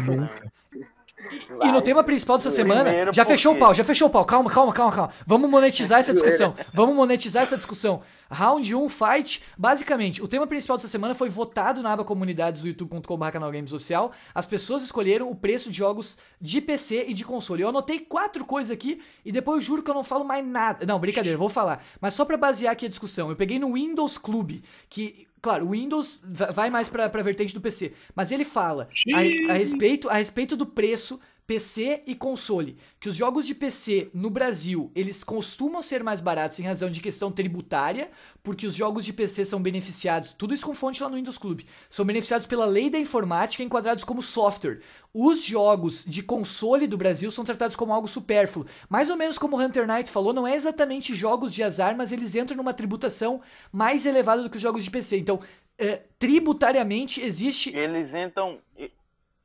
[0.06, 0.95] não.
[1.62, 4.24] E no tema principal dessa semana, Primeiro já fechou o pau, já fechou o pau.
[4.24, 5.12] Calma, calma, calma, calma.
[5.26, 6.54] Vamos monetizar essa discussão.
[6.72, 8.02] Vamos monetizar essa discussão.
[8.30, 9.42] Round 1 Fight.
[9.56, 13.70] Basicamente, o tema principal dessa semana foi votado na aba comunidades do youtube.com.br canal Games
[13.70, 14.12] Social.
[14.34, 17.62] As pessoas escolheram o preço de jogos de PC e de console.
[17.62, 20.84] Eu anotei quatro coisas aqui e depois eu juro que eu não falo mais nada.
[20.84, 21.84] Não, brincadeira, vou falar.
[22.00, 25.70] Mas só pra basear aqui a discussão, eu peguei no Windows Club, que Claro, o
[25.70, 27.92] Windows va- vai mais pra, pra vertente do PC.
[28.16, 32.76] Mas ele fala a, a respeito, a respeito do preço PC e console.
[32.98, 37.00] Que os jogos de PC no Brasil, eles costumam ser mais baratos em razão de
[37.00, 38.10] questão tributária,
[38.42, 41.60] porque os jogos de PC são beneficiados, tudo isso com fonte lá no Windows Club,
[41.88, 44.80] são beneficiados pela lei da informática enquadrados como software.
[45.14, 48.66] Os jogos de console do Brasil são tratados como algo supérfluo.
[48.88, 52.10] Mais ou menos como o Hunter Knight falou, não é exatamente jogos de azar, mas
[52.10, 53.40] eles entram numa tributação
[53.72, 55.18] mais elevada do que os jogos de PC.
[55.18, 55.40] Então,
[55.78, 58.58] eh, tributariamente existe Eles entram.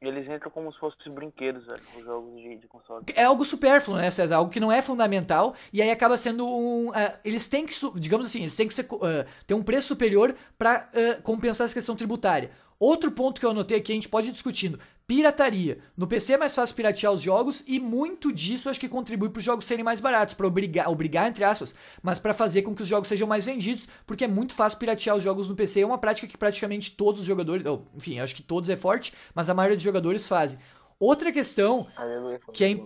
[0.01, 3.05] Eles entram como se fossem brinquedos, velho, os jogos de, de console.
[3.15, 4.37] é algo supérfluo, né, César?
[4.37, 6.91] Algo que não é fundamental e aí acaba sendo um.
[6.95, 10.35] ah, eles têm que, digamos assim, eles têm que ser, ah, ter um preço superior
[10.57, 10.89] para
[11.21, 12.49] compensar essa questão tributária.
[12.79, 14.79] Outro ponto que eu anotei aqui, a gente pode ir discutindo.
[15.07, 15.79] Pirataria.
[15.97, 19.39] No PC é mais fácil piratear os jogos e muito disso acho que contribui para
[19.39, 22.81] os jogos serem mais baratos, para obrigar, obrigar entre aspas, mas para fazer com que
[22.81, 25.81] os jogos sejam mais vendidos, porque é muito fácil piratear os jogos no PC.
[25.81, 27.65] É uma prática que praticamente todos os jogadores,
[27.95, 30.57] enfim, acho que todos é forte, mas a maioria dos jogadores fazem.
[31.01, 32.39] Outra questão Aleluia.
[32.53, 32.79] Que é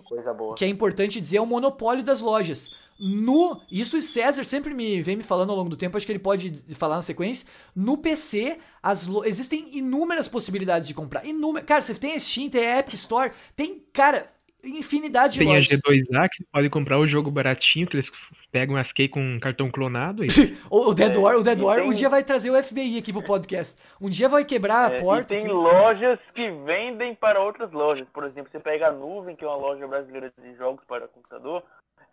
[0.56, 2.74] que é importante dizer é o monopólio das lojas.
[2.98, 6.12] No, isso o César sempre me vem me falando ao longo do tempo, acho que
[6.12, 7.46] ele pode falar na sequência.
[7.74, 11.24] No PC, as existem inúmeras possibilidades de comprar.
[11.26, 11.68] Inúmeras.
[11.68, 14.26] Cara, você tem a Steam, tem a Epic Store, tem, cara,
[14.68, 15.80] infinidade de Tem a lojas.
[15.80, 18.10] G2A que pode comprar o jogo baratinho, que eles
[18.50, 20.28] pegam as key com um cartão clonado e
[20.70, 22.98] O, Dead É, War, o Dead e War tem- um dia vai trazer o FBI
[22.98, 23.80] aqui pro podcast.
[24.00, 25.34] Um dia vai quebrar a É, porta.
[25.34, 25.54] e tem aqui.
[25.54, 28.06] lojas que vendem para outras lojas.
[28.12, 31.62] Por exemplo, você pega a Nuvem, que é uma loja brasileira de jogos para computador,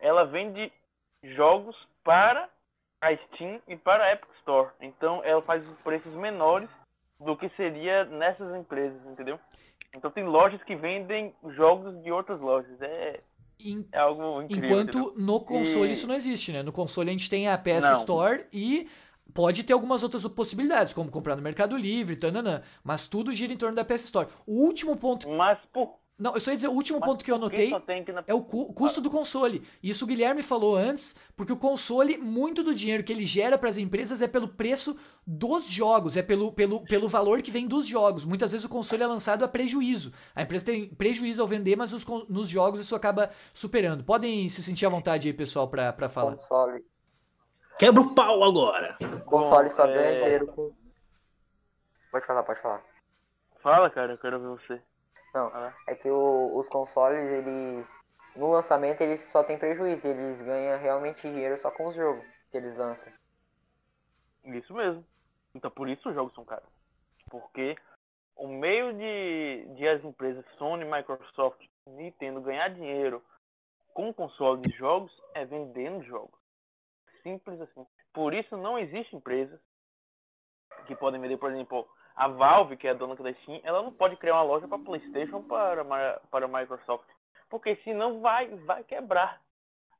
[0.00, 0.70] ela vende
[1.22, 2.48] jogos para
[3.00, 4.68] a Steam e para a Epic Store.
[4.80, 6.68] Então ela faz os preços menores
[7.20, 9.38] do que seria nessas empresas, entendeu?
[9.96, 12.80] Então tem lojas que vendem jogos de outras lojas.
[12.80, 13.20] É,
[13.92, 14.70] é algo incrível.
[14.70, 15.14] Enquanto entendeu?
[15.16, 15.92] no console e...
[15.92, 16.62] isso não existe, né?
[16.62, 17.92] No console a gente tem a PS não.
[17.92, 18.88] Store e
[19.32, 23.56] Pode ter algumas outras possibilidades, como comprar no Mercado Livre, tananã, mas tudo gira em
[23.56, 24.28] torno da PS Store.
[24.46, 25.28] O último ponto.
[25.30, 28.24] Mas por não, eu só ia dizer, o último Mas ponto que eu anotei na...
[28.28, 29.66] é o cu custo do console.
[29.82, 33.68] Isso o Guilherme falou antes, porque o console, muito do dinheiro que ele gera para
[33.68, 34.96] as empresas é pelo preço
[35.26, 38.24] dos jogos, é pelo, pelo, pelo valor que vem dos jogos.
[38.24, 40.12] Muitas vezes o console é lançado a prejuízo.
[40.36, 44.04] A empresa tem prejuízo ao vender, mas os, nos jogos isso acaba superando.
[44.04, 46.36] Podem se sentir à vontade aí, pessoal, para falar.
[46.36, 46.84] Console.
[47.76, 48.96] Quebra o pau agora.
[49.26, 50.16] Console só ganha é...
[50.16, 50.72] dinheiro com.
[52.12, 52.84] Pode falar, pode falar.
[53.60, 54.80] Fala, cara, eu quero ver você.
[55.34, 55.74] Não, ah.
[55.88, 58.04] é que o, os consoles, eles.
[58.36, 62.56] No lançamento eles só tem prejuízo, eles ganham realmente dinheiro só com os jogos que
[62.56, 63.12] eles lançam.
[64.44, 65.04] Isso mesmo.
[65.54, 66.68] Então por isso os jogos são caros.
[67.30, 67.76] Porque
[68.36, 73.22] o meio de, de as empresas Sony, Microsoft, Nintendo ganhar dinheiro
[73.92, 76.38] com console de jogos é vendendo jogos.
[77.22, 77.86] Simples assim.
[78.12, 79.60] Por isso não existe empresas
[80.86, 83.92] que podem vender, por exemplo, a Valve, que é a dona da Steam, ela não
[83.92, 87.08] pode criar uma loja para PlayStation para para Microsoft,
[87.50, 89.40] porque senão vai vai quebrar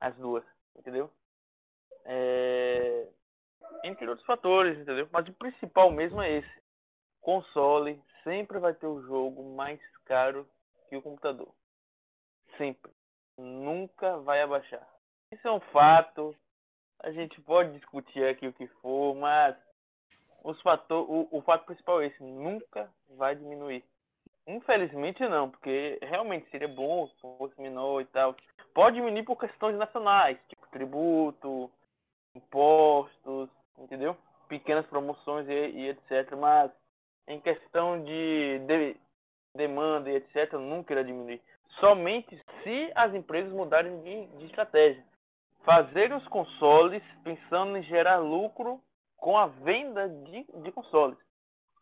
[0.00, 0.44] as duas,
[0.76, 1.10] entendeu?
[2.04, 3.08] É...
[3.82, 5.08] Entre outros fatores, entendeu?
[5.10, 6.62] Mas o principal mesmo é esse.
[7.20, 10.46] Console sempre vai ter o jogo mais caro
[10.88, 11.52] que o computador.
[12.56, 12.92] Sempre.
[13.36, 14.86] Nunca vai abaixar.
[15.32, 16.36] Isso é um fato.
[17.00, 19.56] A gente pode discutir aqui o que for, mas
[20.44, 23.82] os fator, o, o fato principal é esse, nunca vai diminuir.
[24.46, 28.36] Infelizmente não, porque realmente seria bom se fosse menor e tal.
[28.74, 31.70] Pode diminuir por questões nacionais, tipo tributo,
[32.34, 33.48] impostos,
[33.78, 34.14] entendeu?
[34.46, 36.36] Pequenas promoções e, e etc.
[36.36, 36.70] Mas
[37.26, 38.96] em questão de, de,
[39.56, 41.40] demanda e etc, nunca irá diminuir.
[41.80, 45.02] Somente se as empresas mudarem de, de estratégia.
[45.64, 48.78] Fazer os consoles pensando em gerar lucro
[49.24, 51.16] com a venda de, de consoles.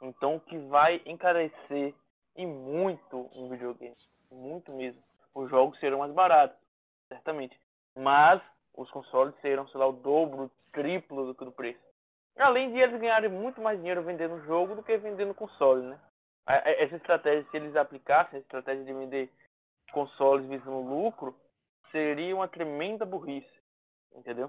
[0.01, 1.93] Então, que vai encarecer
[2.37, 3.97] e muito um videogame.
[4.31, 5.03] Muito mesmo.
[5.35, 6.57] Os jogos serão mais baratos,
[7.09, 7.59] certamente.
[7.99, 8.41] Mas
[8.77, 11.81] os consoles serão, sei lá, o dobro, o triplo do que do preço.
[12.39, 16.01] Além de eles ganharem muito mais dinheiro vendendo jogo do que vendendo console, né?
[16.47, 19.29] Essa estratégia, se eles aplicassem, a estratégia de vender
[19.93, 21.35] consoles visando lucro,
[21.91, 23.53] seria uma tremenda burrice,
[24.15, 24.49] entendeu?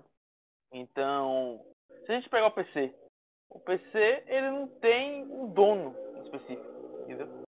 [0.71, 1.59] Então,
[2.05, 2.93] se a gente pegar o PC,
[3.49, 7.43] o PC ele não tem um dono específico, entendeu?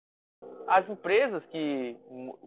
[0.67, 1.97] As empresas que,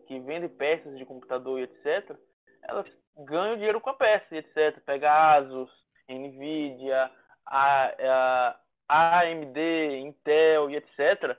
[0.06, 2.16] que vendem peças de computador e etc,
[2.62, 2.86] elas
[3.18, 4.78] ganham dinheiro com a peça e etc.
[4.85, 5.70] Pega Asus,
[6.09, 7.10] Nvidia,
[7.47, 8.56] a,
[8.89, 9.59] a AMD,
[10.01, 11.36] Intel e etc.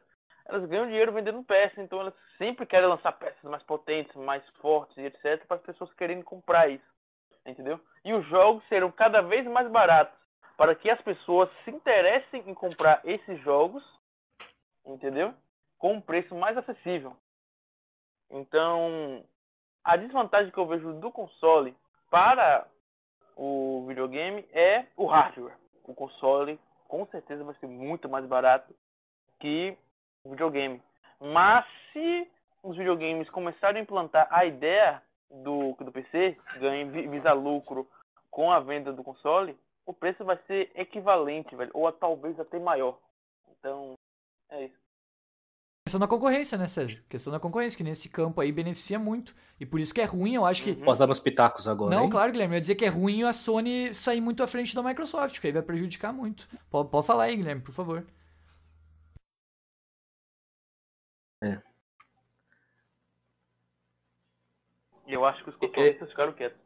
[0.48, 4.98] Elas ganham dinheiro vendendo peças, então elas sempre querem lançar peças mais potentes, mais fortes
[4.98, 5.46] e etc.
[5.46, 6.86] para as pessoas quererem comprar isso,
[7.46, 7.80] entendeu?
[8.06, 10.27] E os jogos serão cada vez mais baratos
[10.58, 13.84] para que as pessoas se interessem em comprar esses jogos,
[14.86, 15.34] entendeu?
[15.78, 17.16] Com um preço mais acessível.
[18.32, 19.24] Então,
[19.84, 21.78] a desvantagem que eu vejo do console
[22.10, 22.68] para
[23.36, 25.56] o videogame é o hardware.
[25.84, 28.74] O console com certeza vai ser muito mais barato
[29.40, 29.78] que
[30.24, 30.82] o videogame.
[31.20, 32.30] Mas se
[32.64, 37.88] os videogames começarem a implantar a ideia do, do PC, ganhe, visa lucro
[38.32, 43.00] com a venda do console, o preço vai ser equivalente, velho, ou talvez até maior.
[43.50, 43.94] Então,
[44.50, 44.88] é isso.
[45.86, 47.02] Questão da concorrência, né, Sérgio?
[47.08, 49.34] Questão da concorrência, que nesse campo aí beneficia muito.
[49.58, 50.72] E por isso que é ruim, eu acho que.
[50.72, 50.84] Uhum.
[50.84, 51.96] Posso dar meus pitacos agora?
[51.96, 52.10] Não, hein?
[52.10, 52.56] claro, Guilherme.
[52.56, 55.48] Eu ia dizer que é ruim a Sony sair muito à frente da Microsoft, que
[55.48, 56.46] aí vai prejudicar muito.
[56.70, 58.06] Pode, pode falar aí, Guilherme, por favor.
[61.42, 61.62] É.
[65.08, 66.60] Eu acho que os concorrentes é, ficaram quietos.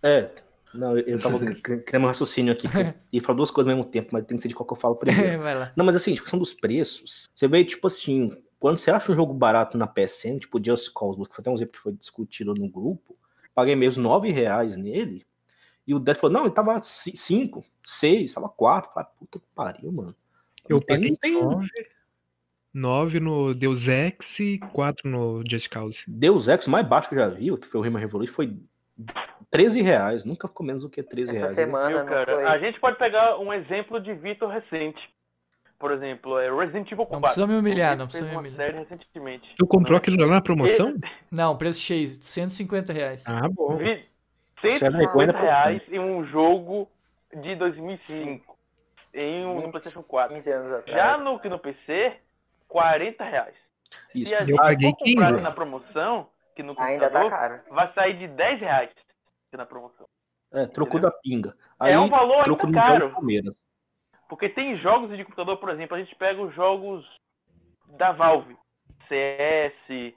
[0.00, 0.30] É,
[0.74, 1.38] não, eu tava
[1.84, 2.66] criando um raciocínio aqui.
[3.12, 4.76] e falar duas coisas ao mesmo tempo, mas tem que ser de qual que eu
[4.76, 5.42] falo primeiro.
[5.76, 7.28] Não, mas assim, questão dos preços.
[7.34, 8.28] Você vê, tipo assim,
[8.58, 11.54] quando você acha um jogo barato na PSN, tipo Just Cause, que foi até um
[11.54, 13.16] exemplo que foi discutido no grupo,
[13.54, 15.26] paguei mesmo 9 reais nele.
[15.86, 18.92] E o Death falou, não, ele tava 5, 6, tava 4.
[18.92, 20.14] Falei, puta que pariu, mano.
[20.68, 21.66] Eu paguei 9,
[22.74, 26.00] 9 no Deus Ex e 4 no Just Cause.
[26.06, 28.54] Deus Ex, o mais baixo que eu já vi, que foi o Rima Revolution, foi
[29.50, 31.52] 13 reais, nunca ficou menos do que 13 Essa reais.
[31.52, 32.10] Essa semana, né?
[32.10, 35.00] cara, A gente pode pegar um exemplo de Vitor recente.
[35.78, 37.14] Por exemplo, é Resident Evil 4.
[37.14, 38.74] Não precisa me humilhar, não precisa me humilhar.
[38.74, 39.98] Recentemente, tu comprou né?
[39.98, 40.96] aquilo lá na promoção?
[41.30, 43.24] Não, preço cheio, 150 reais.
[43.28, 43.78] Ah, bom.
[44.60, 46.88] 150 reais em um jogo
[47.32, 48.58] de 2005
[49.14, 50.34] em um no PlayStation 4.
[50.34, 50.98] 15 anos atrás.
[50.98, 52.16] Já no, no PC,
[52.66, 53.54] 40 reais.
[54.14, 54.34] Isso.
[54.34, 55.42] A Eu paguei for comprar 15.
[55.42, 56.26] na promoção,
[56.58, 57.60] que no Ainda tá computador, caro.
[57.70, 58.90] vai sair de 10 reais
[59.52, 60.08] na promoção.
[60.52, 61.10] É, trocou Entendeu?
[61.10, 61.54] da pinga.
[61.78, 63.10] Aí, é um valor troco ainda caro.
[63.12, 63.54] Palmeiras.
[64.28, 67.06] Porque tem jogos de computador, por exemplo, a gente pega os jogos
[67.96, 68.56] da Valve.
[69.06, 70.14] CS,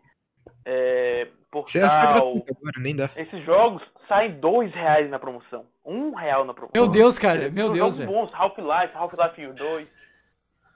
[0.66, 2.34] é, acha Portal.
[2.34, 3.12] agora.
[3.16, 5.68] Esses jogos saem dois reais na promoção.
[5.86, 6.82] Um real na promoção.
[6.82, 8.12] Meu Deus, cara, meu Deus, jogos velho.
[8.12, 9.88] bons, Half-Life, Half-Life 2.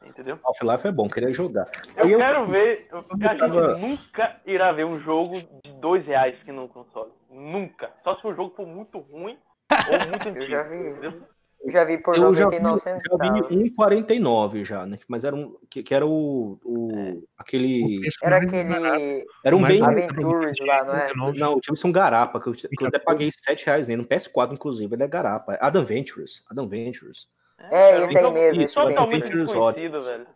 [0.05, 0.39] Entendeu?
[0.45, 1.65] Half-Life é bom, queria jogar.
[1.97, 2.87] Eu eu- quero ver.
[2.91, 6.67] eu- Porque a gente tava- nunca irá ver um jogo de dois reais aqui no
[6.69, 7.11] console.
[7.29, 7.91] Nunca.
[8.03, 9.37] Só se o jogo for muito ruim
[9.71, 10.37] ou muito antigo.
[10.43, 10.75] Eu já vi.
[10.89, 11.21] entendeu?
[11.63, 13.57] Eu já vi por Eu já vi, 99 já vi centavos.
[13.57, 14.99] 1,49 já, né?
[15.07, 15.57] Mas era um.
[15.67, 16.59] Que, que era o.
[16.63, 17.97] o aquele.
[17.97, 19.81] O preço Era aquele Era um bem.
[19.83, 21.07] Aventures lá, não é?
[21.15, 21.39] 99.
[21.39, 24.53] Não, tinha um garapa, que eu, que eu até paguei 7 reais nele, no PS4,
[24.53, 24.93] inclusive.
[24.95, 25.57] Ele é garapa.
[25.59, 26.43] Adam Ventures.
[26.51, 27.27] Adam Ventures.
[27.57, 30.27] É, cara, esse aí um jogo mesmo, esse Totalmente desconhecido, velho.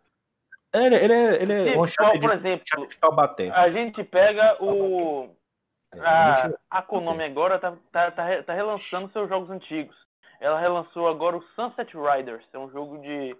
[0.73, 1.41] Ele, ele é.
[1.41, 3.49] Ele é Tipo, um Uncharted por exemplo, de Taubaté.
[3.49, 5.29] a gente pega o.
[5.93, 9.95] É, A, a Konami agora tá, tá, tá, tá relançando seus jogos antigos.
[10.39, 12.45] Ela relançou agora o Sunset Riders.
[12.53, 13.35] É um jogo de.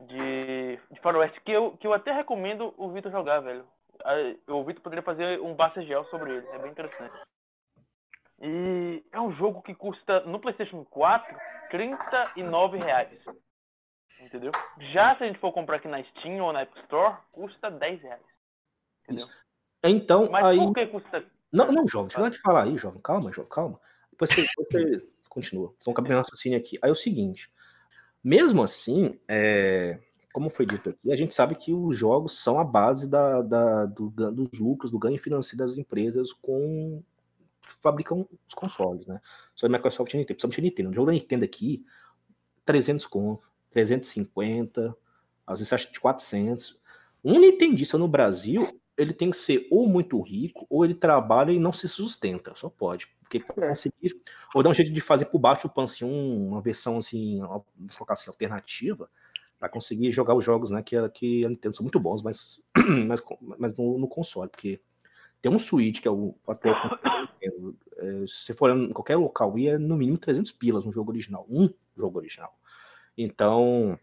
[0.00, 3.64] de, de faroeste que eu, que eu até recomendo o Vitor jogar, velho.
[4.04, 4.14] Ah,
[4.48, 6.46] O Vitor poderia fazer um Bacegel sobre ele.
[6.52, 7.12] É bem interessante.
[8.46, 11.34] E é um jogo que custa no PlayStation 4
[11.72, 13.18] R$ reais.
[14.20, 14.52] Entendeu?
[14.92, 18.02] Já se a gente for comprar aqui na Steam ou na App Store, custa 10
[18.02, 18.22] reais.
[19.04, 19.26] Entendeu?
[19.82, 20.58] Então, Mas aí.
[20.58, 22.94] por que custa Não, não, João, deixa eu te falar aí, João.
[23.00, 23.80] Calma, João, calma.
[24.10, 25.74] Depois você, você continua.
[25.80, 26.78] São cabendo raciocínio aqui.
[26.82, 27.50] Aí é o seguinte:
[28.22, 29.98] mesmo assim, é,
[30.34, 33.86] como foi dito aqui, a gente sabe que os jogos são a base da, da-
[33.86, 37.02] do dos lucros, do ganho financeiro das empresas com
[37.82, 39.20] fabricam os consoles, né?
[39.54, 40.36] Só a Microsoft e a Nintendo.
[40.36, 40.90] Principalmente a Nintendo.
[40.90, 41.84] O jogo da Nintendo aqui,
[42.64, 44.96] 300 conto, 350,
[45.46, 46.78] às vezes acho de 400.
[47.24, 51.58] Um Nintendista no Brasil, ele tem que ser ou muito rico, ou ele trabalha e
[51.58, 52.54] não se sustenta.
[52.54, 53.08] Só pode.
[53.20, 53.68] Porque É.
[53.68, 54.20] conseguir.
[54.54, 58.12] Ou dar um jeito de fazer por baixo assim, um- uma versão assim, vamos colocar
[58.14, 59.10] assim, alternativa,
[59.58, 60.82] para conseguir jogar os jogos, né?
[60.82, 62.62] Que, a- que a Nintendo são muito bons, mas,
[63.08, 63.22] mas,
[63.58, 64.80] mas no, no console, porque
[65.44, 66.74] tem um Switch, que é o atual
[67.20, 67.76] Nintendo.
[67.96, 71.46] É, se você for em qualquer local, ia no mínimo 300 pilas no jogo original.
[71.48, 72.52] Um jogo original.
[73.16, 73.96] Então,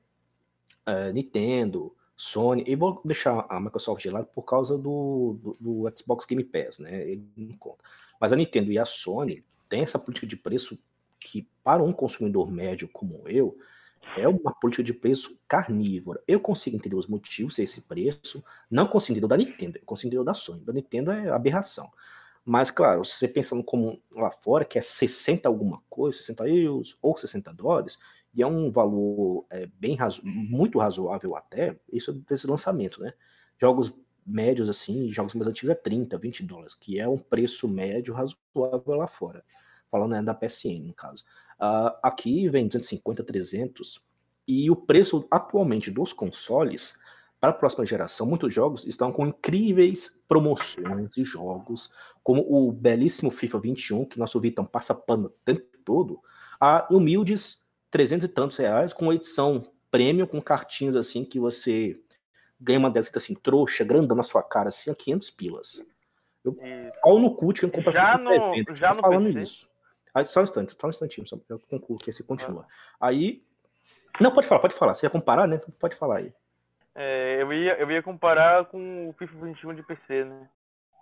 [0.86, 5.94] é, Nintendo, Sony, e vou deixar a Microsoft de lado por causa do, do, do
[5.98, 7.06] Xbox Game Pass, né?
[7.06, 7.84] Ele não conta.
[8.18, 10.80] Mas a Nintendo e a Sony têm essa política de preço
[11.20, 13.58] que, para um consumidor médio como eu,
[14.18, 16.22] é uma política de preço carnívora.
[16.28, 20.10] Eu consigo entender os motivos desse preço, não consigo entender o da Nintendo, eu consigo
[20.10, 20.62] entender o da Sony.
[20.62, 21.90] O da Nintendo é aberração.
[22.44, 27.16] Mas, claro, você pensando como lá fora, que é 60 alguma coisa, 60 euros ou
[27.16, 28.00] 60 dólares,
[28.34, 33.14] e é um valor é, bem razo muito razoável até, isso é desse lançamento, né?
[33.60, 33.94] Jogos
[34.26, 38.96] médios assim, jogos mais antigos é 30, 20 dólares, que é um preço médio razoável
[38.96, 39.44] lá fora.
[39.90, 41.26] Falando né, da PSN, no caso.
[41.62, 44.02] Uh, aqui vem 250, 300,
[44.48, 46.98] e o preço atualmente dos consoles
[47.40, 51.92] para a próxima geração, muitos jogos estão com incríveis promoções de jogos,
[52.24, 56.20] como o belíssimo FIFA 21, que nosso Vitão passa pano o tempo todo,
[56.60, 62.00] a humildes 300 e tantos reais, com edição premium, com cartinhas assim, que você
[62.60, 65.84] ganha uma dessas assim, trouxa, grandão na sua cara, assim, a 500 pilas.
[66.44, 66.56] Eu,
[67.04, 69.40] pau no cu de quem compra Já FIFA no- já no falando PC?
[69.42, 69.71] isso.
[70.14, 72.66] Aí, só um instante, só um instantinho, só eu concluo que você continua.
[73.00, 73.42] Aí.
[74.20, 74.94] Não, pode falar, pode falar.
[74.94, 75.60] Você ia comparar, né?
[75.80, 76.34] Pode falar aí.
[76.94, 80.50] É, eu, ia, eu ia comparar com o FIFA 21 de PC, né?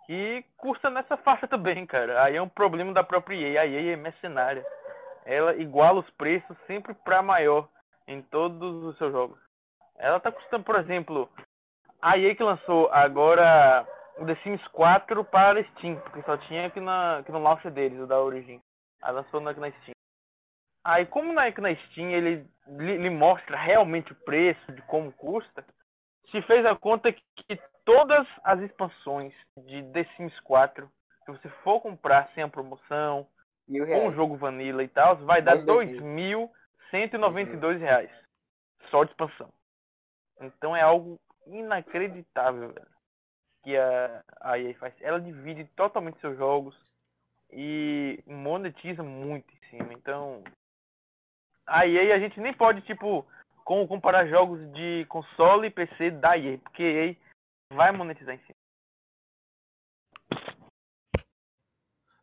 [0.05, 2.23] Que custa nessa faixa também, cara.
[2.23, 3.61] Aí é um problema da própria EA.
[3.61, 4.65] A EA é mercenária.
[5.25, 7.67] Ela iguala os preços sempre pra maior
[8.07, 9.39] em todos os seus jogos.
[9.97, 11.29] Ela tá custando, por exemplo,
[12.01, 13.85] a EA que lançou agora
[14.17, 17.99] o The Sims 4 para Steam, porque só tinha aqui, na, aqui no launcher deles,
[17.99, 18.61] o da Origin.
[19.01, 19.93] Aí lançou na, Steam.
[20.83, 25.65] Aí como na, na Steam ele lhe, mostra realmente o preço de como custa,
[26.31, 30.89] se fez a conta que, todas as expansões de The Sims 4,
[31.25, 33.27] se você for comprar sem a promoção,
[33.67, 35.55] com o jogo Vanilla e tal, vai dar
[36.01, 36.51] mil.
[36.91, 38.11] 2.192 reais.
[38.89, 39.51] Só de expansão.
[40.41, 42.87] Então é algo inacreditável, velho.
[43.63, 44.93] Que a, a EA faz.
[45.01, 46.75] Ela divide totalmente seus jogos
[47.51, 49.93] e monetiza muito em cima.
[49.93, 50.43] Então.
[51.65, 53.25] A EA a gente nem pode, tipo,
[53.63, 57.15] com, comparar jogos de console e PC da EA, porque EA
[57.73, 58.55] vai monetizar em cima.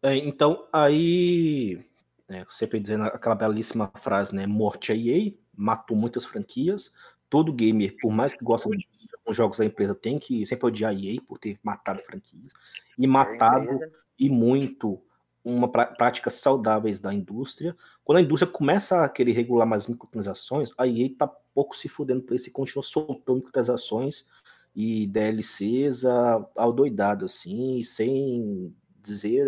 [0.03, 1.85] É, então, aí.
[2.29, 4.47] né, sempre dizendo aquela belíssima frase, né?
[4.47, 6.93] Morte a EA, matou muitas franquias.
[7.29, 8.87] Todo gamer, por mais que goste de
[9.31, 12.53] jogos da empresa, tem que sempre odiar a EA por ter matado franquias.
[12.99, 13.79] E matado
[14.19, 15.03] e muito
[15.47, 17.77] uma práticas saudáveis da indústria.
[18.05, 22.23] Quando a indústria começa a querer regular mais microtransações, a EA tá pouco se fudendo
[22.23, 24.27] por isso e continua soltando microtransações
[24.75, 29.47] e DLCs ao doidado, assim, sem dizer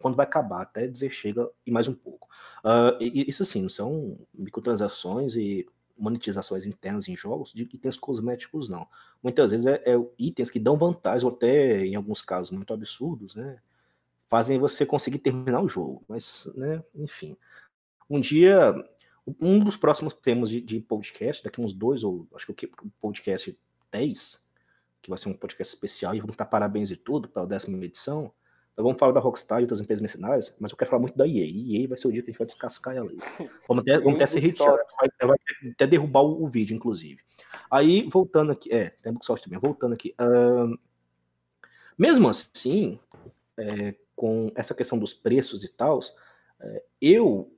[0.00, 2.26] quando vai acabar, até dizer chega e mais um pouco.
[2.64, 5.66] Uh, isso sim, são microtransações e
[5.98, 8.88] monetizações internas em jogos de itens cosméticos, não.
[9.22, 13.36] Muitas vezes é, é itens que dão vantagem, ou até, em alguns casos, muito absurdos,
[13.36, 13.58] né?
[14.30, 16.04] Fazem você conseguir terminar o jogo.
[16.08, 17.36] Mas, né, enfim.
[18.08, 18.72] Um dia,
[19.40, 23.58] um dos próximos temas de, de podcast, daqui uns dois, ou acho que o podcast
[23.90, 24.48] 10,
[25.02, 27.84] que vai ser um podcast especial, e vamos dar parabéns e tudo para a décima
[27.84, 28.32] edição,
[28.76, 31.26] nós vamos falar da Rockstar e outras empresas mercenárias, mas eu quero falar muito da
[31.26, 31.44] EA.
[31.44, 33.18] EA vai ser o dia que a gente vai descascar ela aí.
[33.68, 35.38] Vamos até, vamos até se retirar, vai, vai,
[35.72, 37.20] até derrubar o, o, vídeo, inclusive.
[37.70, 40.14] Aí, voltando aqui, é, tem Ubisoft também, voltando aqui.
[40.18, 40.78] Uh,
[41.98, 42.98] mesmo assim,
[43.60, 46.00] é, com essa questão dos preços e tal,
[46.60, 47.52] é, eu,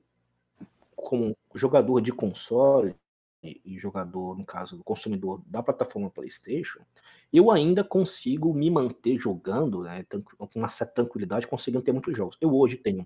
[0.95, 2.95] como jogador de console,
[3.43, 6.79] e jogador, no caso, consumidor da plataforma PlayStation,
[7.31, 10.05] eu ainda consigo me manter jogando, né,
[10.37, 12.37] com uma certa tranquilidade, conseguindo ter muitos jogos.
[12.39, 13.05] Eu hoje tenho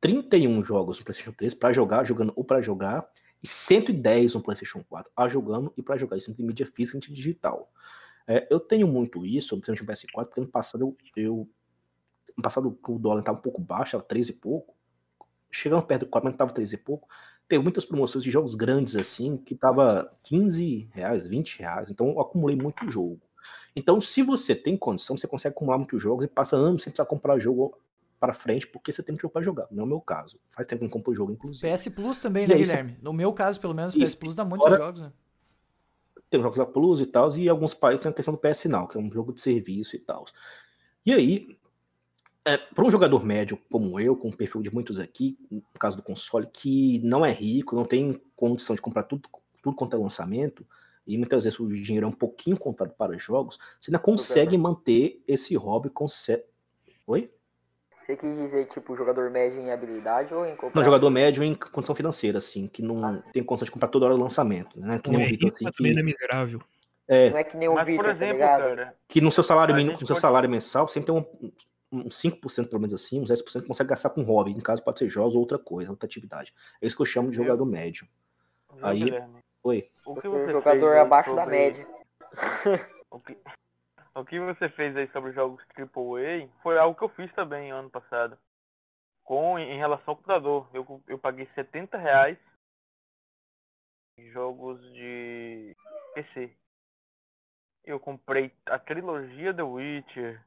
[0.00, 3.06] 31 jogos no PlayStation 3 para jogar, jogando ou para jogar,
[3.42, 7.12] e 110 no PlayStation 4 a jogando e para jogar, isso em mídia física e
[7.12, 7.70] digital.
[8.26, 11.48] É, eu tenho muito isso, principalmente no PS4, porque no passado eu, eu
[12.36, 14.74] no passado o dólar estava um pouco baixo, estava 13 e pouco,
[15.50, 17.08] chegando perto do 4, mas estava 13 e pouco,
[17.48, 21.90] teve muitas promoções de jogos grandes assim, que tava 15 reais, 20 reais.
[21.90, 23.20] Então eu acumulei muito jogo.
[23.74, 27.08] Então, se você tem condição, você consegue acumular muitos jogos e passa anos sem precisar
[27.08, 27.76] comprar jogo
[28.20, 29.66] para frente, porque você tem que jogo para jogar.
[29.70, 30.38] Não é o meu caso.
[30.50, 31.72] Faz tempo que não compro o jogo, inclusive.
[31.72, 32.96] PS Plus também, né, Guilherme?
[33.02, 35.12] No meu caso, pelo menos, PS Plus dá muitos jogos, né?
[36.30, 38.86] Tem jogos da Plus e tal, e alguns países tem a questão do PS Now,
[38.86, 40.24] que é um jogo de serviço e tal.
[41.04, 41.58] E aí,
[42.44, 45.96] é, para um jogador médio como eu, com o perfil de muitos aqui, no caso
[45.96, 49.28] do console, que não é rico, não tem condição de comprar tudo,
[49.62, 50.66] tudo quanto é lançamento,
[51.06, 55.22] e muitas vezes o dinheiro é um pouquinho contado para jogos, você ainda consegue manter
[55.26, 55.90] esse hobby.
[55.90, 56.44] Consegue...
[57.06, 57.30] Oi?
[58.06, 60.74] Você quis dizer, tipo, jogador médio em habilidade ou em comprar?
[60.74, 64.06] Não, jogador médio em condição financeira, assim, que não ah, tem condição de comprar toda
[64.06, 64.98] hora o lançamento, né?
[64.98, 65.98] Que nem o Vitor, assim, que...
[65.98, 66.60] é miserável.
[67.06, 68.60] É, não é que nem o Vitor, tá ligado?
[68.60, 70.20] Cara, que no seu salário mínimo, no seu pode...
[70.20, 71.52] salário mensal, sempre tem um,
[71.92, 74.50] uns 5% pelo menos assim, uns 10% consegue gastar com hobby.
[74.50, 76.54] Em caso pode ser jogos ou outra coisa, outra atividade.
[76.80, 78.08] É isso que eu chamo de jogador médio.
[78.80, 79.04] Aí.
[79.62, 79.88] Oi.
[80.06, 81.44] O que você jogador abaixo sobre...
[81.44, 81.86] da média.
[83.10, 83.38] o, que...
[84.14, 87.90] o que você fez aí sobre jogos AAA foi algo que eu fiz também ano
[87.90, 88.38] passado.
[89.22, 90.68] Com, em relação ao computador.
[90.72, 92.38] Eu, eu paguei 70 reais
[94.18, 95.76] em jogos de
[96.14, 96.50] PC.
[97.84, 100.44] Eu comprei a trilogia The Witcher,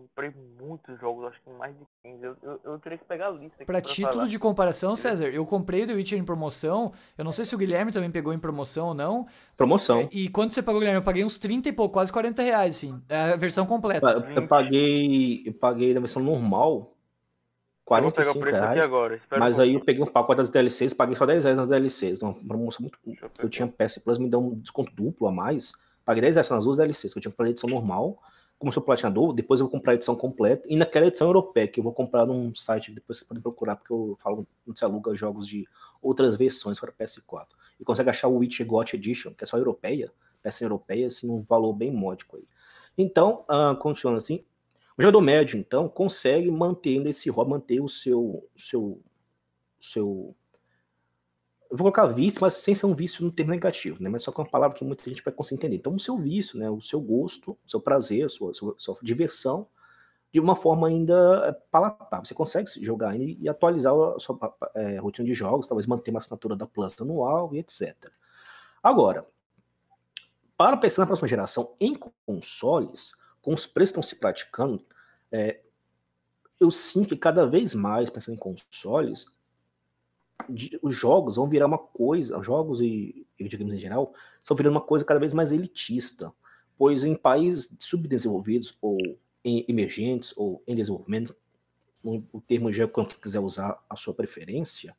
[0.00, 2.24] comprei muitos jogos, acho que mais de 15.
[2.24, 3.56] Eu, eu, eu teria que pegar a lista.
[3.58, 4.28] Pra, pra título falar.
[4.28, 6.92] de comparação, César, eu comprei The Witcher em promoção.
[7.18, 9.26] Eu não sei se o Guilherme também pegou em promoção ou não.
[9.56, 10.08] Promoção.
[10.10, 11.00] E quanto você pagou, Guilherme?
[11.00, 13.00] Eu paguei uns 30 e pouco, quase 40 reais, sim.
[13.08, 14.06] É a versão completa.
[14.34, 15.42] Eu, paguei.
[15.44, 16.96] Eu paguei na versão normal.
[17.84, 18.80] 45 reais.
[18.80, 21.68] Agora, mas um aí eu peguei um pacote das DLCs, paguei só 10 reais nas
[21.68, 22.22] DLCs.
[22.22, 22.98] Uma promoção muito.
[23.04, 25.72] Eu, eu tinha PS Plus, me deu um desconto duplo a mais.
[26.04, 28.18] Paguei 10 reais nas duas DLCs, que eu tinha comprado a edição normal
[28.60, 31.80] como sou platinador, depois eu vou comprar a edição completa, e naquela edição europeia, que
[31.80, 35.14] eu vou comprar num site, depois vocês podem procurar, porque eu falo, não se aluga
[35.14, 35.66] jogos de
[36.02, 37.46] outras versões para PS4.
[37.80, 40.12] E consegue achar o Witcher GOT Edition, que é só europeia,
[40.42, 42.46] peça europeia, assim, um valor bem módico aí.
[42.98, 44.44] Então, uh, continuando assim,
[44.98, 49.00] o jogador médio, então, consegue manter esse hobby, manter o seu, seu,
[49.80, 50.36] seu
[51.70, 54.10] eu vou colocar vício, mas sem ser um vício no termo negativo, né?
[54.10, 55.76] Mas só com uma palavra que muita gente vai conseguir entender.
[55.76, 56.68] Então, o seu vício, né?
[56.68, 59.68] O seu gosto, o seu prazer, a sua, sua, sua diversão,
[60.32, 61.14] de uma forma ainda
[61.46, 62.26] é, palatável.
[62.26, 64.36] Você consegue jogar e, e atualizar a sua
[64.74, 68.10] é, rotina de jogos, talvez manter uma assinatura da Plus anual e etc.
[68.82, 69.24] Agora,
[70.56, 71.94] para pensar na próxima geração em
[72.26, 74.84] consoles, com os preços que estão se praticando,
[75.30, 75.60] é,
[76.58, 79.26] eu sinto que cada vez mais, pensando em consoles,
[80.82, 84.80] os jogos vão virar uma coisa, jogos e, e videogames em geral, estão virando uma
[84.80, 86.32] coisa cada vez mais elitista,
[86.76, 88.98] pois em países subdesenvolvidos ou
[89.44, 91.34] em emergentes ou em desenvolvimento,
[92.02, 94.96] o termo já quando quiser usar a sua preferência,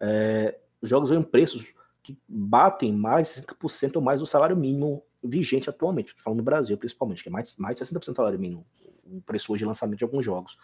[0.00, 1.72] é, os jogos vêm preços
[2.02, 6.78] que batem mais de 60% ou mais do salário mínimo vigente atualmente, falando no Brasil
[6.78, 8.64] principalmente, que é mais, mais de 60% do salário mínimo
[9.10, 10.58] o preço hoje de lançamento de alguns jogos.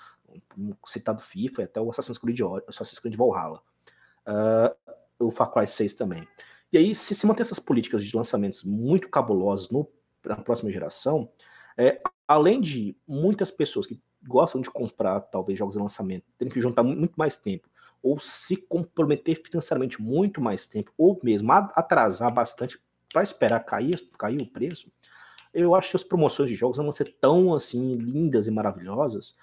[0.86, 3.62] Citado FIFA e até o Assassin's Creed, Assassin's Creed Valhalla.
[4.26, 6.26] Uh, o Far Cry 6 também.
[6.72, 9.88] E aí, se se manter essas políticas de lançamentos muito cabulosas no,
[10.24, 11.30] na próxima geração,
[11.76, 16.60] é, além de muitas pessoas que gostam de comprar, talvez, jogos de lançamento, terem que
[16.60, 17.68] juntar muito mais tempo,
[18.02, 22.78] ou se comprometer financeiramente muito mais tempo, ou mesmo atrasar bastante
[23.12, 24.90] para esperar cair, cair o preço,
[25.52, 29.36] eu acho que as promoções de jogos não vão ser tão assim lindas e maravilhosas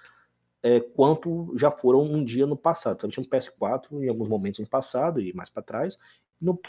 [0.64, 2.98] é, quanto já foram um dia no passado.
[2.98, 5.98] Principalmente no PS4, em alguns momentos no passado e mais para trás,
[6.40, 6.60] no,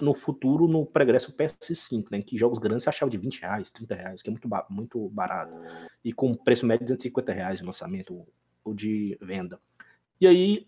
[0.00, 3.70] no futuro, no progresso PS5, né, em que jogos grandes você achava de 20 reais,
[3.70, 5.56] 30 reais, que é muito, muito barato,
[6.04, 8.26] e com preço médio de 250 reais de lançamento
[8.64, 9.60] ou de venda.
[10.20, 10.66] E aí,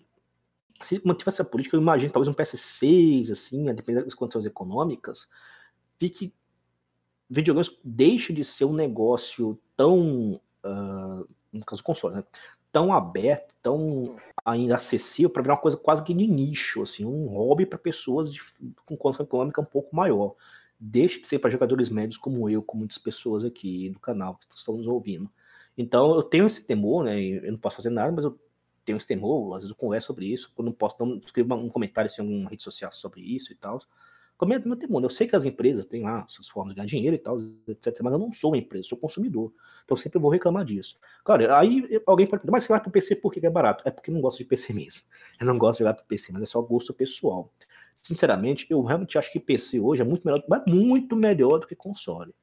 [0.81, 5.29] se mantiver essa política, eu imagino talvez um PS6, assim, a depender das condições econômicas,
[5.99, 6.35] fique
[7.29, 12.25] videogames deixe de ser um negócio tão, uh, no caso console, né,
[12.73, 17.27] tão aberto, tão ainda acessível para virar uma coisa quase que de nicho, assim, um
[17.27, 18.41] hobby para pessoas de,
[18.87, 20.35] com condição econômica um pouco maior.
[20.81, 24.57] Deixe de ser para jogadores médios como eu, como muitas pessoas aqui do canal que
[24.57, 25.31] estão nos ouvindo.
[25.77, 27.21] Então eu tenho esse temor, né?
[27.21, 28.39] Eu não posso fazer nada, mas eu
[28.85, 31.69] tenho esse temor, às vezes eu converso sobre isso, quando não posso, não escrevo um
[31.69, 33.81] comentário assim, em alguma rede social sobre isso e tal.
[34.37, 35.03] Comenta meu temor.
[35.03, 37.39] Eu sei que as empresas têm lá suas formas de ganhar dinheiro e tal,
[37.69, 38.01] etc.
[38.03, 39.53] Mas eu não sou uma empresa, sou consumidor.
[39.85, 40.99] Então sempre vou reclamar disso.
[41.25, 43.87] Claro, aí alguém pode perguntar, mas você vai para o PC por que é barato?
[43.87, 45.03] É porque não gosto de PC mesmo.
[45.41, 47.53] Eu não gosto de jogar para PC, mas é só gosto pessoal.
[48.01, 51.77] Sinceramente, eu realmente acho que PC hoje é muito melhor, mas muito melhor do que
[51.77, 52.35] console.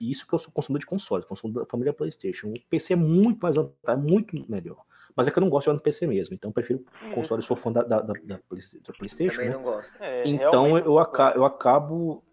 [0.00, 2.48] Isso que eu sou consumidor de console, consumidor da família PlayStation.
[2.48, 4.84] O PC é muito mais é muito melhor.
[5.16, 6.84] Mas é que eu não gosto de jogar no PC mesmo, então eu prefiro
[7.14, 8.38] console, sou fã da, da, da, da
[8.98, 9.36] PlayStation.
[9.36, 9.54] Também né?
[9.54, 10.02] não gosto.
[10.02, 12.24] É, então eu, acabo, eu acabo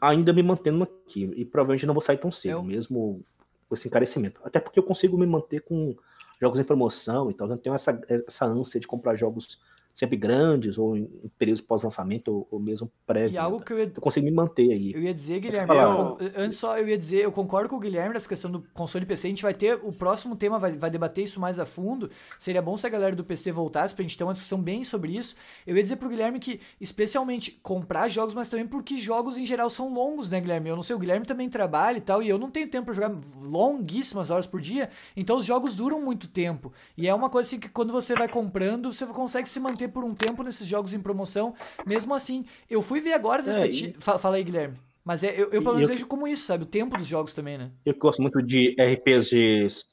[0.00, 2.62] ainda me mantendo aqui, e provavelmente não vou sair tão cedo, eu...
[2.62, 3.24] mesmo
[3.68, 4.40] com esse encarecimento.
[4.44, 5.96] Até porque eu consigo me manter com
[6.40, 9.60] jogos em promoção e tal, eu não tenho essa, essa ânsia de comprar jogos
[9.98, 13.92] sempre grandes, ou em períodos pós-lançamento, ou, ou, mesmo pré E algo que eu, ia...
[13.92, 14.92] eu consigo me manter aí.
[14.94, 18.14] Eu ia dizer, Guilherme, eu, antes só eu ia dizer, eu concordo com o Guilherme
[18.14, 21.24] nessa questão do console PC, a gente vai ter, o próximo tema vai, vai debater
[21.24, 22.08] isso mais a fundo,
[22.38, 25.16] seria bom se a galera do PC voltasse pra gente ter uma discussão bem sobre
[25.16, 25.34] isso.
[25.66, 29.68] Eu ia dizer pro Guilherme que, especialmente, comprar jogos, mas também porque jogos em geral
[29.68, 30.68] são longos, né, Guilherme?
[30.68, 32.94] Eu não sei, o Guilherme também trabalha e tal, e eu não tenho tempo pra
[32.94, 33.12] jogar
[33.42, 36.72] longuíssimas horas por dia, então os jogos duram muito tempo.
[36.96, 40.04] E é uma coisa assim que quando você vai comprando, você consegue se manter por
[40.04, 41.54] um tempo nesses jogos em promoção.
[41.86, 44.16] Mesmo assim, eu fui ver agora as é, estatísticas.
[44.16, 44.18] E...
[44.18, 44.76] Fala aí, Guilherme.
[45.04, 46.64] Mas é, eu, eu pelo menos vejo como isso, sabe?
[46.64, 47.70] O tempo dos jogos também, né?
[47.84, 49.84] Eu gosto muito de RPGs.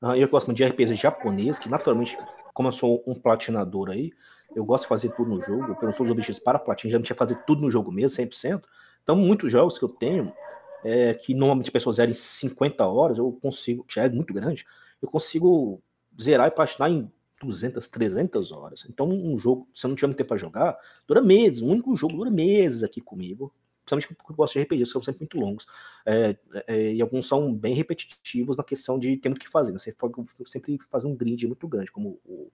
[0.00, 2.16] Ah, eu gosto muito de RPGs japonês, que naturalmente,
[2.52, 4.12] como eu sou um platinador aí,
[4.54, 5.74] eu gosto de fazer tudo no jogo.
[5.74, 8.62] Pelo todos os objetivos para platina, já não tinha fazer tudo no jogo mesmo, 100%.
[9.02, 10.32] Então, muitos jogos que eu tenho,
[10.84, 14.64] é, que normalmente pessoas zerem 50 horas, eu consigo, que já é muito grande,
[15.02, 15.82] eu consigo
[16.20, 17.10] zerar e platinar em
[17.42, 18.86] 200, 300 horas.
[18.88, 21.60] Então, um jogo, se eu não tiver muito tempo para jogar, dura meses.
[21.60, 23.52] O único jogo dura meses aqui comigo.
[23.84, 25.66] Principalmente porque eu gosto de que são sempre muito longos.
[26.06, 26.36] É,
[26.66, 29.72] é, e alguns são bem repetitivos na questão de ter muito que fazer.
[29.72, 29.78] Né?
[29.78, 29.94] Você
[30.46, 32.50] sempre faz um grid muito grande, como o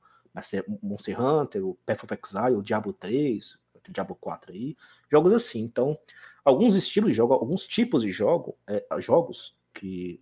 [0.83, 4.77] Monster Hunter, o Path of Exile, o Diablo 3, o Diablo 4 aí.
[5.11, 5.61] Jogos assim.
[5.61, 5.97] Então,
[6.45, 10.21] alguns estilos de jogo, alguns tipos de jogo, é, jogos que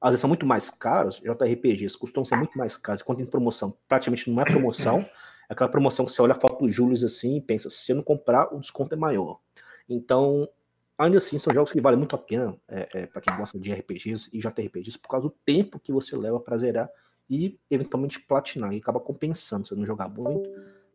[0.00, 3.76] às vezes são muito mais caros, JRPGs costumam ser muito mais caros, quando em promoção,
[3.88, 7.36] praticamente não é promoção, é aquela promoção que você olha a foto do Julius assim
[7.36, 9.40] e pensa, se eu não comprar, o desconto é maior.
[9.88, 10.48] Então,
[10.96, 13.72] ainda assim, são jogos que valem muito a pena é, é, para quem gosta de
[13.72, 16.88] RPGs e JRPGs, por causa do tempo que você leva para zerar
[17.28, 20.48] e eventualmente platinar, e acaba compensando, você não jogar muito,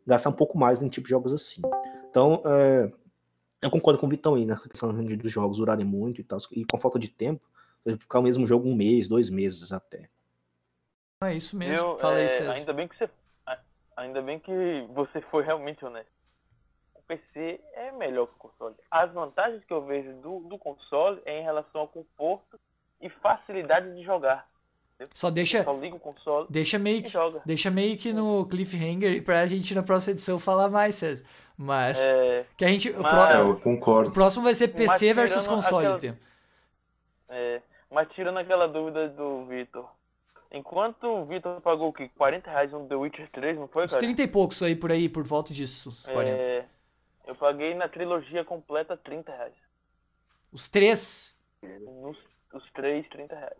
[0.05, 1.61] gastar um pouco mais em tipo de jogos assim.
[2.09, 2.91] Então, é,
[3.61, 6.65] eu concordo com o Vitão aí, nessa questão dos jogos durarem muito e tal, e
[6.65, 7.41] com falta de tempo,
[7.99, 10.09] ficar o mesmo jogo um mês, dois meses até.
[11.23, 11.75] É isso mesmo.
[11.75, 13.09] Eu, Fala aí, é, ainda bem que você,
[13.95, 16.11] ainda bem que você foi realmente honesto.
[16.93, 18.75] O PC é melhor que o console.
[18.89, 22.59] As vantagens que eu vejo do, do console é em relação ao conforto
[23.01, 24.47] e facilidade de jogar.
[25.13, 27.41] Só deixa, só liga o console deixa meio que, joga.
[27.45, 31.23] deixa meio que no cliffhanger pra gente na próxima edição falar mais, César.
[31.57, 34.09] Mas é, que a gente mas, o, pro, é, eu concordo.
[34.09, 36.17] O próximo vai ser PC versus console, aquela,
[37.29, 37.61] é,
[37.93, 39.87] mas tirando aquela dúvida do Vitor,
[40.51, 42.09] enquanto o Vitor pagou o quê?
[42.17, 43.97] 40 reais no The Witcher 3, não foi, cara?
[43.97, 46.29] Uns 30 e poucos aí por aí, por volta disso, uns 40.
[46.29, 46.65] É,
[47.27, 49.53] eu paguei na trilogia completa 30 reais.
[50.51, 51.37] Os três?
[52.01, 52.17] Nos,
[52.51, 53.57] os três, 30 reais.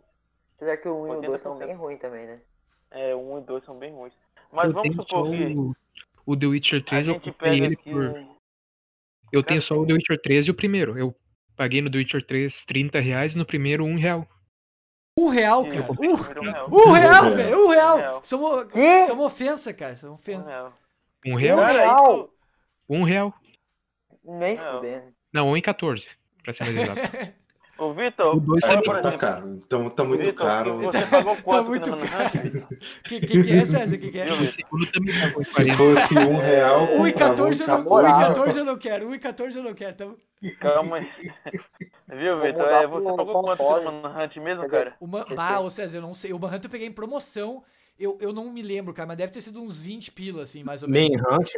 [0.56, 2.40] Apesar que o 1 e o 2 são bem ruins também, né?
[2.90, 4.14] É, o 1 e o 2 são bem ruins.
[4.52, 5.56] Mas eu vamos supor que...
[6.26, 7.90] O The Witcher 3 eu comprei ele aqui...
[7.90, 8.34] por...
[9.32, 10.98] Eu tenho só o The Witcher 3 e o primeiro.
[10.98, 11.14] Eu
[11.56, 14.28] Paguei no The Witcher 3 30 reais e no primeiro 1 real.
[15.18, 15.86] Um real, cara.
[15.92, 17.56] Um, um real, velho.
[17.56, 18.20] Um real.
[18.22, 19.92] Isso é uma, isso é uma ofensa, cara.
[19.92, 20.72] Isso é uma ofensa.
[21.24, 21.58] Um real?
[21.58, 22.30] Um real?
[22.88, 23.34] Um real.
[24.24, 25.14] Nem fudendo.
[25.32, 26.06] Não, 1,14,
[26.42, 27.00] pra ser mais exato.
[27.76, 29.60] Ô, Vitor, é, então tá caro.
[29.66, 30.78] Então tá muito Vitor, caro.
[30.78, 32.68] Você pagou quanto tá muito caro.
[33.02, 33.98] Que, que, que é, César?
[33.98, 34.26] Que que é?
[34.26, 36.86] Se fosse um real.
[36.86, 39.10] 1,14 eu, não, 1,14 eu não quero.
[39.10, 39.92] 1,14 eu não quero.
[39.92, 40.16] Então...
[40.60, 41.10] Calma aí.
[42.16, 42.66] Viu, Vitor?
[42.68, 44.94] É, você pagou quanto no Manhunt mesmo, cara?
[45.00, 45.26] Uma...
[45.36, 46.32] Ah, ô César, eu não sei.
[46.32, 47.64] O Manhunt eu peguei em promoção.
[47.98, 50.82] Eu, eu não me lembro, cara, mas deve ter sido uns 20 pila, assim, mais
[50.82, 51.20] ou menos.
[51.22, 51.48] Manhunt,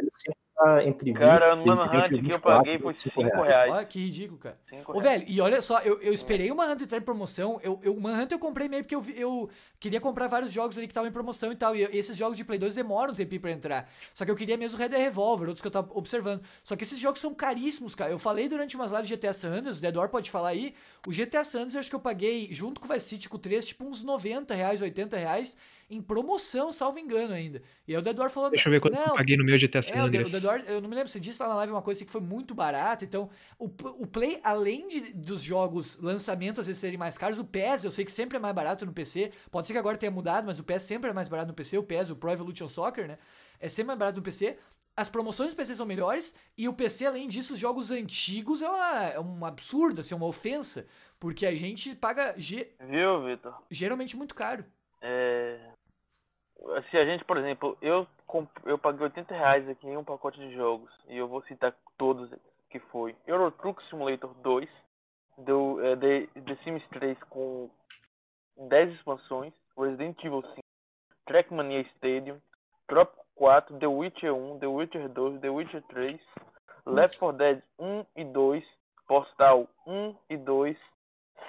[0.57, 3.47] tá entre 20 Cara, no Manhunt que eu paguei foi 5 reais.
[3.47, 3.71] reais.
[3.71, 4.57] Olha que ridículo, cara.
[4.87, 7.59] Ô, velho, e olha só, eu, eu esperei o Manhunt entrar em promoção.
[7.63, 10.87] Eu, eu, o Manhunt eu comprei meio porque eu, eu queria comprar vários jogos ali
[10.87, 11.75] que estavam em promoção e tal.
[11.75, 13.89] E esses jogos de Play 2 demoram um tempinho pra entrar.
[14.13, 16.41] Só que eu queria mesmo Red Dead Revolver, outros que eu tava observando.
[16.63, 18.11] Só que esses jogos são caríssimos, cara.
[18.11, 20.73] Eu falei durante umas lives de GTA San Andreas, o Deador pode falar aí.
[21.05, 23.37] O GTA San Andreas eu acho que eu paguei, junto com o Vice City, com
[23.37, 25.55] o 3, tipo uns 90 reais, 80 reais
[25.89, 27.61] em promoção, salvo engano ainda.
[27.87, 28.49] E aí o Dedor falou...
[28.49, 30.25] Deixa eu ver quanto não, eu paguei no meu GTA San Andreas.
[30.25, 32.11] É, o Dedor, eu não me lembro, você disse lá na live uma coisa que
[32.11, 36.97] foi muito barato, então o, o Play, além de, dos jogos lançamentos às vezes serem
[36.97, 39.73] mais caros, o PES eu sei que sempre é mais barato no PC, pode ser
[39.73, 42.09] que agora tenha mudado, mas o PES sempre é mais barato no PC, o PES,
[42.09, 43.17] o Pro Evolution Soccer, né,
[43.59, 44.57] é sempre mais barato no PC,
[44.95, 48.67] as promoções do PC são melhores, e o PC, além disso, os jogos antigos é,
[48.67, 50.85] uma, é um absurdo, assim, é uma ofensa,
[51.17, 52.33] porque a gente paga...
[52.35, 53.53] Ge Viu, Vitor?
[53.69, 54.65] Geralmente muito caro.
[54.99, 55.66] É
[56.89, 58.07] se a gente, por exemplo, eu,
[58.65, 62.29] eu paguei 80 reais aqui em um pacote de jogos, e eu vou citar todos
[62.69, 63.15] que foi.
[63.25, 64.69] Euro Truck Simulator 2,
[65.37, 67.69] do, é, The, The Sims 3 com
[68.57, 70.59] 10 expansões, Resident Evil 5,
[71.25, 72.39] Trackmania Stadium,
[72.87, 76.19] Trop 4, The Witcher 1, The Witcher 2, The Witcher 3,
[76.85, 78.63] Left 4 Dead 1 e 2,
[79.07, 80.77] Postal 1 e 2,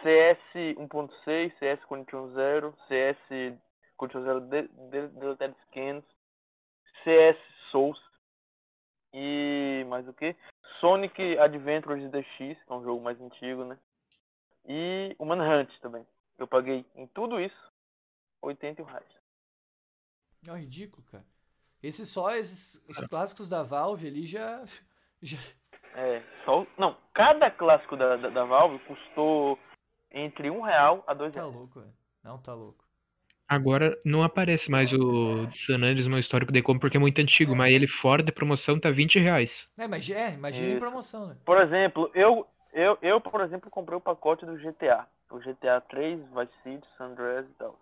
[0.03, 0.39] CS
[0.77, 3.59] 1.6, CS 410, CS
[3.99, 6.05] Control Deleted Scans,
[7.05, 7.37] CS
[7.71, 7.99] Souls
[9.13, 10.35] e mais o que?
[10.81, 13.79] Sonic Adventures DX, que é um jogo mais antigo, né?
[14.67, 16.07] E o Manhunt também.
[16.39, 17.73] Eu paguei em tudo isso
[18.41, 19.19] 81 reais.
[20.47, 21.25] É ridículo, cara.
[21.83, 24.65] Esses só, esses os clássicos da Valve ali já.
[25.21, 25.39] já...
[25.95, 26.65] É, só.
[26.77, 29.59] Não, cada clássico da, da, da Valve custou
[30.11, 31.53] entre um real a dois tá reais.
[31.53, 31.95] Tá louco, velho.
[32.23, 32.88] Não, tá louco.
[33.49, 37.57] Agora não aparece mais o San Andreas no histórico de compra porque é muito antigo,
[37.57, 39.67] mas ele fora de promoção tá 20 reais.
[39.79, 41.37] É, mas é, imagina em promoção, né?
[41.47, 45.07] Por exemplo, eu, eu, eu, por exemplo, comprei o pacote do GTA.
[45.31, 47.79] O GTA 3, Vice City, San Andreas e tal.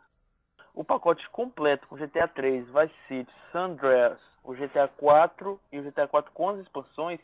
[0.73, 5.83] O pacote completo com GTA 3, Vice City, San Andreas, o GTA 4 e o
[5.83, 7.19] GTA 4 com as expansões,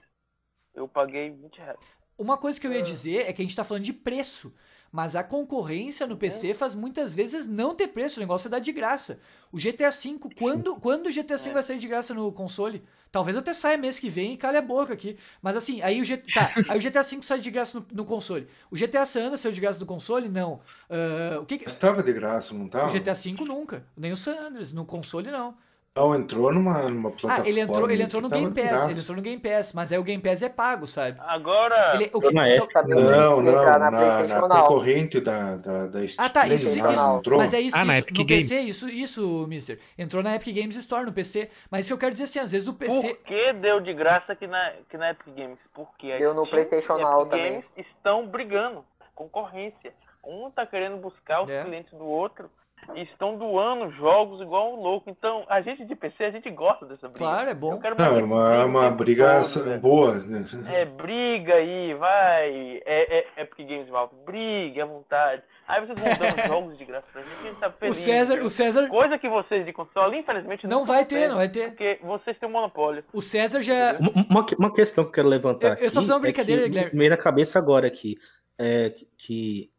[0.74, 1.78] eu paguei 20 reais.
[2.19, 4.55] Uma coisa que eu ia dizer é que a gente tá falando de preço.
[4.93, 8.59] Mas a concorrência no PC faz muitas vezes não ter preço, o negócio é dar
[8.59, 9.19] de graça.
[9.51, 11.52] O GTA V, quando, quando o GTA V é.
[11.55, 12.85] vai sair de graça no console?
[13.10, 15.16] Talvez até saia mês que vem e calhe a boca aqui.
[15.40, 18.05] Mas assim, aí o, GTA, tá, aí o GTA V sai de graça no, no,
[18.05, 18.47] console.
[18.70, 20.28] O GTA San Andreas saiu de graça no console?
[20.28, 20.60] Não.
[20.90, 21.69] Uh, o que, que...
[21.69, 22.89] Estava de graça, não estava?
[22.89, 23.86] O GTA V nunca.
[23.97, 24.74] Nem o San Andreas.
[24.74, 25.55] No console, não.
[25.94, 27.44] Não, entrou numa, numa plataforma.
[27.44, 29.98] Ah, ele entrou, ele entrou no Game Pass, ele entrou no Game Pass, mas aí
[29.98, 31.20] o Game Pass é pago, sabe?
[31.20, 31.97] Agora.
[31.97, 36.09] Ele, o que, na então, época, não, não, na, na, na concorrente da, da, da
[36.09, 36.24] Steam.
[36.24, 37.39] Ah, tá, isso, isso, entrou.
[37.39, 38.48] mas é isso, ah, isso na Epic no Games.
[38.48, 39.78] PC, isso, isso, mister.
[39.98, 42.66] Entrou na Epic Games Store no PC, mas isso eu quero dizer assim, às vezes
[42.69, 43.14] o PC...
[43.14, 45.59] Por que deu de graça aqui na, aqui na Epic Games?
[45.74, 47.52] Porque a Deu no PlayStation Now Epic também.
[47.52, 48.82] Games estão brigando,
[49.14, 49.93] concorrência.
[50.24, 51.64] Um tá querendo buscar os É.
[51.64, 52.48] clientes do outro
[52.97, 55.09] estão doando jogos igual um louco.
[55.09, 57.19] Então, a gente de PC, a gente gosta dessa briga.
[57.19, 57.73] Claro, é bom.
[57.73, 59.81] Eu quero Não, é uma, briga uma o briga todo, velho.
[59.81, 60.15] boa.
[60.15, 60.45] Né?
[60.73, 62.81] É, briga aí, vai.
[62.85, 65.43] É, é Epic Games Valve, briga à vontade.
[65.69, 67.97] Aí vocês vão dando jogos de graça pra gente, a gente tá O feliz.
[67.97, 71.69] César, o César Coisa que vocês de console, infelizmente, não vai ter, não vai ter.
[71.69, 73.05] Porque vocês têm um monopólio.
[73.13, 73.97] O César já...
[74.29, 76.71] Uma, uma- questão que eu quero levantar Eu- eu só fiz uma brincadeira, é que
[76.71, 76.93] Guilherme.
[76.93, 78.17] me veio na cabeça agora aqui
[78.59, 79.71] é que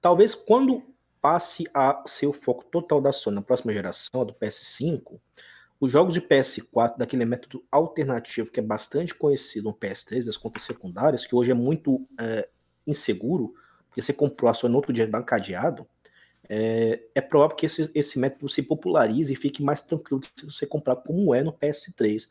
[0.00, 0.82] talvez quando
[1.28, 5.20] passe a ser o foco total da Sony na próxima geração, a do PS5,
[5.78, 10.62] os jogos de PS4 daquele método alternativo que é bastante conhecido no PS3, das contas
[10.62, 12.48] secundárias, que hoje é muito é,
[12.86, 13.52] inseguro,
[13.88, 15.86] porque você comprou a Sony no outro dia dá um cadeado,
[16.48, 20.64] é, é provável que esse, esse método se popularize e fique mais tranquilo se você
[20.64, 22.26] comprar como é no PS3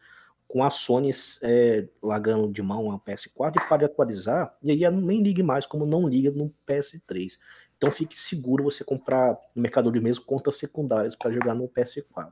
[0.48, 1.11] com a Sony
[1.44, 5.86] é, largando de mão a PS4 e para atualizar, e aí nem ligue mais, como
[5.86, 7.38] não liga no PS3.
[7.78, 12.32] Então fique seguro você comprar no Mercado Livre mesmo contas secundárias para jogar no PS4.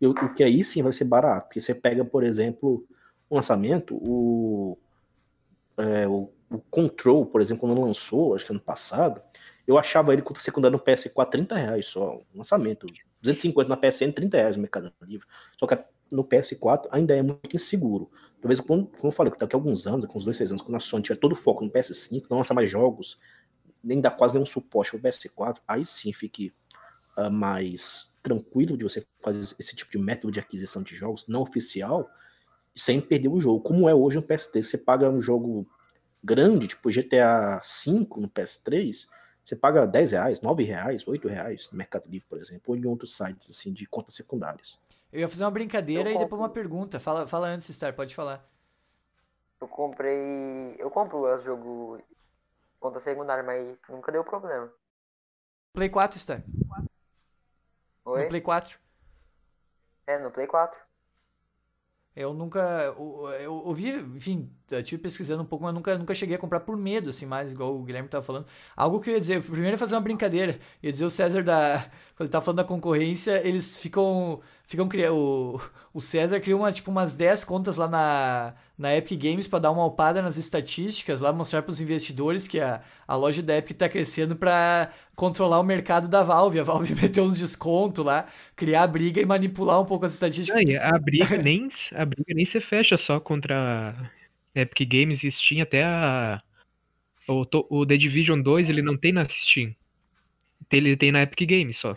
[0.00, 2.86] E o que aí sim vai ser barato, porque você pega, por exemplo,
[3.30, 4.78] um lançamento, o,
[5.76, 9.20] é, o, o Control, por exemplo, quando lançou, acho que ano passado,
[9.66, 12.86] Eu achava ele contra secundário no PS4 30 reais só, lançamento.
[13.22, 15.26] 250 na PSN, 30 reais no Mercado Livre.
[15.58, 15.78] Só que
[16.10, 18.10] no PS4 ainda é muito inseguro.
[18.40, 20.76] Talvez, como, como eu falei, daqui a alguns anos, com uns dois, seis anos, quando
[20.76, 23.18] a Sony tiver todo o foco no PS5, não lançar mais jogos,
[23.82, 26.52] nem dá quase nenhum suporte ao PS4, aí sim fique
[27.16, 31.42] uh, mais tranquilo de você fazer esse tipo de método de aquisição de jogos não
[31.42, 32.08] oficial,
[32.74, 33.62] sem perder o jogo.
[33.62, 35.66] Como é hoje no PS3, você paga um jogo
[36.22, 39.08] grande, tipo GTA V no PS3,
[39.44, 42.86] você paga 10 reais, 9 reais, 8 reais no Mercado Livre, por exemplo, ou em
[42.86, 44.78] outros sites assim de contas secundárias.
[45.12, 46.26] Eu ia fazer uma brincadeira eu e compro...
[46.26, 47.00] depois uma pergunta.
[47.00, 48.48] Fala, fala antes, Star, pode falar.
[49.60, 50.76] Eu comprei.
[50.78, 52.00] Eu compro o jogo
[52.80, 54.72] conta secundária, mas nunca deu problema.
[55.72, 56.42] Play 4, Star.
[58.04, 58.22] Oi?
[58.22, 58.78] No Play 4.
[60.06, 60.80] É, no Play 4.
[62.16, 62.58] Eu nunca.
[62.82, 66.60] Eu, eu ouvi, enfim, eu tive pesquisando um pouco, mas nunca, nunca cheguei a comprar
[66.60, 68.46] por medo, assim, mais, igual o Guilherme tava falando.
[68.76, 70.58] Algo que eu ia dizer, primeiro ia fazer uma brincadeira.
[70.82, 71.86] Ia dizer o César da.
[72.16, 74.40] Quando ele tava falando da concorrência, eles ficam
[74.70, 74.88] ficam.
[75.12, 75.60] O,
[75.92, 79.72] o César criou uma, tipo, umas 10 contas lá na, na Epic Games para dar
[79.72, 83.72] uma alpada nas estatísticas, lá mostrar para os investidores que a, a loja da Epic
[83.72, 86.60] está crescendo para controlar o mercado da Valve.
[86.60, 90.62] A Valve meteu uns descontos lá, criar briga e manipular um pouco as estatísticas.
[90.64, 93.94] Não, a briga nem a briga nem se fecha só contra
[94.54, 96.42] Epic Games e Steam, até a
[97.28, 99.74] o, o The Division 2 ele não tem na Steam.
[100.70, 101.96] Ele tem na Epic Games só.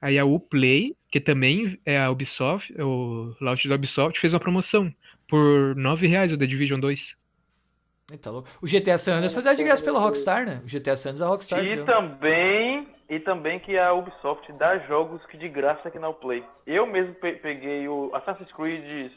[0.00, 4.92] Aí a Uplay, que também é a Ubisoft, o launch da Ubisoft, fez uma promoção
[5.28, 7.16] por 9 reais o The Division 2.
[8.22, 8.48] Tá louco.
[8.62, 10.62] O GTA San Andreas foi dado de graça pela Rockstar, né?
[10.64, 11.64] O GTA San Andreas a Rockstar.
[11.64, 16.44] E também, e também que a Ubisoft dá jogos que de graça aqui na Uplay.
[16.66, 19.10] Eu mesmo peguei o Assassin's Creed,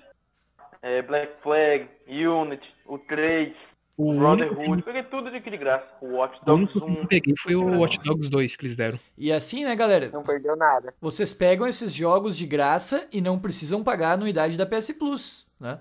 [0.82, 3.54] é, Black Flag, Unity, o 3,
[4.00, 5.86] o Brotherhood, peguei tudo de, de graça.
[6.00, 6.82] O Watch Dogs 1.
[6.82, 8.98] O que eu peguei foi o Watch Dogs 2 que eles deram.
[9.18, 10.10] E assim, né, galera?
[10.14, 10.94] Não perdeu nada.
[11.02, 15.46] Vocês pegam esses jogos de graça e não precisam pagar a anuidade da PS Plus,
[15.60, 15.80] né?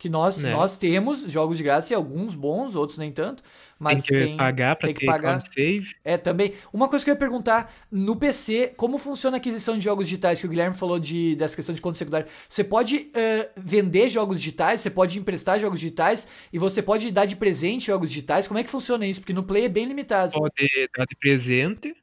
[0.00, 0.50] Que nós, né?
[0.50, 3.40] nós temos jogos de graça e alguns bons, outros nem tanto.
[3.78, 5.42] Mas tem que tem, pagar para ter que pagar.
[5.54, 5.94] save.
[6.04, 6.52] É, também.
[6.72, 10.40] Uma coisa que eu ia perguntar, no PC, como funciona a aquisição de jogos digitais?
[10.40, 12.26] Que o Guilherme falou de, dessa questão de conta secundária.
[12.48, 17.24] Você pode uh, vender jogos digitais, você pode emprestar jogos digitais e você pode dar
[17.24, 18.48] de presente jogos digitais.
[18.48, 19.20] Como é que funciona isso?
[19.20, 20.32] Porque no Play é bem limitado.
[20.32, 21.94] Pode dar de presente.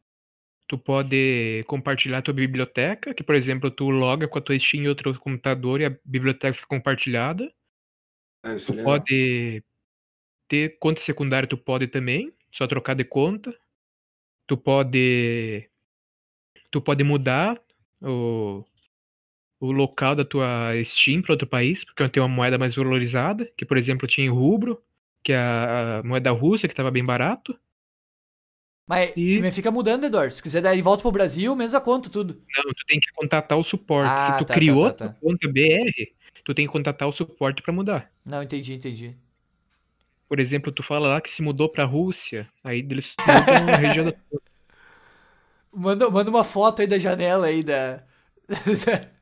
[0.68, 4.86] Tu pode compartilhar a tua biblioteca, que por exemplo, tu loga com a tua Steam
[4.86, 7.52] em outro computador e a biblioteca fica compartilhada.
[8.44, 9.64] É, tu é pode
[10.48, 13.56] ter conta secundária, tu pode também, só trocar de conta.
[14.48, 15.70] Tu pode
[16.72, 17.60] tu pode mudar
[18.02, 18.64] o,
[19.60, 23.66] o local da tua Steam para outro país, porque tem uma moeda mais valorizada, que
[23.66, 24.82] por exemplo tinha em rubro,
[25.24, 27.58] que é a, a moeda russa, que estava bem barato.
[28.88, 29.52] Mas e...
[29.52, 30.34] fica mudando, Eduardo.
[30.34, 32.40] Se quiser dar de volta pro Brasil, mesma conta, tudo.
[32.56, 34.12] Não, tu tem que contatar o suporte.
[34.12, 35.20] Ah, Se tu tá, criou tá, tá, tá.
[35.20, 36.14] conta BR,
[36.44, 38.12] tu tem que contatar o suporte para mudar.
[38.24, 39.16] Não, entendi, entendi.
[40.28, 44.06] Por exemplo, tu fala lá que se mudou pra Rússia, aí eles mudam a região
[44.06, 44.14] da.
[45.78, 48.02] Manda, manda uma foto aí da janela aí da.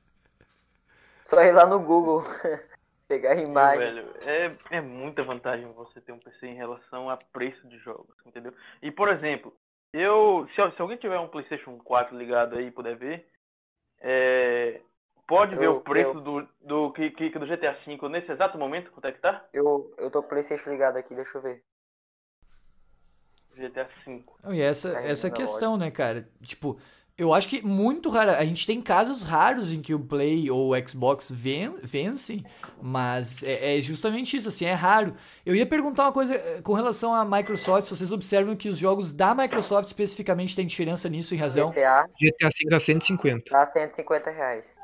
[1.23, 2.23] Só ir lá no Google.
[3.07, 3.79] Pegar a imagem.
[3.79, 8.15] Velho, é, é muita vantagem você ter um PC em relação a preço de jogos,
[8.23, 8.53] entendeu?
[8.83, 9.51] E por exemplo,
[9.91, 10.47] eu.
[10.49, 13.27] Se, se alguém tiver um PlayStation 4 ligado aí e puder ver,
[13.99, 14.79] é,
[15.27, 16.21] Pode ver eu, o preço eu...
[16.21, 18.91] do, do, que, que, do GTA V nesse exato momento?
[18.91, 19.45] Quanto é que tá?
[19.53, 21.63] Eu, eu tô com o Playstation ligado aqui, deixa eu ver.
[23.55, 24.23] GTA V.
[24.51, 26.27] e essa, essa é a questão, né, cara?
[26.41, 26.79] Tipo,
[27.15, 28.31] eu acho que muito raro.
[28.31, 32.43] A gente tem casos raros em que o Play ou o Xbox ven vencem,
[32.81, 35.13] mas é, é, justamente isso, assim, é raro.
[35.45, 38.77] Eu ia perguntar uma coisa eh, com relação à Microsoft, se vocês observam que os
[38.77, 41.69] jogos da Microsoft especificamente têm diferença nisso em razão.
[41.69, 42.09] GTA.
[42.19, 43.51] GTA 5 dá 150.
[43.51, 44.82] Dá 150 reais.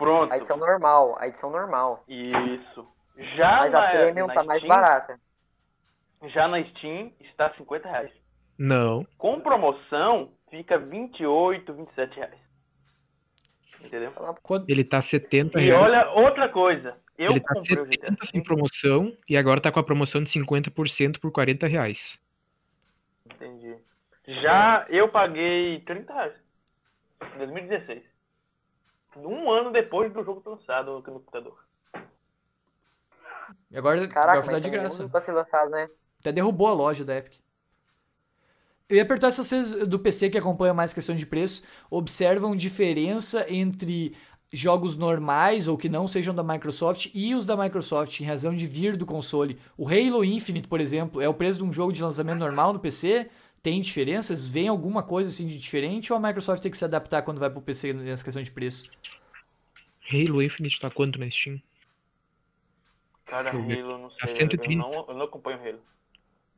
[0.00, 0.32] Pronto.
[0.32, 2.02] A edição normal, a edição normal.
[2.08, 2.88] Isso.
[3.36, 5.20] Já Mas na, a Premium tá mais barata.
[6.28, 8.10] Já na Steam está 50 reais.
[8.58, 9.06] Não.
[9.18, 12.40] Com promoção, fica 28, 27 reais.
[13.84, 14.14] Entendeu?
[14.66, 15.70] Ele tá 70 reais.
[15.70, 16.96] E olha, outra coisa.
[17.18, 21.30] Eu Ele tá 70 sem promoção e agora tá com a promoção de 50% por
[21.30, 22.18] 40 reais.
[23.26, 23.76] Entendi.
[24.26, 26.32] Já eu paguei 30 reais.
[27.34, 28.09] Em 2016
[29.16, 31.58] um ano depois do jogo ter lançado aqui no computador.
[33.70, 35.08] E agora, Caraca, foi dar de graça.
[35.08, 35.88] Pra ser lançado, né?
[36.20, 37.40] Até derrubou a loja da Epic.
[38.88, 43.46] Eu ia perguntar se vocês do PC que acompanham mais questão de preço observam diferença
[43.48, 44.16] entre
[44.52, 48.66] jogos normais ou que não sejam da Microsoft e os da Microsoft em razão de
[48.66, 49.58] vir do console.
[49.78, 52.80] O Halo Infinite, por exemplo, é o preço de um jogo de lançamento normal no
[52.80, 53.30] PC?
[53.62, 54.48] Tem diferenças?
[54.48, 57.50] Vem alguma coisa assim de diferente ou a Microsoft tem que se adaptar quando vai
[57.50, 58.90] pro PC nessa questão de preço?
[60.10, 61.60] Halo Infinite tá quanto na Steam?
[63.26, 63.50] Cara.
[63.50, 64.36] Halo, não Tá sei.
[64.36, 64.72] 130.
[64.72, 65.80] Eu não, eu não acompanho Halo.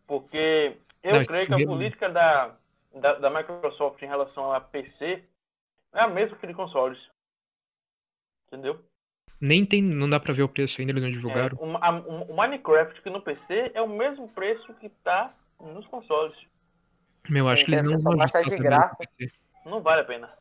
[0.06, 2.56] Porque eu Não, creio que a política da,
[2.94, 5.24] da, da Microsoft em relação a PC
[5.94, 6.98] é a mesma que de consoles.
[8.46, 8.78] Entendeu?
[9.40, 11.58] Nem tem, não dá pra ver o preço ainda, eles não É, divulgaram.
[11.60, 16.36] o, a- o Minecraft que no PC é o mesmo preço que tá nos consoles.
[17.28, 18.96] Meu, acho que eles não vão ajustar de graça.
[19.64, 20.36] Não vale a pena.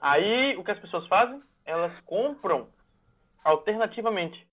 [0.00, 1.42] Aí o que as pessoas fazem?
[1.64, 2.68] Elas compram
[3.44, 4.46] alternativamente.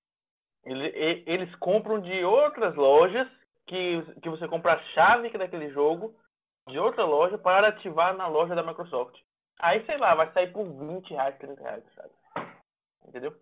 [0.64, 3.28] Ele- Eles compram de outras lojas
[3.66, 6.16] que, que você compra a chave que daquele jogo
[6.68, 9.18] de outra loja para ativar na loja da Microsoft.
[9.60, 12.10] Aí, sei lá, vai sair por 20 reais, 30 reais, sabe?
[13.08, 13.36] Entendeu?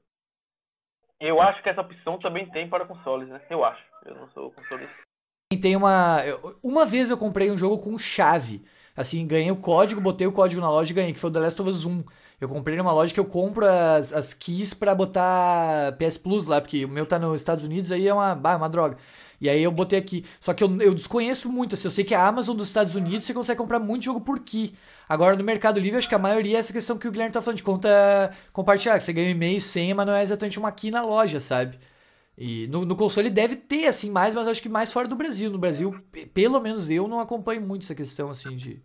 [1.20, 3.46] Eu acho que essa opção também tem para consoles, né?
[3.50, 3.84] Eu acho.
[4.06, 5.09] Eu não sou consolista.
[5.58, 6.22] Tem uma.
[6.62, 8.64] Uma vez eu comprei um jogo com chave.
[8.96, 11.40] Assim, ganhei o código, botei o código na loja e ganhei, que foi o The
[11.40, 12.04] Last of Us 1.
[12.40, 16.62] Eu comprei numa loja que eu compro as, as keys pra botar PS Plus lá,
[16.62, 18.98] porque o meu tá nos Estados Unidos, aí é uma, bah, uma droga.
[19.42, 20.24] E aí eu botei aqui.
[20.40, 23.26] Só que eu, eu desconheço muito, assim, eu sei que a Amazon dos Estados Unidos
[23.26, 24.76] você consegue comprar muito jogo por key.
[25.08, 27.42] Agora no Mercado Livre, acho que a maioria é essa questão que o Guilherme tá
[27.42, 27.90] falando de conta
[28.54, 31.40] compartilhada, que você ganha um e-mail, senha, mas não é exatamente uma key na loja,
[31.40, 31.80] sabe?
[32.42, 35.52] E no, no console deve ter, assim, mais, mas acho que mais fora do Brasil.
[35.52, 38.76] No Brasil, pe- pelo menos eu não acompanho muito essa questão, assim, de.
[38.76, 38.80] Não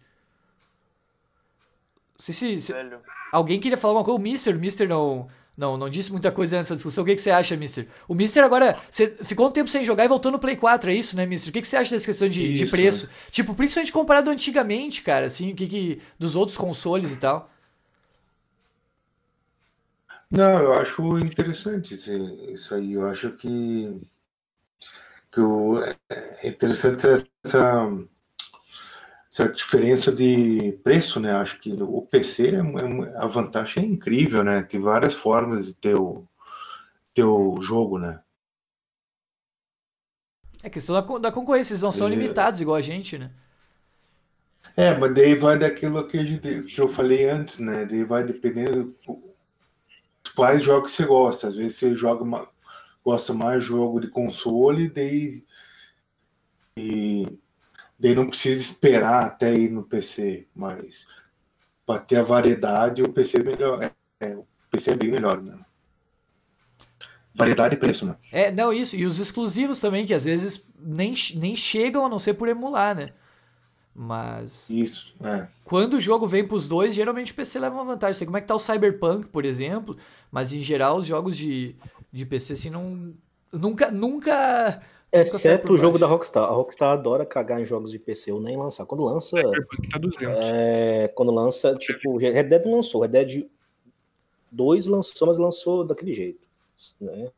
[2.19, 3.01] sei se, se- Velho.
[3.33, 4.19] alguém queria falar alguma coisa.
[4.21, 7.03] O Mister, o Mister não, não, não disse muita coisa nessa discussão.
[7.03, 7.87] O que, que você acha, Mister?
[8.09, 8.79] O Mister agora.
[8.91, 11.51] Você ficou um tempo sem jogar e voltou no Play 4, é isso, né, Mister?
[11.51, 13.09] O que, que você acha dessa questão de, de Isso, preço?
[13.31, 16.01] Tipo, principalmente comparado antigamente, cara, assim, o que, que.
[16.19, 17.51] dos outros consoles e tal.
[20.31, 22.13] Não, eu acho interessante esse-
[22.53, 22.93] isso aí.
[22.93, 24.01] Eu acho que,
[25.31, 27.07] que o- é interessante
[27.45, 27.89] essa,
[29.31, 31.33] essa diferença de preço, né?
[31.33, 34.63] Acho que o PC, é é a vantagem é incrível, né?
[34.63, 36.25] Tem várias formas de ter o,
[37.15, 38.21] ter o jogo, né?
[40.65, 43.31] É questão da, da concorrência, eles não são limitados igual a gente, né?
[44.77, 47.85] É, mas daí vai daquilo que, gente, que eu falei antes, né?
[47.87, 48.95] Daí vai dependendo
[50.35, 51.49] quais jogos você gosta.
[51.49, 52.49] Às vezes você joga ma-
[53.05, 55.45] gosta mais jogo de console, daí,
[56.77, 57.27] e,
[57.99, 60.47] daí não precisa esperar até ir no PC.
[60.55, 61.07] Mas
[61.87, 63.83] para ter a variedade, o PC é melhor.
[63.83, 65.59] É, é, o PC é bem melhor, né?
[67.35, 68.17] Variedade e preço, né?
[68.31, 68.95] É, não, isso.
[68.95, 72.95] E os exclusivos também, que às vezes nem, nem chegam a não ser por emular,
[72.95, 73.13] né?
[73.95, 74.69] Mas.
[74.71, 75.47] Isso, é.
[75.65, 78.15] Quando o jogo vem pros dois, geralmente o PC leva uma vantagem.
[78.15, 79.97] Sei como é que tá o Cyberpunk, por exemplo,
[80.33, 81.77] mas em geral os jogos de,
[82.13, 83.15] de PC assim não.
[83.53, 83.91] Nunca.
[83.93, 84.83] Nunca.
[85.13, 86.07] Exceto o jogo da.
[86.09, 86.43] Rockstar.
[86.43, 88.85] A Rockstar adora cagar em jogos de PC ou nem lançar.
[88.85, 89.41] Quando lança,
[89.93, 90.23] tá 200.
[90.41, 93.03] é, quando lança, tipo, Red Dead não lançou.
[93.03, 93.47] Red Dead
[94.51, 96.41] 2 lançou, mas lançou daquele jeito,
[97.01, 97.31] né?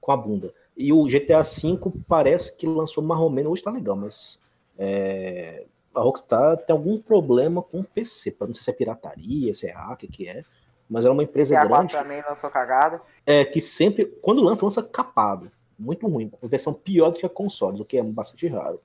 [0.00, 0.54] Com a bunda.
[0.74, 1.78] E o GTA V
[2.08, 4.38] parece que lançou mais ou menos, hoje tá legal, mas
[4.78, 8.36] é, a Rockstar tem algum problema com o PC.
[8.40, 10.42] Não sei se é pirataria, se é hacker, que é.
[10.88, 13.00] Mas é uma empresa E a 4 grande também lançou cagado.
[13.24, 15.50] é, que sempre, quando lança, lança capado.
[15.78, 16.30] Muito ruim.
[16.40, 18.80] Uma versão pior do que a console, o que é bastante raro.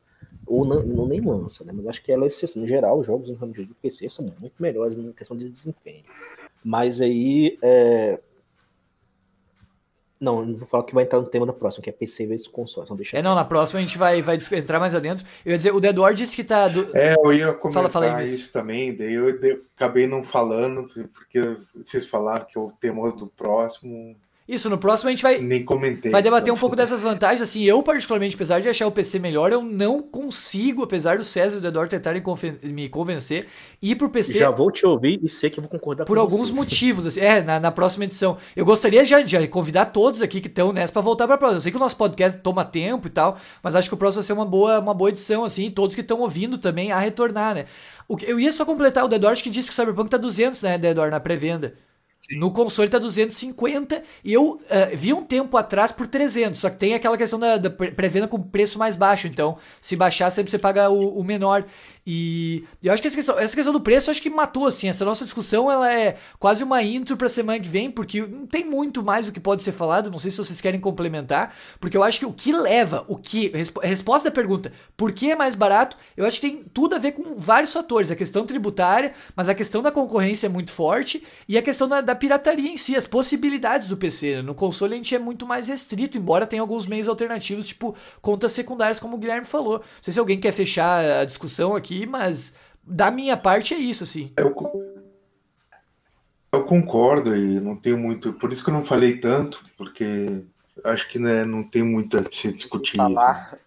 [0.45, 1.71] Ou não, não nem lança, né?
[1.73, 2.61] Mas acho que ela é exceção.
[2.61, 6.03] No geral, os jogos em ramo de PC são muito melhores na questão de desempenho.
[6.63, 7.57] Mas aí.
[7.61, 8.19] É...
[10.21, 12.47] Não, não vou falar que vai entrar no tema da próxima, que é PC vezes
[12.47, 12.85] console.
[12.85, 15.25] Então deixa É, não, na próxima a gente vai, vai entrar mais adentro.
[15.43, 16.67] Eu ia dizer, o Dead War disse que tá.
[16.67, 18.29] do- É, eu ia comentar fala aí, Miss.
[18.31, 23.25] isso também, daí eu de- acabei não falando, porque vocês falaram que o tema do
[23.27, 24.15] próximo
[24.53, 25.37] Isso, no próximo a gente vai.
[25.37, 26.11] nem comentei.
[26.11, 27.41] Vai debater um Então, pouco dessas vantagens.
[27.41, 31.57] Assim, eu, particularmente, apesar de achar o PC melhor, eu não consigo, apesar do César
[31.57, 33.47] e do Eduardo tentarem conven- me convencer,
[33.81, 36.49] ir pro PC Já vou te ouvir e sei que eu vou concordar por alguns
[36.49, 36.53] você.
[36.55, 37.05] motivos.
[37.05, 38.37] Assim, é, na, na próxima edição.
[38.55, 41.57] Eu gostaria já de convidar todos aqui que estão nessa pra voltar pra próxima.
[41.57, 44.21] Eu sei que o nosso podcast toma tempo e tal, mas acho que o próximo
[44.21, 46.99] vai ser uma boa, uma boa edição, assim, e todos que estão ouvindo também a
[46.99, 47.65] retornar, né?
[48.07, 50.17] O que- eu ia só completar o Dedor, acho que disse que o Cyberpunk tá
[50.17, 51.73] 200, né, Dedor, na pré-venda.
[52.37, 56.77] No console tá 250 e eu eh, vi um tempo atrás por 300, só que
[56.77, 60.57] tem aquela questão da, da pré-venda com preço mais baixo, então se baixar sempre você
[60.57, 61.65] paga o, o menor.
[62.05, 65.05] E, eu acho que essa questão, essa questão do preço acho que matou assim, essa
[65.05, 69.03] nossa discussão ela é quase uma intro pra semana que vem, porque não tem muito
[69.03, 72.19] mais o que pode ser falado, não sei se vocês querem complementar, porque eu acho
[72.19, 73.51] que o que leva, o que,
[73.83, 76.97] a resposta da pergunta, por que é mais barato, eu acho que tem tudo a
[76.97, 81.23] ver com vários fatores, a questão tributária, mas a questão da concorrência é muito forte
[81.47, 84.37] e a questão da, da pirataria em si, as possibilidades do PC.
[84.37, 84.41] Né?
[84.41, 88.53] No console a gente é muito mais restrito, embora tenha alguns meios alternativos, tipo contas
[88.53, 89.79] secundárias, como o Guilherme falou.
[89.79, 94.03] Não sei se alguém quer fechar a discussão aqui, mas da minha parte é isso,
[94.03, 94.31] assim.
[94.37, 94.53] Eu,
[96.51, 98.33] eu concordo e não tenho muito.
[98.33, 100.43] Por isso que eu não falei tanto, porque
[100.83, 102.97] acho que né, não tem muito a se discutir.
[102.97, 103.57] Falar.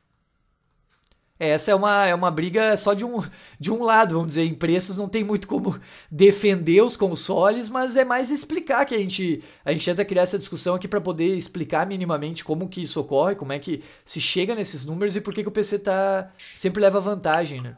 [1.39, 3.21] É, essa é uma, é uma briga só de um,
[3.59, 4.45] de um lado, vamos dizer.
[4.45, 5.79] Em preços não tem muito como
[6.11, 10.39] defender os consoles, mas é mais explicar que a gente, a gente tenta criar essa
[10.39, 14.55] discussão aqui para poder explicar minimamente como que isso ocorre, como é que se chega
[14.55, 17.77] nesses números e por que, que o PC tá, sempre leva vantagem, né?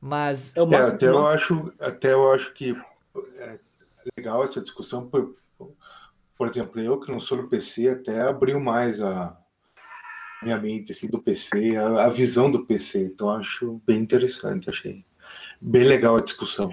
[0.00, 0.54] Mas.
[0.56, 2.76] É, é até, eu acho, até eu acho que
[3.38, 3.58] é
[4.16, 5.08] legal essa discussão.
[5.08, 5.36] Por,
[6.36, 9.36] por exemplo, eu que não sou do PC, até abriu mais a
[10.42, 13.04] minha mente assim, do PC, a, a visão do PC.
[13.06, 15.04] Então acho bem interessante, achei
[15.60, 16.70] bem legal a discussão.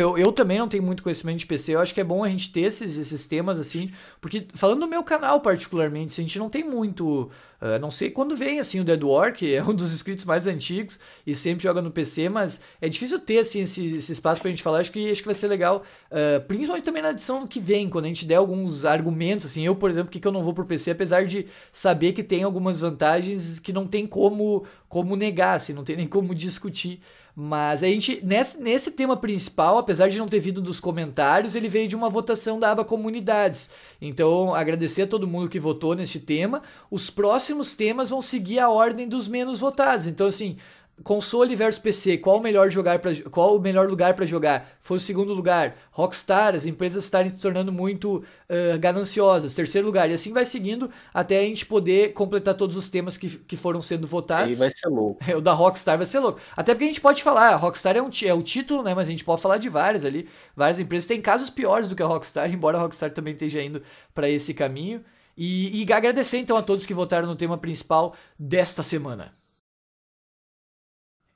[0.00, 2.28] Eu, eu também não tenho muito conhecimento de PC, eu acho que é bom a
[2.28, 3.90] gente ter esses, esses temas assim,
[4.20, 8.34] porque falando do meu canal particularmente, a gente não tem muito, uh, não sei quando
[8.34, 11.82] vem assim o Dead War, que é um dos inscritos mais antigos e sempre joga
[11.82, 15.10] no PC, mas é difícil ter assim esse, esse espaço pra gente falar, acho que,
[15.10, 18.24] acho que vai ser legal, uh, principalmente também na edição que vem, quando a gente
[18.24, 21.26] der alguns argumentos, assim, eu por exemplo, que, que eu não vou pro PC, apesar
[21.26, 25.96] de saber que tem algumas vantagens que não tem como, como negar, assim, não tem
[25.96, 27.00] nem como discutir,
[27.34, 31.68] mas a gente, nesse, nesse tema principal, apesar de não ter vindo dos comentários, ele
[31.68, 33.70] veio de uma votação da aba comunidades.
[34.00, 36.62] Então, agradecer a todo mundo que votou neste tema.
[36.90, 40.06] Os próximos temas vão seguir a ordem dos menos votados.
[40.06, 40.56] Então, assim,
[41.02, 44.70] console versus PC, qual o melhor jogar para qual o melhor lugar para jogar?
[44.80, 45.76] Foi o segundo lugar.
[45.90, 49.54] Rockstar, as empresas estarem se tornando muito uh, gananciosas.
[49.54, 50.10] Terceiro lugar.
[50.10, 53.80] E assim vai seguindo até a gente poder completar todos os temas que, que foram
[53.80, 54.60] sendo votados.
[54.60, 55.24] Aí vai ser louco.
[55.36, 56.40] o da Rockstar vai ser louco.
[56.56, 58.94] Até porque a gente pode falar, a Rockstar é, um, é o título, né?
[58.94, 60.28] Mas a gente pode falar de várias ali.
[60.54, 61.06] Várias empresas.
[61.06, 63.82] Tem casos piores do que a Rockstar, embora a Rockstar também esteja indo
[64.14, 65.02] para esse caminho.
[65.36, 69.39] E, e agradecer então a todos que votaram no tema principal desta semana.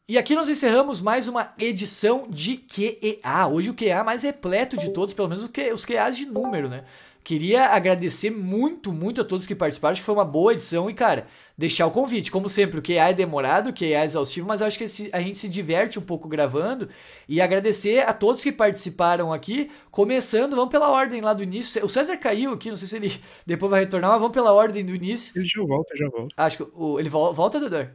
[0.06, 3.48] E aqui nós encerramos mais uma edição de QEA.
[3.51, 6.85] Hoje o QEA mais repleto de todos, pelo menos os QEAs de número, né?
[7.24, 9.93] Queria agradecer muito, muito a todos que participaram.
[9.93, 10.90] Acho que foi uma boa edição.
[10.90, 11.26] E, cara,
[11.56, 12.31] deixar o convite.
[12.31, 15.39] Como sempre, o QA é demorado, o QA é exaustivo, mas acho que a gente
[15.39, 16.86] se diverte um pouco gravando.
[17.26, 19.70] E agradecer a todos que participaram aqui.
[19.90, 21.82] Começando, vamos pela ordem lá do início.
[21.82, 24.85] O César caiu aqui, não sei se ele depois vai retornar, mas vamos pela ordem
[24.85, 25.32] do início.
[25.35, 26.35] Ele já volta, já volta.
[26.36, 27.89] Acho que o, ele volta, Dodor?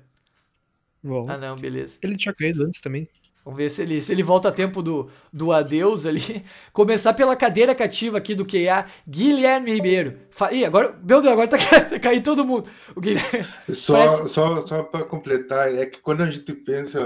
[1.03, 1.33] Volta.
[1.33, 1.97] Ah, não, beleza.
[2.01, 3.07] Ele tinha caído antes também.
[3.43, 6.43] Vamos ver se ele, se ele volta a tempo do, do adeus ali.
[6.73, 10.19] Começar pela cadeira cativa aqui do QA, Guilherme Ribeiro.
[10.29, 11.57] Fa Ih, agora, meu Deus, agora tá,
[11.99, 12.69] caindo todo mundo.
[12.95, 13.45] O Guilherme...
[13.69, 14.29] Só, Parece...
[14.29, 16.99] só, só para completar, é que quando a gente pensa,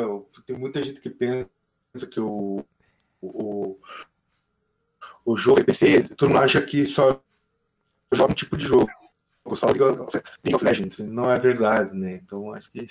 [0.46, 1.48] tem muita gente que pensa
[2.12, 2.66] que o,
[3.22, 3.78] o,
[5.24, 7.22] o jogo é PC, todo mundo acha que só
[8.12, 8.90] joga um tipo de jogo.
[9.56, 11.00] Só League of Legends.
[11.00, 12.16] Não é verdade, né?
[12.16, 12.88] Então acho que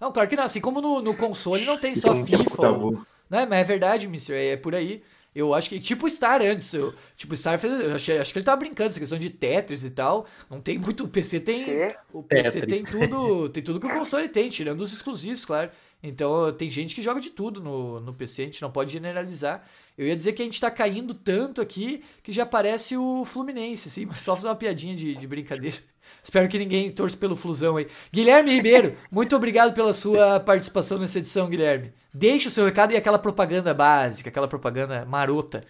[0.00, 0.44] não, claro que não.
[0.44, 2.70] Assim como no, no console não tem só FIFA.
[2.70, 2.92] Ou,
[3.28, 3.46] né?
[3.46, 4.36] Mas é verdade, Mister.
[4.36, 5.02] É, é por aí.
[5.34, 8.46] Eu acho que, tipo Star antes, eu, tipo Star fez, eu achei, acho que ele
[8.46, 12.22] tava brincando, essa questão de Tetris e tal, não tem muito, o PC tem, o
[12.22, 12.72] PC Tetris.
[12.72, 15.70] tem tudo, tem tudo que o console tem, tirando os exclusivos, claro.
[16.00, 19.66] Então tem gente que joga de tudo no, no PC, a gente não pode generalizar.
[19.98, 23.88] Eu ia dizer que a gente tá caindo tanto aqui que já parece o Fluminense,
[23.88, 25.78] assim, mas só fazer uma piadinha de, de brincadeira.
[26.24, 27.86] Espero que ninguém torça pelo Flusão aí.
[28.10, 31.92] Guilherme Ribeiro, muito obrigado pela sua participação nessa edição, Guilherme.
[32.14, 35.64] Deixe o seu recado e aquela propaganda básica, aquela propaganda marota.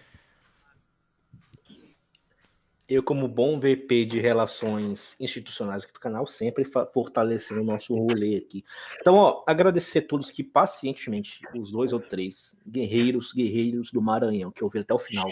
[2.87, 6.63] Eu, como bom VP de relações institucionais aqui do canal, sempre
[6.93, 8.63] fortalecendo o nosso rolê aqui.
[9.01, 14.51] Então, ó, agradecer a todos que pacientemente, os dois ou três guerreiros, guerreiros do Maranhão,
[14.51, 15.27] que ouviram até o final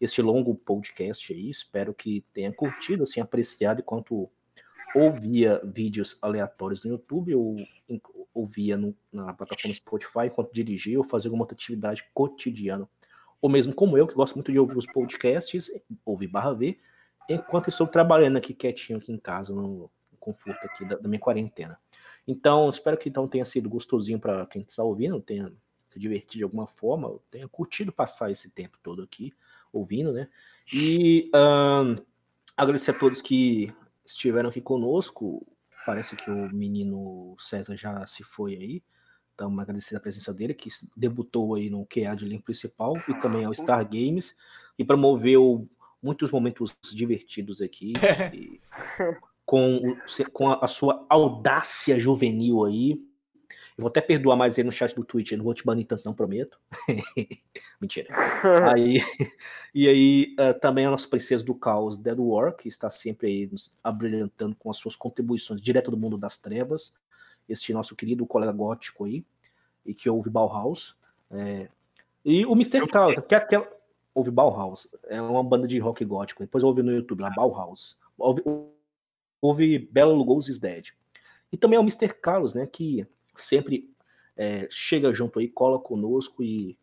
[0.00, 1.50] este longo podcast aí.
[1.50, 4.30] Espero que tenha curtido, assim, apreciado enquanto
[4.94, 7.56] ou via vídeos aleatórios no YouTube, ou,
[8.34, 12.88] ou via no, na plataforma Spotify enquanto dirigia ou fazia alguma outra atividade cotidiana.
[13.40, 15.70] Ou mesmo como eu, que gosto muito de ouvir os podcasts,
[16.04, 16.78] ouvir barra ver,
[17.28, 21.78] enquanto estou trabalhando aqui quietinho aqui em casa, no conforto aqui da, da minha quarentena.
[22.26, 25.52] Então, espero que então tenha sido gostosinho para quem está ouvindo, tenha
[25.88, 29.32] se divertido de alguma forma, tenha curtido passar esse tempo todo aqui
[29.72, 30.28] ouvindo, né?
[30.72, 31.94] E um,
[32.56, 33.72] agradecer a todos que
[34.12, 35.46] estiveram aqui conosco.
[35.86, 38.82] Parece que o menino César já se foi aí.
[39.34, 43.44] Então, agradecer a presença dele, que debutou aí no QA de link principal e também
[43.44, 44.36] ao Star Games
[44.76, 45.68] e promoveu
[46.02, 47.92] muitos momentos divertidos aqui.
[49.48, 49.96] com,
[50.30, 53.00] com a sua audácia juvenil aí.
[53.78, 55.86] Eu vou até perdoar mais ele no chat do Twitch, eu não vou te banir
[55.86, 56.58] tanto, não prometo.
[57.80, 58.08] Mentira.
[58.74, 59.00] aí,
[59.72, 63.46] e aí, uh, também a nossa princesa do caos, Dead War, que está sempre aí
[63.46, 66.92] nos abrilhantando com as suas contribuições direto do mundo das trevas.
[67.48, 69.24] Este nosso querido colega gótico aí,
[69.86, 70.98] e que ouve Bauhaus.
[71.30, 71.68] É,
[72.24, 72.84] e o Mr.
[72.92, 73.70] Chaos, que é aquela.
[74.12, 76.42] Ouve Bauhaus, é uma banda de rock gótico.
[76.42, 77.96] Depois ouve no YouTube lá, Bauhaus.
[78.18, 78.42] Ouve,
[79.40, 80.88] ouve Bela Lugosi's Dead.
[81.52, 82.12] E também é o Mr.
[82.12, 83.06] Carlos, né, que
[83.42, 83.90] sempre
[84.36, 86.78] é, chega junto aí, cola conosco e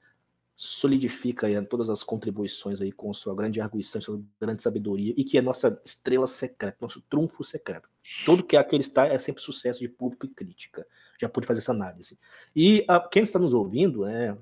[0.55, 5.37] solidifica aí todas as contribuições aí com sua grande arguição, sua grande sabedoria, e que
[5.37, 7.89] é nossa estrela secreta, nosso trunfo secreto.
[8.25, 10.87] Tudo que aquele está é sempre sucesso de público e crítica.
[11.19, 12.17] Já pude fazer essa análise.
[12.55, 14.37] E a, quem está nos ouvindo, né,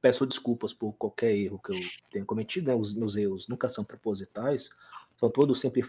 [0.00, 1.80] peço desculpas por qualquer erro que eu
[2.10, 4.70] tenha cometido, né, os meus erros nunca são propositais,
[5.18, 5.82] são todos sempre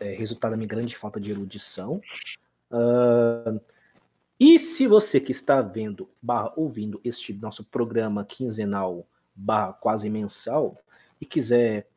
[0.00, 2.00] é, resultado da minha grande falta de erudição.
[2.70, 3.60] Uh,
[4.38, 10.76] e se você que está vendo, barra, ouvindo este nosso programa quinzenal, barra, quase mensal,
[11.20, 11.88] e quiser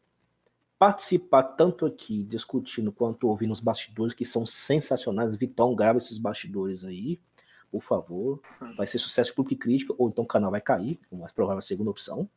[0.77, 6.84] participar tanto aqui discutindo quanto ouvindo os bastidores, que são sensacionais, Vitão, grava esses bastidores
[6.84, 7.19] aí,
[7.72, 8.39] por favor.
[8.77, 11.61] Vai ser sucesso público e crítica, ou então o canal vai cair, mais provável a
[11.61, 12.30] segunda opção.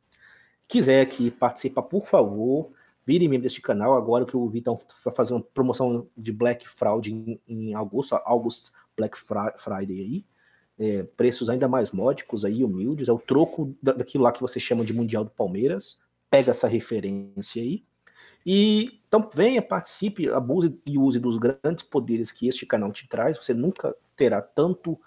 [0.67, 2.73] Quiser aqui participar, por favor,
[3.07, 7.41] Vire membro deste canal agora que o Vitão está fazendo promoção de Black Fraud em,
[7.49, 8.71] em agosto, August
[9.01, 9.19] Black
[9.57, 10.25] Friday aí.
[10.79, 14.85] É, preços ainda mais módicos aí, humildes, é o troco daquilo lá que você chama
[14.85, 16.03] de Mundial do Palmeiras.
[16.31, 17.85] Pega essa referência aí.
[18.45, 23.37] E então venha, participe, abuse e use dos grandes poderes que este canal te traz.
[23.37, 24.99] Você nunca terá tanto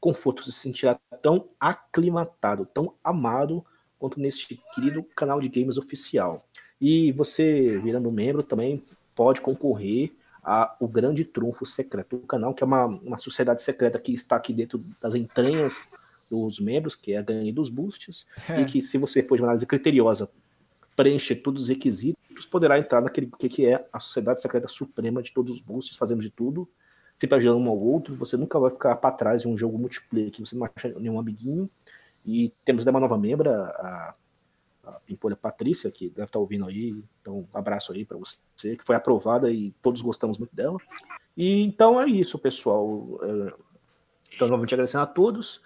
[0.00, 3.64] conforto, se sentirá tão aclimatado, tão amado
[3.98, 6.46] quanto neste querido canal de games oficial.
[6.80, 8.84] E você, virando membro, também
[9.14, 10.12] pode concorrer
[10.42, 14.36] a o Grande Trunfo Secreto do canal, que é uma, uma sociedade secreta que está
[14.36, 15.88] aqui dentro das entranhas
[16.30, 18.60] dos membros, que é a ganha dos boosts, é.
[18.60, 20.28] e que se você, depois de uma análise criteriosa,
[20.96, 25.32] preencher todos os requisitos, poderá entrar naquele que, que é a Sociedade Secreta Suprema de
[25.32, 26.68] todos os boosts, fazendo de tudo,
[27.16, 30.30] sempre ajudando um ao outro, você nunca vai ficar para trás em um jogo multiplayer
[30.30, 31.70] que você não acha nenhum amiguinho.
[32.24, 34.14] E temos uma nova membra, a
[34.84, 38.84] a Pimpolha Patrícia, que deve estar ouvindo aí, então um abraço aí para você, que
[38.84, 40.78] foi aprovada e todos gostamos muito dela.
[41.36, 43.18] E então é isso, pessoal.
[43.22, 43.54] É,
[44.34, 45.62] então, novamente agradecendo a todos.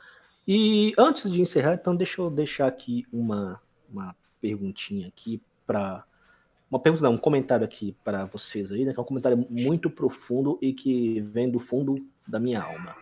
[0.47, 3.61] E antes de encerrar, então deixa eu deixar aqui uma,
[3.91, 6.05] uma perguntinha aqui para
[6.71, 8.93] uma pergunta, não, um comentário aqui para vocês aí, né?
[8.93, 12.97] Que é um comentário muito profundo e que vem do fundo da minha alma.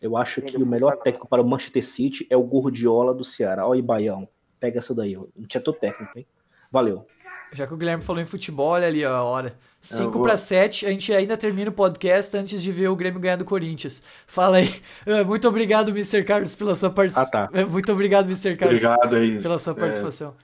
[0.00, 3.66] Eu acho que o melhor técnico para o Manchester City é o Gordiola do Ceará.
[3.66, 4.28] Olha aí, Baião.
[4.64, 5.24] Pega essa daí, ó.
[5.36, 6.26] Não tinha teu técnico, hein?
[6.72, 7.04] Valeu.
[7.52, 9.58] Já que o Guilherme falou em futebol, olha ali ó, a hora.
[9.78, 13.36] 5 para 7, a gente ainda termina o podcast antes de ver o Grêmio ganhar
[13.36, 14.02] do Corinthians.
[14.26, 14.80] Fala aí.
[15.06, 16.24] Ah, muito obrigado, Mr.
[16.24, 17.42] Carlos, pela sua participação.
[17.42, 17.60] Ah, tá.
[17.60, 18.56] É, muito obrigado, Mr.
[18.56, 18.82] Carlos.
[18.82, 19.38] Obrigado aí.
[19.42, 20.34] Pela sua participação.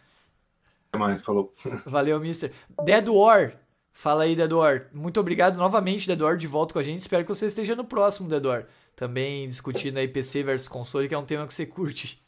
[0.93, 0.99] É...
[0.99, 1.55] mais, falou.
[1.87, 2.53] Valeu, Mr.
[2.85, 3.55] Dead War.
[3.91, 4.89] Fala aí, Dead War.
[4.93, 7.01] Muito obrigado novamente, Dead War, de volta com a gente.
[7.01, 8.67] Espero que você esteja no próximo, Dead War.
[8.95, 12.23] Também discutindo aí PC versus console, que é um tema que você curte.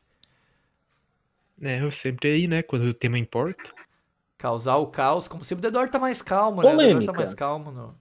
[1.61, 2.63] É, eu sempre aí, né?
[2.63, 3.63] Quando o tema importa.
[4.39, 5.67] Causar o caos, como sempre.
[5.67, 6.71] O Dedor tá mais calmo, né?
[6.71, 6.97] Polêmica.
[6.97, 7.71] O Dedor tá mais calmo.
[7.71, 7.95] No...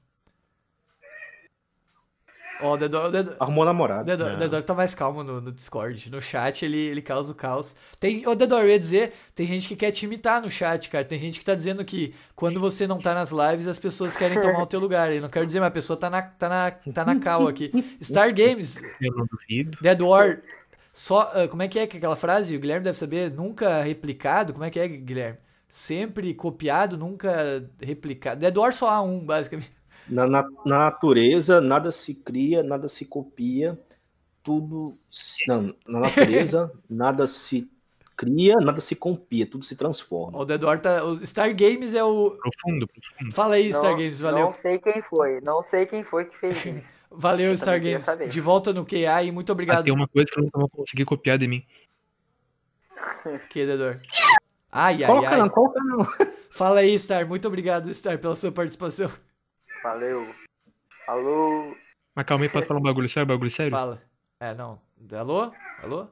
[2.61, 3.35] Ó, o Dedor, o Dedor...
[3.39, 4.01] Arrumou namorado.
[4.01, 6.09] O Dedor, o Dedor tá mais calmo no, no, Discord.
[6.09, 7.75] No chat ele, ele causa o caos.
[7.99, 11.03] Tem, ô Dedor, eu ia dizer, tem gente que quer te imitar no chat, cara.
[11.03, 14.39] Tem gente que tá dizendo que quando você não tá nas lives, as pessoas querem
[14.39, 15.11] tomar o teu lugar.
[15.11, 17.71] Eu não quero dizer, mas a pessoa tá na, tá na, tá na cal aqui.
[18.01, 18.81] Star Games.
[19.01, 19.77] Eu não duvido.
[19.81, 20.41] Dead War
[20.93, 22.55] só, uh, como é que é aquela frase?
[22.55, 24.53] O Guilherme deve saber, nunca replicado.
[24.53, 25.37] Como é que é, Guilherme?
[25.69, 28.41] Sempre copiado, nunca replicado.
[28.41, 29.71] Dead War só há um, basicamente.
[30.09, 33.79] Na, na, na, natureza, nada se cria, nada se copia,
[34.43, 34.97] tudo.
[35.47, 37.69] Não, na natureza, nada se
[38.17, 40.37] cria, nada se copia, tudo se transforma.
[40.37, 41.03] O War tá.
[41.05, 42.31] O Star Games é o.
[42.31, 43.33] Profundo, profundo.
[43.33, 44.45] Fala aí, Star Games, valeu.
[44.45, 47.00] Não sei quem foi, não sei quem foi que fez isso.
[47.11, 48.05] Valeu, Star Games.
[48.29, 49.79] De volta no QA e muito obrigado.
[49.79, 51.65] Ah, tem uma coisa que eu não vou conseguir copiar de mim.
[53.49, 53.99] que, Dedor?
[54.71, 55.39] Ai, ai, coloca ai.
[55.39, 56.07] Não, coloca não.
[56.49, 57.27] Fala aí, Star.
[57.27, 59.11] Muito obrigado, Star, pela sua participação.
[59.83, 60.25] Valeu.
[61.07, 61.75] Alô.
[62.15, 63.71] Mas calma aí, pode falar um bagulho sério, bagulho sério?
[63.71, 64.01] Fala.
[64.39, 64.79] É, não.
[65.11, 65.51] Alô?
[65.83, 66.07] Alô?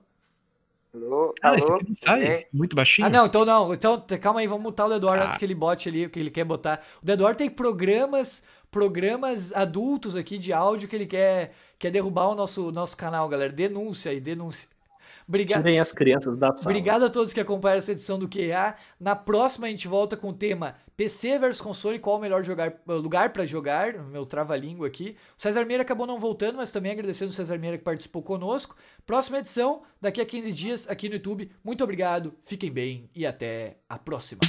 [0.94, 1.36] Alô?
[1.42, 1.80] Ah, Alô?
[2.20, 2.48] É.
[2.52, 3.08] Muito baixinho?
[3.08, 3.74] Ah, não, então não.
[3.74, 5.26] Então, calma aí, vamos mutar o Dedor ah.
[5.26, 6.84] antes que ele bote ali o que ele quer botar.
[7.02, 12.36] O Dedor tem programas programas adultos aqui de áudio que ele quer, quer derrubar o
[12.36, 13.52] nosso, nosso canal, galera.
[13.52, 14.68] Denúncia aí, denúncia.
[15.30, 15.62] Obrigado.
[15.62, 16.66] Tirem as crianças da sala.
[16.66, 18.74] Obrigado a todos que acompanharam essa edição do QA.
[19.00, 22.74] Na próxima a gente volta com o tema PC versus console, qual o melhor jogar,
[22.88, 25.16] lugar para jogar, meu trava-língua aqui.
[25.38, 28.76] O César Meira acabou não voltando, mas também agradecendo o César Meira que participou conosco.
[29.06, 31.52] Próxima edição, daqui a 15 dias, aqui no YouTube.
[31.64, 34.42] Muito obrigado, fiquem bem e até a próxima.